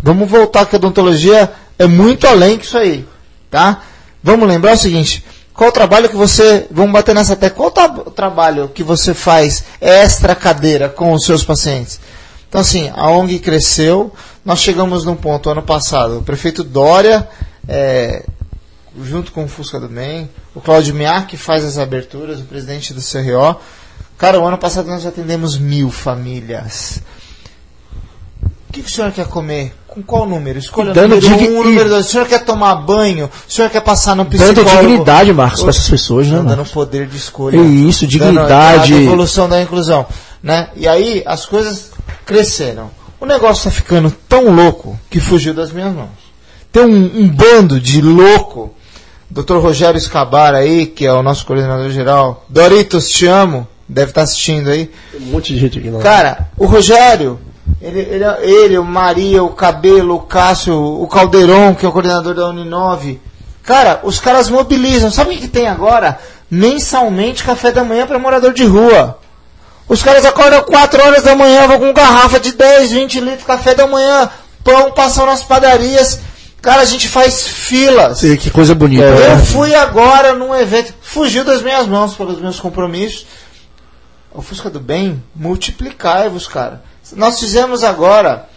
[0.02, 3.06] Vamos voltar que a odontologia é muito além que isso aí,
[3.51, 3.80] tá?
[4.22, 5.24] Vamos lembrar o seguinte,
[5.55, 9.64] qual o trabalho que você, vamos bater nessa tecla, qual o trabalho que você faz
[9.80, 12.01] extra cadeira com os seus pacientes?
[12.46, 14.12] Então assim, a ONG cresceu,
[14.44, 17.26] nós chegamos num ponto ano passado, o prefeito Dória,
[17.66, 18.26] é,
[19.02, 22.94] junto com o Fusca do Bem, o Claudio Miar, que faz as aberturas, o presidente
[22.94, 23.56] do CRO.
[24.16, 27.01] Cara, o ano passado nós já atendemos mil famílias.
[28.68, 29.74] O que, que o senhor quer comer?
[29.86, 30.59] Com qual número?
[30.59, 31.48] Escolha o número dig...
[31.48, 32.06] um, número dois.
[32.06, 33.31] O senhor quer tomar banho?
[33.48, 34.64] O senhor quer passar no psicólogo?
[34.64, 36.43] Dando dignidade, Marcos, para essas pessoas, né?
[36.43, 37.56] Dando poder de escolha.
[37.56, 38.93] É isso, dignidade.
[38.93, 40.06] Dando a evolução da inclusão.
[40.43, 40.68] Né?
[40.74, 41.93] E aí as coisas
[42.26, 42.90] cresceram.
[43.20, 46.10] O negócio está ficando tão louco que fugiu das minhas mãos.
[46.72, 48.73] Tem um, um bando de louco
[49.35, 49.56] Dr.
[49.56, 52.44] Rogério Escabar aí, que é o nosso coordenador geral.
[52.48, 53.66] Doritos, te amo.
[53.89, 54.89] Deve estar tá assistindo aí.
[55.11, 55.90] Tem um monte de gente aqui.
[55.90, 55.98] Não.
[55.98, 57.40] Cara, o Rogério,
[57.82, 62.32] ele, ele, ele, o Maria, o Cabelo, o Cássio, o Calderon, que é o coordenador
[62.32, 63.20] da Uninove.
[63.65, 65.11] Cara, os caras mobilizam.
[65.11, 66.16] Sabe o que tem agora?
[66.48, 69.19] Mensalmente café da manhã para morador de rua.
[69.89, 73.74] Os caras acordam 4 horas da manhã, vão com garrafa de 10, 20 litros café
[73.74, 74.31] da manhã,
[74.62, 76.20] pão, passam nas padarias
[76.65, 78.20] Cara, a gente faz filas.
[78.20, 79.05] Sim, que coisa bonita.
[79.05, 79.39] Eu né?
[79.39, 83.27] fui agora num evento, fugiu das minhas mãos pelos meus compromissos.
[84.32, 86.82] O Fusca do Bem, multiplicai-vos, cara.
[87.15, 88.49] Nós fizemos agora.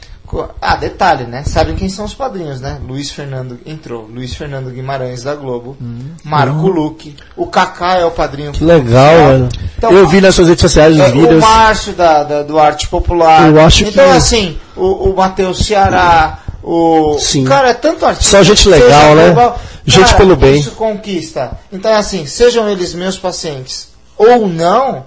[0.62, 1.44] Ah, detalhe, né?
[1.44, 2.80] Sabem quem são os padrinhos, né?
[2.86, 4.08] Luiz Fernando entrou.
[4.08, 5.76] Luiz Fernando Guimarães da Globo.
[5.82, 6.68] Hum, Marco hum.
[6.68, 7.16] Luque.
[7.36, 8.54] O Kaká é o padrinho.
[8.54, 9.50] Que legal, mano.
[9.78, 11.44] Então, Eu vi nas suas redes sociais os é, vídeos.
[11.44, 13.48] O Márcio da, da, do Arte Popular.
[13.48, 14.18] Eu acho então, que...
[14.18, 16.40] assim, o, o Matheus Ceará.
[16.69, 17.45] O Sim.
[17.45, 18.38] cara é tanto artista.
[18.38, 19.27] Só gente legal, né?
[19.27, 19.61] Global.
[19.85, 20.60] Gente cara, pelo bem.
[20.60, 21.57] Isso conquista.
[21.72, 23.88] Então, assim, sejam eles meus pacientes
[24.18, 25.06] ou não.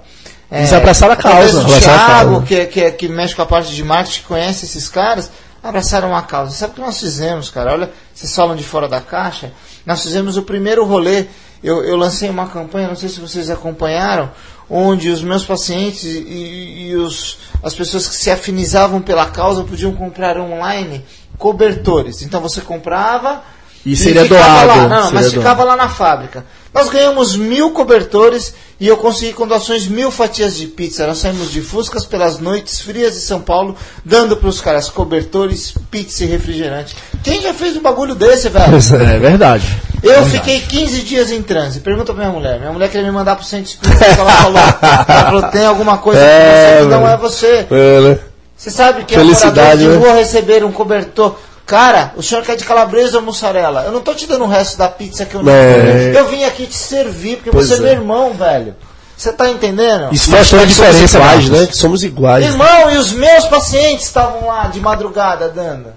[0.51, 1.61] Eles é, abraçaram a causa.
[1.61, 5.31] O Thiago, que, que, que mexe com a parte de marketing, conhece esses caras,
[5.63, 6.53] abraçaram a causa.
[6.53, 7.73] Sabe o que nós fizemos, cara?
[7.73, 9.53] Olha, vocês falam de fora da caixa.
[9.85, 11.27] Nós fizemos o primeiro rolê.
[11.63, 14.31] Eu, eu lancei uma campanha, não sei se vocês acompanharam,
[14.71, 19.93] onde os meus pacientes e, e os, as pessoas que se afinizavam pela causa podiam
[19.93, 21.05] comprar online
[21.37, 22.23] cobertores.
[22.23, 23.43] Então você comprava
[23.85, 24.67] e seria doado.
[24.67, 24.89] Lá.
[24.89, 26.45] Não, seria mas ficava lá na fábrica.
[26.73, 31.07] Nós ganhamos mil cobertores e eu consegui com doações mil fatias de pizza.
[31.07, 33.75] Nós saímos de Fuscas pelas noites frias de São Paulo,
[34.05, 36.95] dando para os caras cobertores, pizza e refrigerante.
[37.25, 38.79] Quem já fez um bagulho desse, velho?
[39.01, 39.67] É verdade.
[40.03, 41.81] Eu é fiquei 15 dias em transe.
[41.81, 42.59] Pergunta pra minha mulher.
[42.59, 44.05] Minha mulher queria me mandar pro centro espírita.
[44.05, 47.67] Ela falou, ela falou: tem alguma coisa é, que não é você.
[47.71, 48.19] É, né?
[48.57, 49.97] Você sabe que Felicidade, é de né?
[49.97, 51.37] rua receber um cobertor.
[51.71, 53.85] Cara, o senhor quer de calabresa ou mussarela?
[53.85, 56.19] Eu não tô te dando o resto da pizza que eu não é.
[56.19, 58.75] Eu vim aqui te servir, porque pois você é meu irmão, velho.
[59.17, 60.13] Você tá entendendo?
[60.13, 61.69] Isso faz toda a diferença, iguais, né?
[61.71, 62.45] Somos iguais.
[62.45, 65.93] Irmão, e os meus pacientes estavam lá de madrugada dando.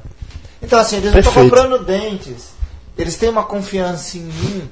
[0.61, 1.35] Então, assim, eles Perfeito.
[1.39, 2.49] não estão comprando dentes.
[2.95, 4.69] Eles têm uma confiança em mim,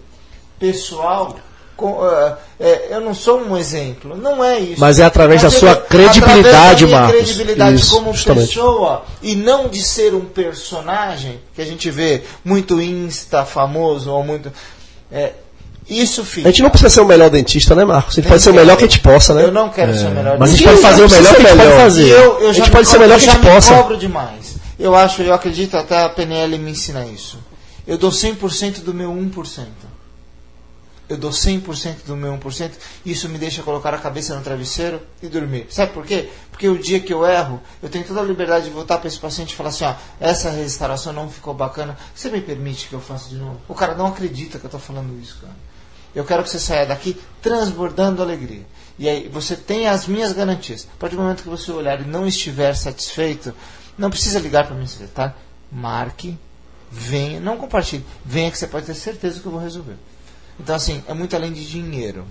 [0.59, 1.35] pessoal.
[1.81, 4.79] Uh, é, eu não sou um exemplo, não é isso.
[4.79, 7.15] Mas é através Mas da sua credibilidade, da Marcos.
[7.15, 8.47] credibilidade isso, como justamente.
[8.47, 14.23] pessoa e não de ser um personagem que a gente vê muito insta famoso ou
[14.23, 14.51] muito.
[15.11, 15.33] É,
[15.89, 16.47] isso fica.
[16.47, 18.13] A gente não precisa ser o melhor dentista, né, Marcos?
[18.13, 19.43] A gente pode ser o melhor que a gente possa, né?
[19.43, 19.95] Eu não quero é.
[19.95, 22.09] ser o melhor Mas a gente pode fazer o melhor que a gente pode fazer.
[22.09, 23.73] Eu, eu a gente pode ser o melhor que a gente possa.
[23.73, 24.55] Eu cobro demais.
[24.79, 27.37] Eu acho, eu acredito, até a PNL me ensina isso.
[27.87, 29.65] Eu dou 100% do meu 1%.
[31.11, 32.71] Eu dou 100% do meu 1%.
[33.05, 35.67] Isso me deixa colocar a cabeça no travesseiro e dormir.
[35.69, 36.29] Sabe por quê?
[36.49, 39.19] Porque o dia que eu erro, eu tenho toda a liberdade de voltar para esse
[39.19, 41.97] paciente e falar assim: ó, essa restauração não ficou bacana.
[42.15, 43.59] Você me permite que eu faça de novo?
[43.67, 45.53] O cara não acredita que eu estou falando isso, cara.
[46.15, 48.65] Eu quero que você saia daqui transbordando alegria.
[48.97, 50.87] E aí você tem as minhas garantias.
[50.95, 53.53] A partir do momento que você olhar e não estiver satisfeito,
[53.97, 55.35] não precisa ligar para mim, tá?
[55.69, 56.37] Marque,
[56.89, 58.05] venha, não compartilhe.
[58.23, 59.97] Venha que você pode ter certeza que eu vou resolver.
[60.61, 62.23] Então, assim, é muito além de dinheiro.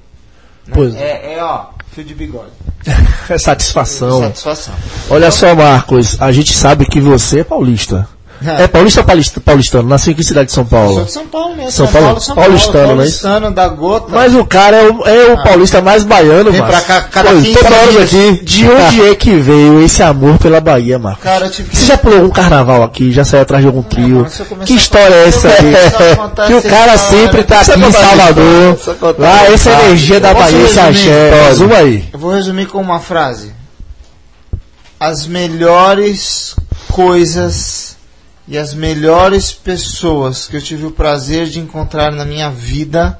[0.65, 0.73] Né?
[0.73, 0.95] Pois.
[0.95, 2.53] É, é, ó, fio de bigode.
[3.29, 4.23] é satisfação.
[4.23, 4.75] É satisfação.
[5.11, 8.09] Olha então, só, Marcos, a gente sabe que você é paulista.
[8.45, 9.89] É, paulista ou paulista, paulistano?
[9.89, 10.95] Nasceu em que cidade de São Paulo?
[10.95, 11.71] sou de São Paulo mesmo.
[11.71, 13.55] São, São Paulo, Paulo, São paulistano, Paulo, paulistano, né?
[13.55, 14.07] da gota.
[14.11, 15.43] Mas o cara é o, é o ah.
[15.43, 16.67] paulista mais baiano, mano.
[16.67, 18.41] pra cá, cada Pô, toda hora aqui.
[18.43, 21.23] De onde é que veio esse amor pela Bahia, Marcos?
[21.23, 21.77] Cara, eu tive que...
[21.77, 23.13] Você já pulou um carnaval aqui?
[23.13, 24.27] Já saiu atrás de algum trio?
[24.27, 25.75] Não, que história é essa aí?
[26.49, 28.79] que o cara sempre tá aqui em Salvador.
[29.19, 31.49] Lá, essa energia da Bahia, esse axé.
[31.49, 32.09] Resumo aí.
[32.13, 33.53] Eu vou resumir com uma frase.
[34.99, 36.55] As melhores
[36.91, 37.90] coisas
[38.51, 43.17] e as melhores pessoas que eu tive o prazer de encontrar na minha vida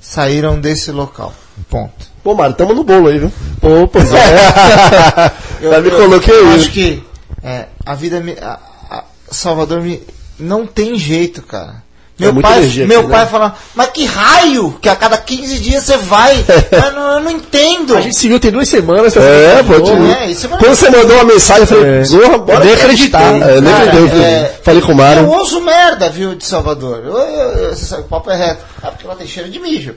[0.00, 1.32] saíram desse local.
[1.70, 2.08] Ponto.
[2.24, 3.32] Pô, Mário, tamo no bolo aí, viu?
[3.60, 5.32] Pô, pois é.
[5.62, 7.04] eu, eu, me coloquei eu, acho que
[7.40, 8.58] é, a vida me, a,
[8.90, 10.02] a Salvador me
[10.40, 11.84] não tem jeito, cara.
[12.18, 15.84] Meu, é pai, meu aqui, pai fala, mas que raio que a cada 15 dias
[15.84, 16.34] você vai?
[16.72, 17.96] eu, não, eu não entendo.
[17.96, 19.16] A gente se viu tem duas semanas.
[19.16, 22.04] É, pode é, Quando você mandou uma mensagem, eu falei, é.
[22.04, 23.22] zorra, bora nem acreditar.
[23.22, 24.20] É, nem acreditei.
[24.20, 25.22] É, falei com o Mário.
[25.22, 27.02] Eu ouço merda, viu, de Salvador.
[27.04, 28.64] Eu, eu, você sabe, o papo é reto.
[28.82, 29.94] Ah, porque lá tem cheiro de mijo.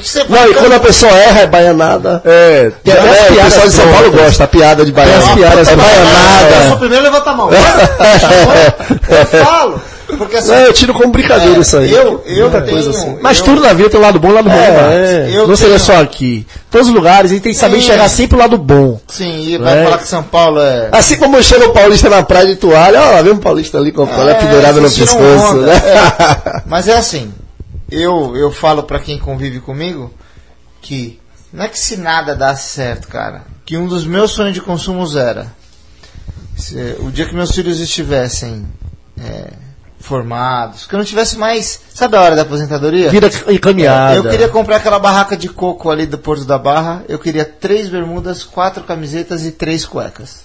[0.00, 2.22] Você não, e quando a pessoa erra, é baianada.
[2.24, 5.24] É, tem é, o pessoal de São Paulo gosta, a piada de baianada.
[5.26, 6.54] As piadas é baianada.
[6.56, 7.50] Eu sou o primeiro a levantar a mão.
[9.08, 9.91] Eu falo.
[10.16, 11.90] Porque assim, não, eu tiro como brincadeira é, isso aí.
[11.92, 13.18] Eu, eu tenho, coisa assim.
[13.20, 14.58] Mas eu, tudo na vida tem um lado bom e um lado ruim.
[14.58, 16.46] É, é, não seria só aqui.
[16.70, 19.00] Todos os lugares, a gente tem que saber enxergar sempre o lado bom.
[19.08, 19.84] Sim, e vai é?
[19.84, 20.88] falar que São Paulo é.
[20.92, 23.92] Assim como chega o paulista na praia de toalha, ó, lá vem um paulista ali
[23.92, 25.56] com a toalha é, pendurada no pescoço.
[25.56, 25.72] Né?
[25.74, 26.62] É.
[26.66, 27.32] Mas é assim,
[27.90, 30.12] eu, eu falo para quem convive comigo
[30.80, 31.18] que
[31.52, 33.42] não é que se nada dá certo, cara.
[33.64, 35.46] Que um dos meus sonhos de consumo era
[36.56, 38.66] se, o dia que meus filhos estivessem
[39.20, 39.52] é,
[40.02, 43.08] formados, que eu não tivesse mais, sabe a hora da aposentadoria?
[43.08, 44.16] Vida encaminhada.
[44.16, 47.88] Eu queria comprar aquela barraca de coco ali do Porto da Barra, eu queria três
[47.88, 50.42] bermudas, quatro camisetas e três cuecas.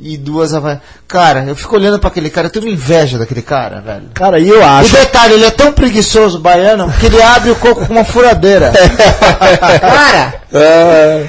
[0.00, 0.82] E duas havaianas.
[1.08, 4.10] Cara, eu fico olhando para aquele cara, eu tenho uma inveja daquele cara, velho.
[4.12, 4.94] Cara, e eu acho.
[4.94, 8.70] O detalhe, ele é tão preguiçoso, baiano, que ele abre o coco com uma furadeira.
[9.80, 10.34] cara!
[10.52, 11.26] É.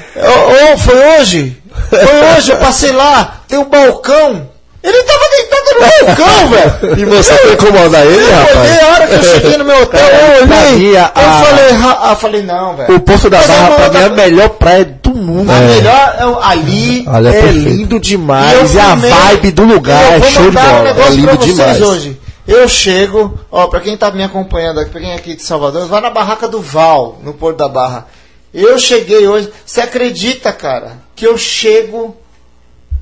[0.70, 1.60] Ou foi hoje?
[1.88, 4.49] Foi hoje, eu passei lá, tem um balcão
[4.82, 6.48] ele tava deitado no balcão,
[6.88, 7.00] velho.
[7.00, 8.56] E você foi incomodar ele, eu rapaz?
[8.56, 10.96] Olhei a hora que eu cheguei no meu hotel, eu olhei.
[10.96, 11.44] eu a...
[11.44, 12.96] falei, ah, falei, não, velho.
[12.96, 15.50] O Porto da Barra, pra mim, é a melhor praia do mundo.
[15.50, 15.66] A é.
[15.66, 18.72] melhor, é, ali é, é lindo demais.
[18.72, 20.94] E, e a vibe do lugar é show de bola.
[20.94, 21.82] Um é lindo demais.
[21.82, 22.20] hoje.
[22.48, 25.86] Eu chego, ó, pra quem tá me acompanhando aqui, pra quem é aqui de Salvador,
[25.86, 28.08] vai na barraca do Val, no Porto da Barra.
[28.52, 32.16] Eu cheguei hoje, você acredita, cara, que eu chego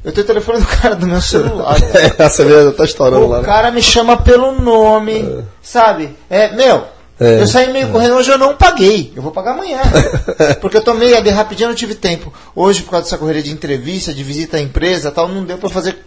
[0.05, 1.77] eu tenho o telefone do cara do meu celular.
[2.19, 3.39] é, a cerveja tá estourando o lá.
[3.39, 3.47] O né?
[3.47, 5.43] cara me chama pelo nome, é.
[5.63, 6.17] sabe?
[6.31, 6.85] É, meu,
[7.21, 7.91] é, eu saí meio é.
[7.91, 9.13] correndo, hoje eu não paguei.
[9.17, 9.81] Eu vou pagar amanhã.
[10.61, 12.33] porque eu tomei ali rapidinho, não tive tempo.
[12.55, 15.69] Hoje, por causa dessa correria de entrevista, de visita à empresa tal, não deu para
[15.69, 15.99] fazer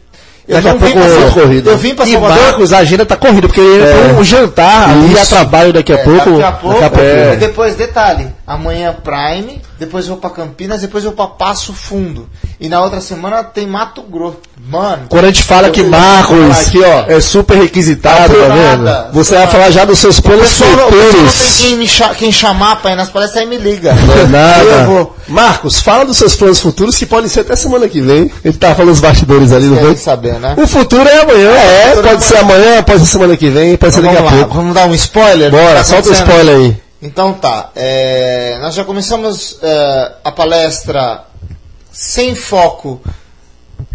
[0.47, 1.69] eu Daqui a pouco eu, corrido.
[1.69, 2.37] eu vim para Salvador.
[2.37, 4.15] Marcos, a agenda tá corrida, porque é.
[4.19, 6.31] um jantar ali a trabalho daqui a é, pouco.
[6.31, 6.79] Daqui a pouco.
[6.79, 7.35] Daqui a pouco é.
[7.35, 12.27] Depois, detalhe, amanhã Prime, depois eu vou para Campinas, depois eu vou para Passo Fundo.
[12.59, 14.37] E na outra semana tem Mato Grosso.
[14.63, 15.07] Mano.
[15.09, 19.13] Quando a gente fala que Marcos aqui, ó, é super requisitado, tá vendo?
[19.13, 20.77] Você vai falar já dos seus planos futuros.
[20.77, 23.93] Não tem quem, quem chamar para ir nas palestras, aí me liga.
[23.93, 25.09] Não é nada.
[25.27, 28.31] Marcos, fala dos seus planos futuros que podem ser até semana que vem.
[28.43, 29.95] Ele tá falando os bastidores ali, não foi?
[29.95, 30.55] saber, né?
[30.57, 31.51] O futuro é amanhã.
[31.51, 34.55] É, pode ser amanhã, pode ser semana que vem, pode ser daqui a pouco.
[34.55, 35.51] Vamos dar um spoiler?
[35.51, 36.77] Bora, tá solta o um spoiler aí.
[37.01, 41.23] Então tá, é, nós já começamos é, a palestra
[41.91, 43.01] sem foco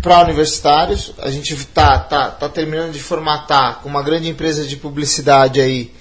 [0.02, 1.12] para universitários.
[1.18, 5.92] A gente tá, tá, tá terminando de formatar com uma grande empresa de publicidade aí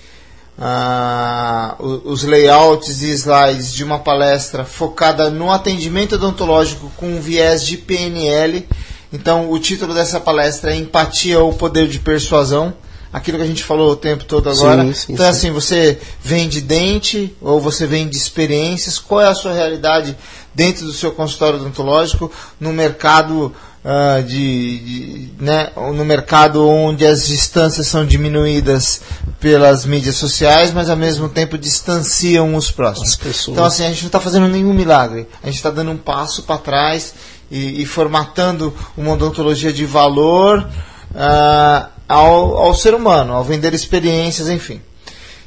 [0.58, 7.66] uh, os layouts e slides de uma palestra focada no atendimento odontológico com um viés
[7.66, 8.68] de PNL.
[9.12, 12.74] Então, o título dessa palestra é Empatia ou Poder de Persuasão
[13.16, 14.84] aquilo que a gente falou o tempo todo agora.
[14.88, 15.32] Sim, sim, então, sim.
[15.32, 20.18] assim, você vende dente ou você vende experiências, qual é a sua realidade
[20.54, 22.30] dentro do seu consultório odontológico
[22.60, 23.56] no mercado
[23.86, 29.02] uh, de, de, né, no mercado onde as distâncias são diminuídas
[29.40, 33.12] pelas mídias sociais, mas ao mesmo tempo distanciam os próximos.
[33.54, 35.28] Então, assim, a gente não está fazendo nenhum milagre.
[35.44, 37.14] A gente está dando um passo para trás
[37.52, 40.68] e, e, formatando uma odontologia de valor.
[41.12, 44.82] Uh, ao, ao ser humano, ao vender experiências, enfim.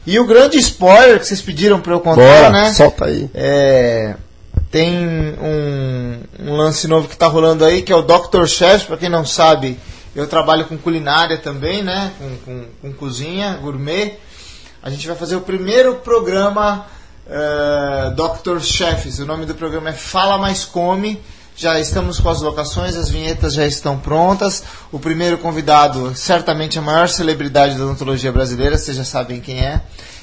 [0.07, 2.73] E o grande spoiler que vocês pediram para eu contar, Bora, né?
[2.73, 3.29] Solta aí.
[3.35, 4.15] É,
[4.71, 8.47] tem um, um, lance novo que está rolando aí, que é o Dr.
[8.47, 9.79] Chef, para quem não sabe,
[10.15, 12.13] eu trabalho com culinária também, né?
[12.19, 14.19] Com, com, com cozinha, gourmet.
[14.83, 16.87] A gente vai fazer o primeiro programa
[17.27, 18.61] uh, Dr.
[18.61, 19.19] Chefs.
[19.19, 21.21] O nome do programa é Fala Mais Come
[21.59, 24.63] já estamos com as locações, as vinhetas já estão prontas.
[24.93, 29.81] O primeiro convidado, certamente a maior celebridade da odontologia brasileira, vocês já sabem quem é.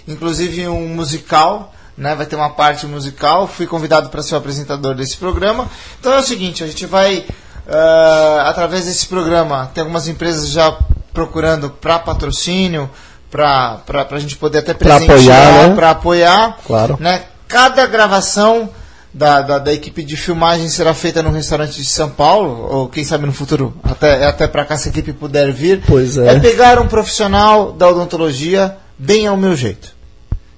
[0.08, 2.16] Inclusive um musical, né?
[2.16, 3.48] Vai ter uma parte musical.
[3.48, 5.70] Fui convidado para ser o apresentador desse programa.
[6.00, 7.26] Então é o seguinte, a gente vai
[7.68, 10.78] uh, através desse programa, tem algumas empresas já
[11.14, 12.90] procurando para patrocínio,
[13.32, 13.82] para
[14.12, 15.90] a gente poder até presentear, para apoiar, né?
[15.90, 16.98] apoiar, claro.
[17.00, 17.24] né?
[17.48, 18.70] Cada gravação
[19.14, 23.04] da, da, da, equipe de filmagem será feita num restaurante de São Paulo, ou quem
[23.06, 26.36] sabe no futuro, até, até para cá se a equipe puder vir, pois é.
[26.36, 29.96] é pegar um profissional da odontologia bem ao meu jeito.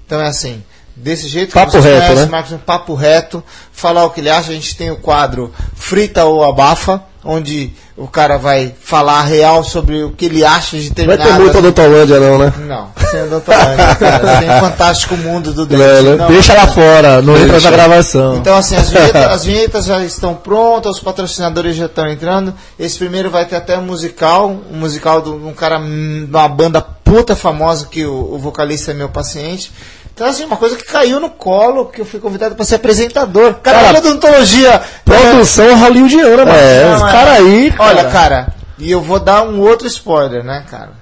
[0.05, 0.63] Então é assim,
[0.97, 2.25] desse jeito papo que reto, conhecem, né?
[2.25, 4.51] Marcos, um papo reto, falar o que ele acha.
[4.51, 10.03] A gente tem o quadro Frita ou Abafa, onde o cara vai falar real sobre
[10.03, 11.29] o que ele acha de determinado...
[11.29, 12.53] Vai ter muito odontolândia não, né?
[12.59, 14.37] Não, sem odontolândia, cara.
[14.39, 15.81] Tem Fantástico Mundo do Dente.
[16.03, 16.27] Não, não.
[16.27, 18.37] Deixa lá fora, não entra na gravação.
[18.37, 22.53] Então, assim, as vinhetas, as vinhetas, já estão prontas, os patrocinadores já estão entrando.
[22.79, 26.81] Esse primeiro vai ter até um musical, um musical de um cara, de uma banda
[26.81, 29.71] puta famosa, que o, o vocalista é meu paciente.
[30.17, 33.53] Então, assim, uma coisa que caiu no colo, que eu fui convidado para ser apresentador.
[33.61, 34.81] Cara, cara odontologia.
[35.05, 36.57] Produção é, hollywoodiana, mano.
[36.57, 37.69] É, os caras aí.
[37.69, 37.83] Cara.
[37.83, 40.93] Olha, cara, e eu vou dar um outro spoiler, né, cara?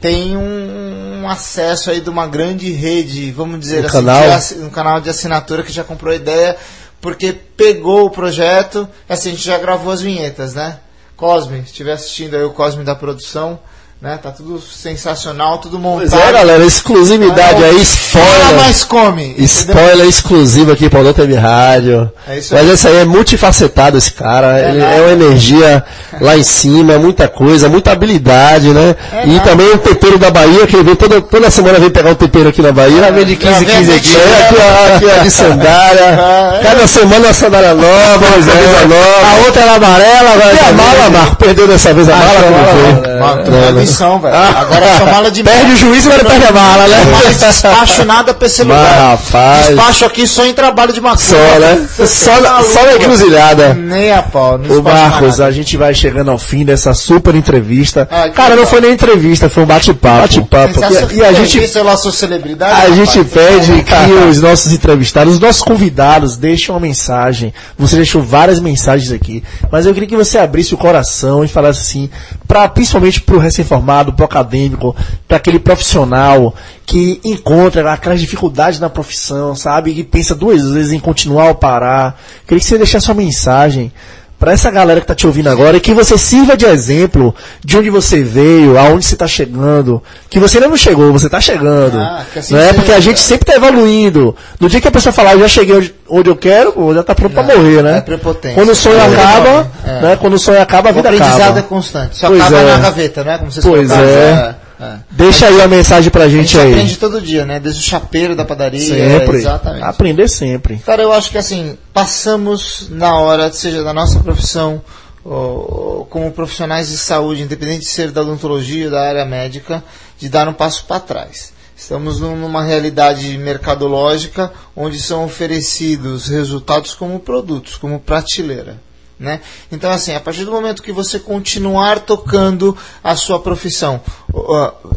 [0.00, 4.22] Tem um, um acesso aí de uma grande rede, vamos dizer um assim, canal?
[4.40, 6.56] De, um canal de assinatura que já comprou a ideia,
[7.00, 10.80] porque pegou o projeto, assim, a gente já gravou as vinhetas, né?
[11.16, 13.60] Cosme, se estiver assistindo aí o Cosme da produção,
[14.00, 14.16] né?
[14.22, 16.08] Tá tudo sensacional, tudo montado.
[16.08, 18.54] Pois é, galera, exclusividade aí, spoiler.
[18.56, 19.34] mais come.
[19.38, 20.08] Spoiler entendeu?
[20.08, 22.10] exclusivo aqui para o TV Rádio.
[22.28, 24.56] É isso Mas esse aí é multifacetado, esse cara.
[24.56, 24.94] É ele nada.
[24.94, 25.84] é uma energia
[26.20, 28.94] lá em cima, muita coisa, muita habilidade, né?
[29.12, 29.50] É e nada.
[29.50, 32.50] também o tempero da Bahia, que ele vem toda, toda semana vem pegar o tempero
[32.50, 33.00] aqui na Bahia.
[33.00, 34.16] Já vem de 15 em 15 dias.
[34.16, 36.18] É, aqui, aqui é de sandália.
[36.58, 36.60] É.
[36.62, 38.52] Cada semana uma sandália nova, uma camisa
[38.86, 39.26] nova.
[39.26, 40.54] A outra era amarela, vai.
[40.54, 41.36] E a mala, Marco?
[41.36, 42.42] Perdeu dessa vez a mala?
[42.42, 43.87] Como foi?
[43.88, 44.34] Missão, velho.
[44.34, 47.02] Agora é só mala de Perde o juiz e perde a mala, né?
[47.04, 49.10] Não mais despacho nada pra esse lugar.
[49.10, 49.66] Rapaz.
[49.66, 51.18] Despacho aqui só em trabalho de macumba.
[51.18, 51.88] Só, né?
[52.06, 53.74] Só, na, só na encruzilhada.
[53.74, 54.60] Nem a pau.
[54.68, 58.08] Ô Marcos, a gente vai chegando ao fim dessa super entrevista.
[58.10, 60.20] Ah, Cara, não foi nem entrevista, foi um bate-papo.
[60.22, 60.80] Bate-papo.
[61.12, 61.58] E, a gente.
[61.58, 62.86] Eu sou celebridade.
[62.86, 67.52] A gente pede que os nossos entrevistados, os nossos convidados, deixem uma mensagem.
[67.78, 71.80] Você deixou várias mensagens aqui, mas eu queria que você abrisse o coração e falasse
[71.80, 72.10] assim,
[72.46, 73.77] pra, principalmente para o recém-formado,
[74.12, 74.94] para o acadêmico,
[75.26, 76.54] para aquele profissional
[76.86, 79.90] que encontra aquelas dificuldades na profissão, sabe?
[79.92, 82.18] E pensa duas vezes em continuar ou parar.
[82.46, 83.92] Queria que você deixasse sua mensagem
[84.38, 87.34] para essa galera que está te ouvindo agora e que você sirva de exemplo
[87.64, 91.40] de onde você veio, aonde você está chegando, que você ainda não chegou, você está
[91.40, 92.72] chegando, ah, assim não é?
[92.72, 94.36] Porque a gente sempre está evoluindo.
[94.60, 97.14] No dia que a pessoa falar, eu já cheguei onde, onde eu quero, já está
[97.14, 98.04] pronto para morrer, né?
[98.06, 100.00] É Quando o sonho é acaba, é.
[100.02, 100.16] né?
[100.20, 101.24] Quando o sonho acaba, a vida acaba.
[101.24, 102.64] O aprendizado é constante, só pois acaba é.
[102.64, 103.38] na gaveta, né?
[103.38, 104.54] Como vocês pois é.
[104.80, 104.98] É.
[105.10, 106.72] Deixa aí a mensagem pra gente, a gente aí.
[106.72, 107.58] aprende todo dia, né?
[107.58, 108.80] Desde o chapeiro da padaria.
[108.80, 109.38] Sempre.
[109.38, 109.84] Exatamente.
[109.84, 110.76] Aprender sempre.
[110.86, 114.80] Cara, eu acho que assim, passamos na hora, seja da nossa profissão,
[115.24, 119.82] ou, como profissionais de saúde, independente de ser da odontologia ou da área médica,
[120.16, 121.52] de dar um passo para trás.
[121.76, 128.80] Estamos numa realidade mercadológica onde são oferecidos resultados como produtos, como prateleira.
[129.18, 129.40] Né?
[129.72, 134.00] Então, assim, a partir do momento que você continuar tocando a sua profissão
[134.32, 134.96] uh,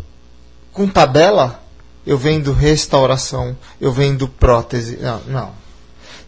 [0.71, 1.61] com tabela,
[2.05, 4.97] eu vendo restauração, eu vendo prótese.
[4.97, 5.61] Não, não.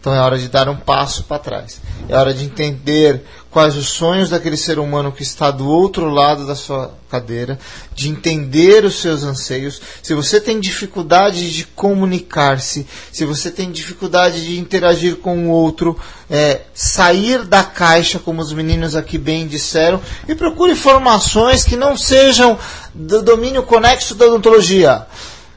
[0.04, 1.80] Então é hora de dar um passo para trás.
[2.08, 3.24] É hora de entender
[3.54, 7.56] quais os sonhos daquele ser humano que está do outro lado da sua cadeira,
[7.94, 9.80] de entender os seus anseios.
[10.02, 15.96] Se você tem dificuldade de comunicar-se, se você tem dificuldade de interagir com o outro,
[16.28, 21.96] é, sair da caixa, como os meninos aqui bem disseram, e procure informações que não
[21.96, 22.58] sejam
[22.92, 25.06] do domínio conexo da odontologia.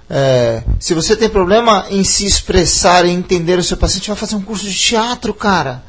[0.07, 4.35] É, se você tem problema em se expressar e entender o seu paciente, vai fazer
[4.35, 5.81] um curso de teatro, cara.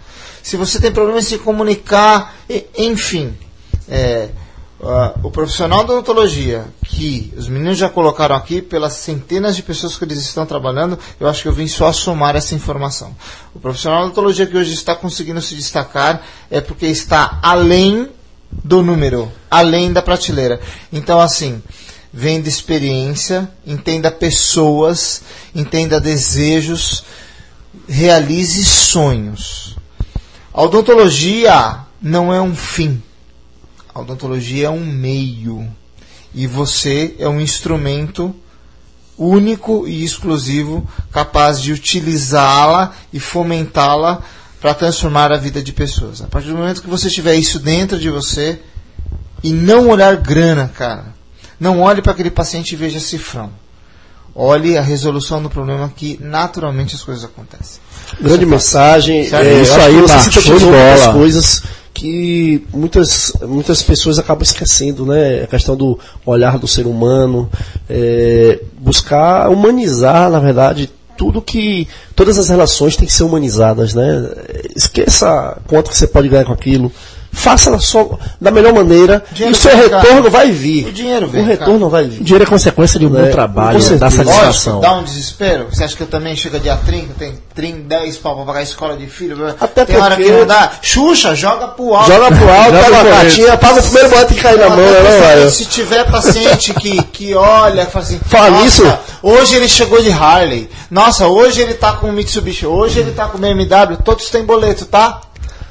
[0.42, 2.34] Se você tem problema em se comunicar,
[2.76, 3.34] enfim.
[3.88, 4.28] É,
[4.80, 9.96] uh, o profissional da odontologia, que os meninos já colocaram aqui, pelas centenas de pessoas
[9.96, 13.16] que eles estão trabalhando, eu acho que eu vim só somar essa informação.
[13.54, 18.08] O profissional da odontologia que hoje está conseguindo se destacar é porque está além
[18.50, 20.60] do número, além da prateleira.
[20.92, 21.62] Então, assim
[22.12, 25.22] venda experiência, entenda pessoas,
[25.54, 27.04] entenda desejos,
[27.88, 29.76] realize sonhos.
[30.58, 33.00] A odontologia não é um fim.
[33.94, 35.68] A odontologia é um meio.
[36.34, 38.34] E você é um instrumento
[39.16, 44.20] único e exclusivo capaz de utilizá-la e fomentá-la
[44.60, 46.22] para transformar a vida de pessoas.
[46.22, 48.60] A partir do momento que você tiver isso dentro de você
[49.44, 51.14] e não olhar grana, cara,
[51.60, 53.52] não olhe para aquele paciente e veja cifrão.
[54.40, 57.80] Olhe a resolução do problema que naturalmente as coisas acontecem.
[58.20, 59.20] Grande isso mensagem.
[59.34, 61.12] É, isso aí, você cita de bola.
[61.12, 61.62] coisas
[61.92, 65.42] que muitas, muitas pessoas acabam esquecendo, né?
[65.42, 67.50] A questão do olhar do ser humano,
[67.90, 71.88] é, buscar humanizar, na verdade, tudo que.
[72.14, 74.30] Todas as relações têm que ser humanizadas, né?
[74.76, 76.92] Esqueça quanto que você pode ganhar com aquilo
[77.32, 80.30] faça da, sua, da melhor maneira e o seu retorno cara.
[80.30, 80.88] vai vir.
[80.88, 81.42] O dinheiro vem.
[81.42, 81.90] O retorno cara.
[81.90, 82.20] vai vir.
[82.20, 84.74] O dinheiro é consequência de um é, bom trabalho, dá satisfação.
[84.74, 85.66] Lógico, dá um desespero.
[85.70, 88.62] Você acha que eu também chega dia 30, tem 30, 10 pau pra pagar a
[88.62, 89.54] escola de filho?
[89.60, 90.72] Até tem hora que não dá.
[90.82, 92.10] Xuxa, joga pro alto.
[92.10, 95.50] Joga pro alto, pega a cartinha, paga o primeiro boleto que cai na mão, né,
[95.50, 98.84] Se tiver paciente que, que olha, fala assim, fala isso.
[99.22, 100.68] Hoje ele chegou de Harley.
[100.90, 105.20] Nossa, hoje ele tá com Mitsubishi, hoje ele tá com BMW, todos têm boleto, tá?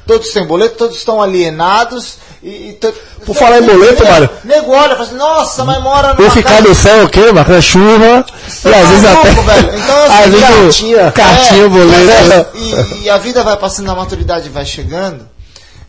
[0.08, 2.16] Todos têm boleto, todos estão alienados.
[2.42, 2.78] E, e
[3.26, 4.30] Por falar em boleto, Mário.
[4.42, 6.24] Nego olha fala assim, nossa, mas mora no.
[6.24, 7.52] Ou ficar no céu o quê, Marco?
[7.52, 8.24] É chuva.
[8.48, 9.42] Você e às vezes louco, até.
[9.42, 9.78] Velho.
[9.78, 12.56] Então, assim, às vezes cartinha, cartinha, é, boleto.
[12.56, 15.28] E, e, a vida vai passando, a maturidade vai chegando.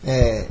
[0.06, 0.44] É,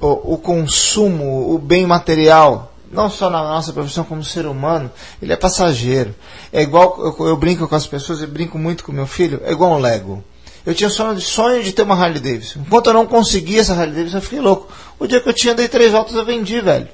[0.00, 4.90] o, o consumo, o bem material, não só na nossa profissão como ser humano,
[5.22, 6.14] ele é passageiro.
[6.52, 9.52] É igual, eu, eu, brinco com as pessoas, eu brinco muito com meu filho, é
[9.52, 10.22] igual um Lego.
[10.66, 12.60] Eu tinha sonho, sonho de ter uma Harley Davidson.
[12.60, 14.68] Enquanto eu não consegui essa Harley Davidson, eu fiquei louco.
[14.98, 16.88] O dia que eu tinha, dei três voltas, eu vendi, velho.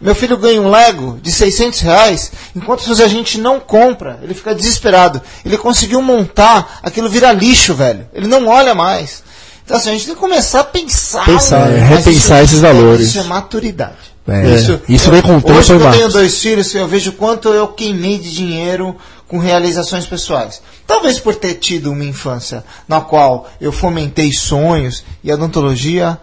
[0.00, 4.54] Meu filho ganha um Lego de 600 reais, enquanto a gente não compra, ele fica
[4.54, 5.22] desesperado.
[5.44, 8.06] Ele conseguiu montar, aquilo vira lixo, velho.
[8.12, 9.22] Ele não olha mais.
[9.64, 11.24] Então assim, a gente tem que começar a pensar.
[11.24, 11.78] Pensar, né?
[11.86, 13.08] repensar isso, esses valores.
[13.08, 14.16] Isso é maturidade.
[14.28, 17.48] É, isso, isso vem com o tempo, Hoje eu tenho dois filhos, eu vejo quanto
[17.48, 18.96] eu queimei de dinheiro
[19.28, 20.62] com realizações pessoais.
[20.86, 26.18] Talvez por ter tido uma infância na qual eu fomentei sonhos e a odontologia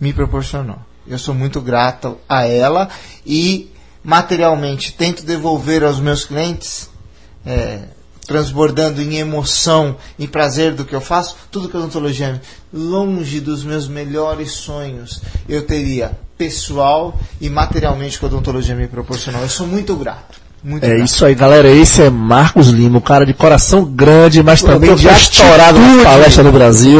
[0.00, 0.78] me proporcionou.
[1.06, 2.88] Eu sou muito grato a ela
[3.24, 3.70] e
[4.02, 6.88] materialmente tento devolver aos meus clientes,
[7.44, 7.80] é,
[8.26, 12.40] transbordando em emoção e prazer do que eu faço, tudo que a odontologia
[12.72, 19.42] longe dos meus melhores sonhos eu teria pessoal e materialmente que a odontologia me proporcionou.
[19.42, 20.45] Eu sou muito grato.
[20.62, 21.68] Muito é isso aí, galera.
[21.68, 26.42] Esse é Marcos Lima, um cara de coração grande, mas também de estourado na palestra
[26.42, 26.98] no Brasil.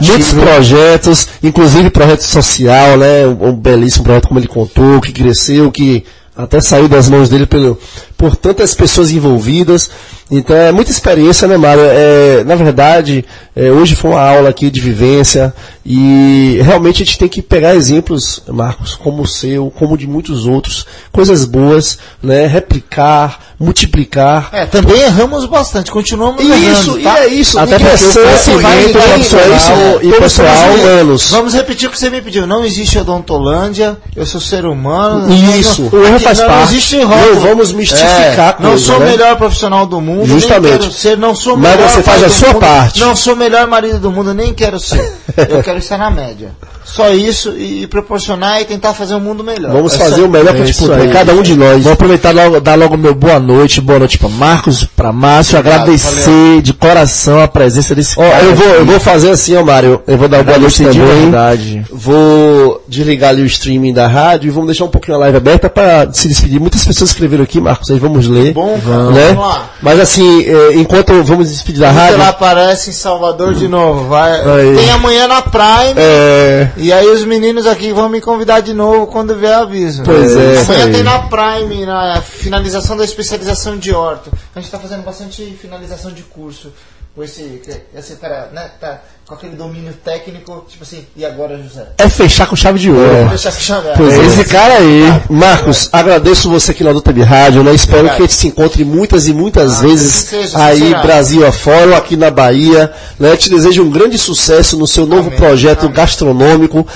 [0.00, 3.26] Muitos projetos, inclusive projeto social, né?
[3.26, 6.04] Um, um belíssimo projeto como ele contou, que cresceu, que
[6.36, 7.78] até saiu das mãos dele pelo,
[8.18, 9.88] por tantas pessoas envolvidas.
[10.30, 11.84] Então é muita experiência, né, Mário?
[11.84, 13.24] É, na verdade,
[13.56, 15.54] é, hoje foi uma aula aqui de vivência
[15.86, 20.46] e realmente a gente tem que pegar exemplos, Marcos, como o seu, como de muitos
[20.46, 22.46] outros, coisas boas, né?
[22.46, 24.50] Replicar, multiplicar.
[24.52, 27.02] É, também erramos bastante, continuamos isso, errando.
[27.04, 27.20] Tá?
[27.20, 31.30] E é isso, até porque o vai profissional e pessoal humanos.
[31.30, 32.46] Vamos repetir o que você me pediu.
[32.46, 35.32] Não existe odontolândia, eu sou ser humano.
[35.58, 36.58] Isso, não, o erro faz não, parte.
[36.58, 37.40] Não existe rótulo.
[37.40, 39.10] vamos mistificar é, Não sou o né?
[39.10, 40.92] melhor profissional do mundo, Justamente.
[40.92, 43.00] ser, não sou Mas você faz a sua mundo, parte.
[43.00, 45.12] Não sou o melhor marido do mundo, nem quero ser.
[45.48, 46.52] eu quero estar na média.
[46.88, 49.72] Só isso e, proporcionar e tentar fazer um mundo melhor.
[49.72, 51.84] Vamos Essa, fazer o melhor que a gente puder, cada um de nós.
[51.84, 55.82] Vou aproveitar logo, dar logo meu boa noite, boa noite para Marcos, para Márcio, Obrigado,
[55.82, 56.62] agradecer valeu.
[56.62, 58.42] de coração a presença desse oh, cara.
[58.42, 60.02] Eu vou, eu vou fazer assim, ó, Mário.
[60.06, 61.22] Eu vou dar boa noite também.
[61.22, 61.84] verdade.
[61.90, 65.68] Vou desligar ali o streaming da rádio e vamos deixar um pouquinho a live aberta
[65.68, 66.58] para se despedir.
[66.58, 68.54] Muitas pessoas escreveram aqui, Marcos, aí vamos ler.
[68.54, 69.26] Bom, vamos, né?
[69.34, 69.70] vamos lá.
[69.82, 72.14] Mas assim, é, enquanto vamos despedir da rádio.
[72.14, 74.08] Ela aparece em Salvador de novo.
[74.08, 74.40] Vai,
[74.74, 75.94] tem amanhã na Prime.
[75.96, 76.70] É...
[76.78, 80.04] E aí os meninos aqui vão me convidar de novo quando vier aviso.
[80.04, 80.58] Pois é.
[80.58, 84.30] Amanhã tem na Prime, na finalização da especialização de orto.
[84.54, 86.72] A gente está fazendo bastante finalização de curso
[87.18, 87.60] com esse,
[87.96, 91.88] esse cara, né, tá com aquele domínio técnico, tipo assim, e agora, José?
[91.98, 93.12] É fechar com chave de ouro.
[93.12, 93.28] É.
[93.30, 94.24] Fechar com chave Pois é.
[94.24, 95.96] Esse cara aí, ah, Marcos, é.
[95.96, 97.74] agradeço você aqui na Luta de Rádio, né?
[97.74, 98.16] Espero Obrigado.
[98.18, 101.96] que a gente se encontre muitas e muitas ah, vezes seja, aí, Brasil afora, ou
[101.96, 103.36] aqui na Bahia, né?
[103.36, 105.40] Te desejo um grande sucesso no seu novo Amém.
[105.40, 105.94] projeto Amém.
[105.94, 106.86] gastronômico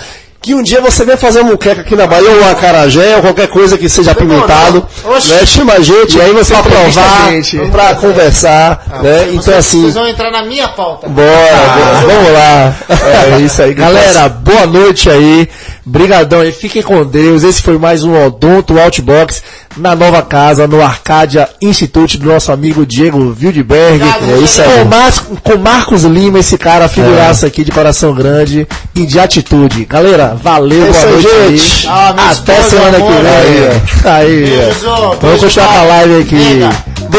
[0.43, 3.23] que um dia você venha fazer um muqueca aqui na Bahia, ou um acarajé, ou
[3.23, 4.85] qualquer coisa que seja apimentado,
[5.28, 5.47] né?
[5.47, 7.31] Chama a gente, e aí você vai provar,
[7.70, 9.19] para conversar, ah, né?
[9.19, 9.82] Vocês, então assim...
[9.82, 11.09] Vocês vão entrar na minha pauta.
[11.09, 12.74] Bora, ah, vamos lá.
[13.32, 13.73] É isso aí.
[13.74, 15.48] Galera, boa noite aí.
[15.85, 17.43] Brigadão aí, fiquem com Deus.
[17.43, 19.43] Esse foi mais um Odonto Outbox
[19.77, 24.01] na nova casa, no Arcadia Institute do nosso amigo Diego Wildberg.
[24.01, 24.69] É isso aí.
[24.79, 27.49] Com, Mar com Marcos Lima, esse cara, figuraça é.
[27.49, 29.85] aqui de coração grande e de atitude.
[29.85, 31.89] Galera, valeu, é boa noite gente.
[31.89, 34.13] Ah, Até semana que vem.
[34.13, 36.61] Aí, Beijo, Vamos continuar com a live aqui.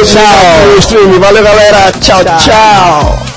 [0.05, 1.19] Tchau, stream.
[1.19, 1.91] Valeu, galera.
[1.99, 2.23] tchau.
[2.23, 2.37] tchau.
[2.39, 3.32] tchau.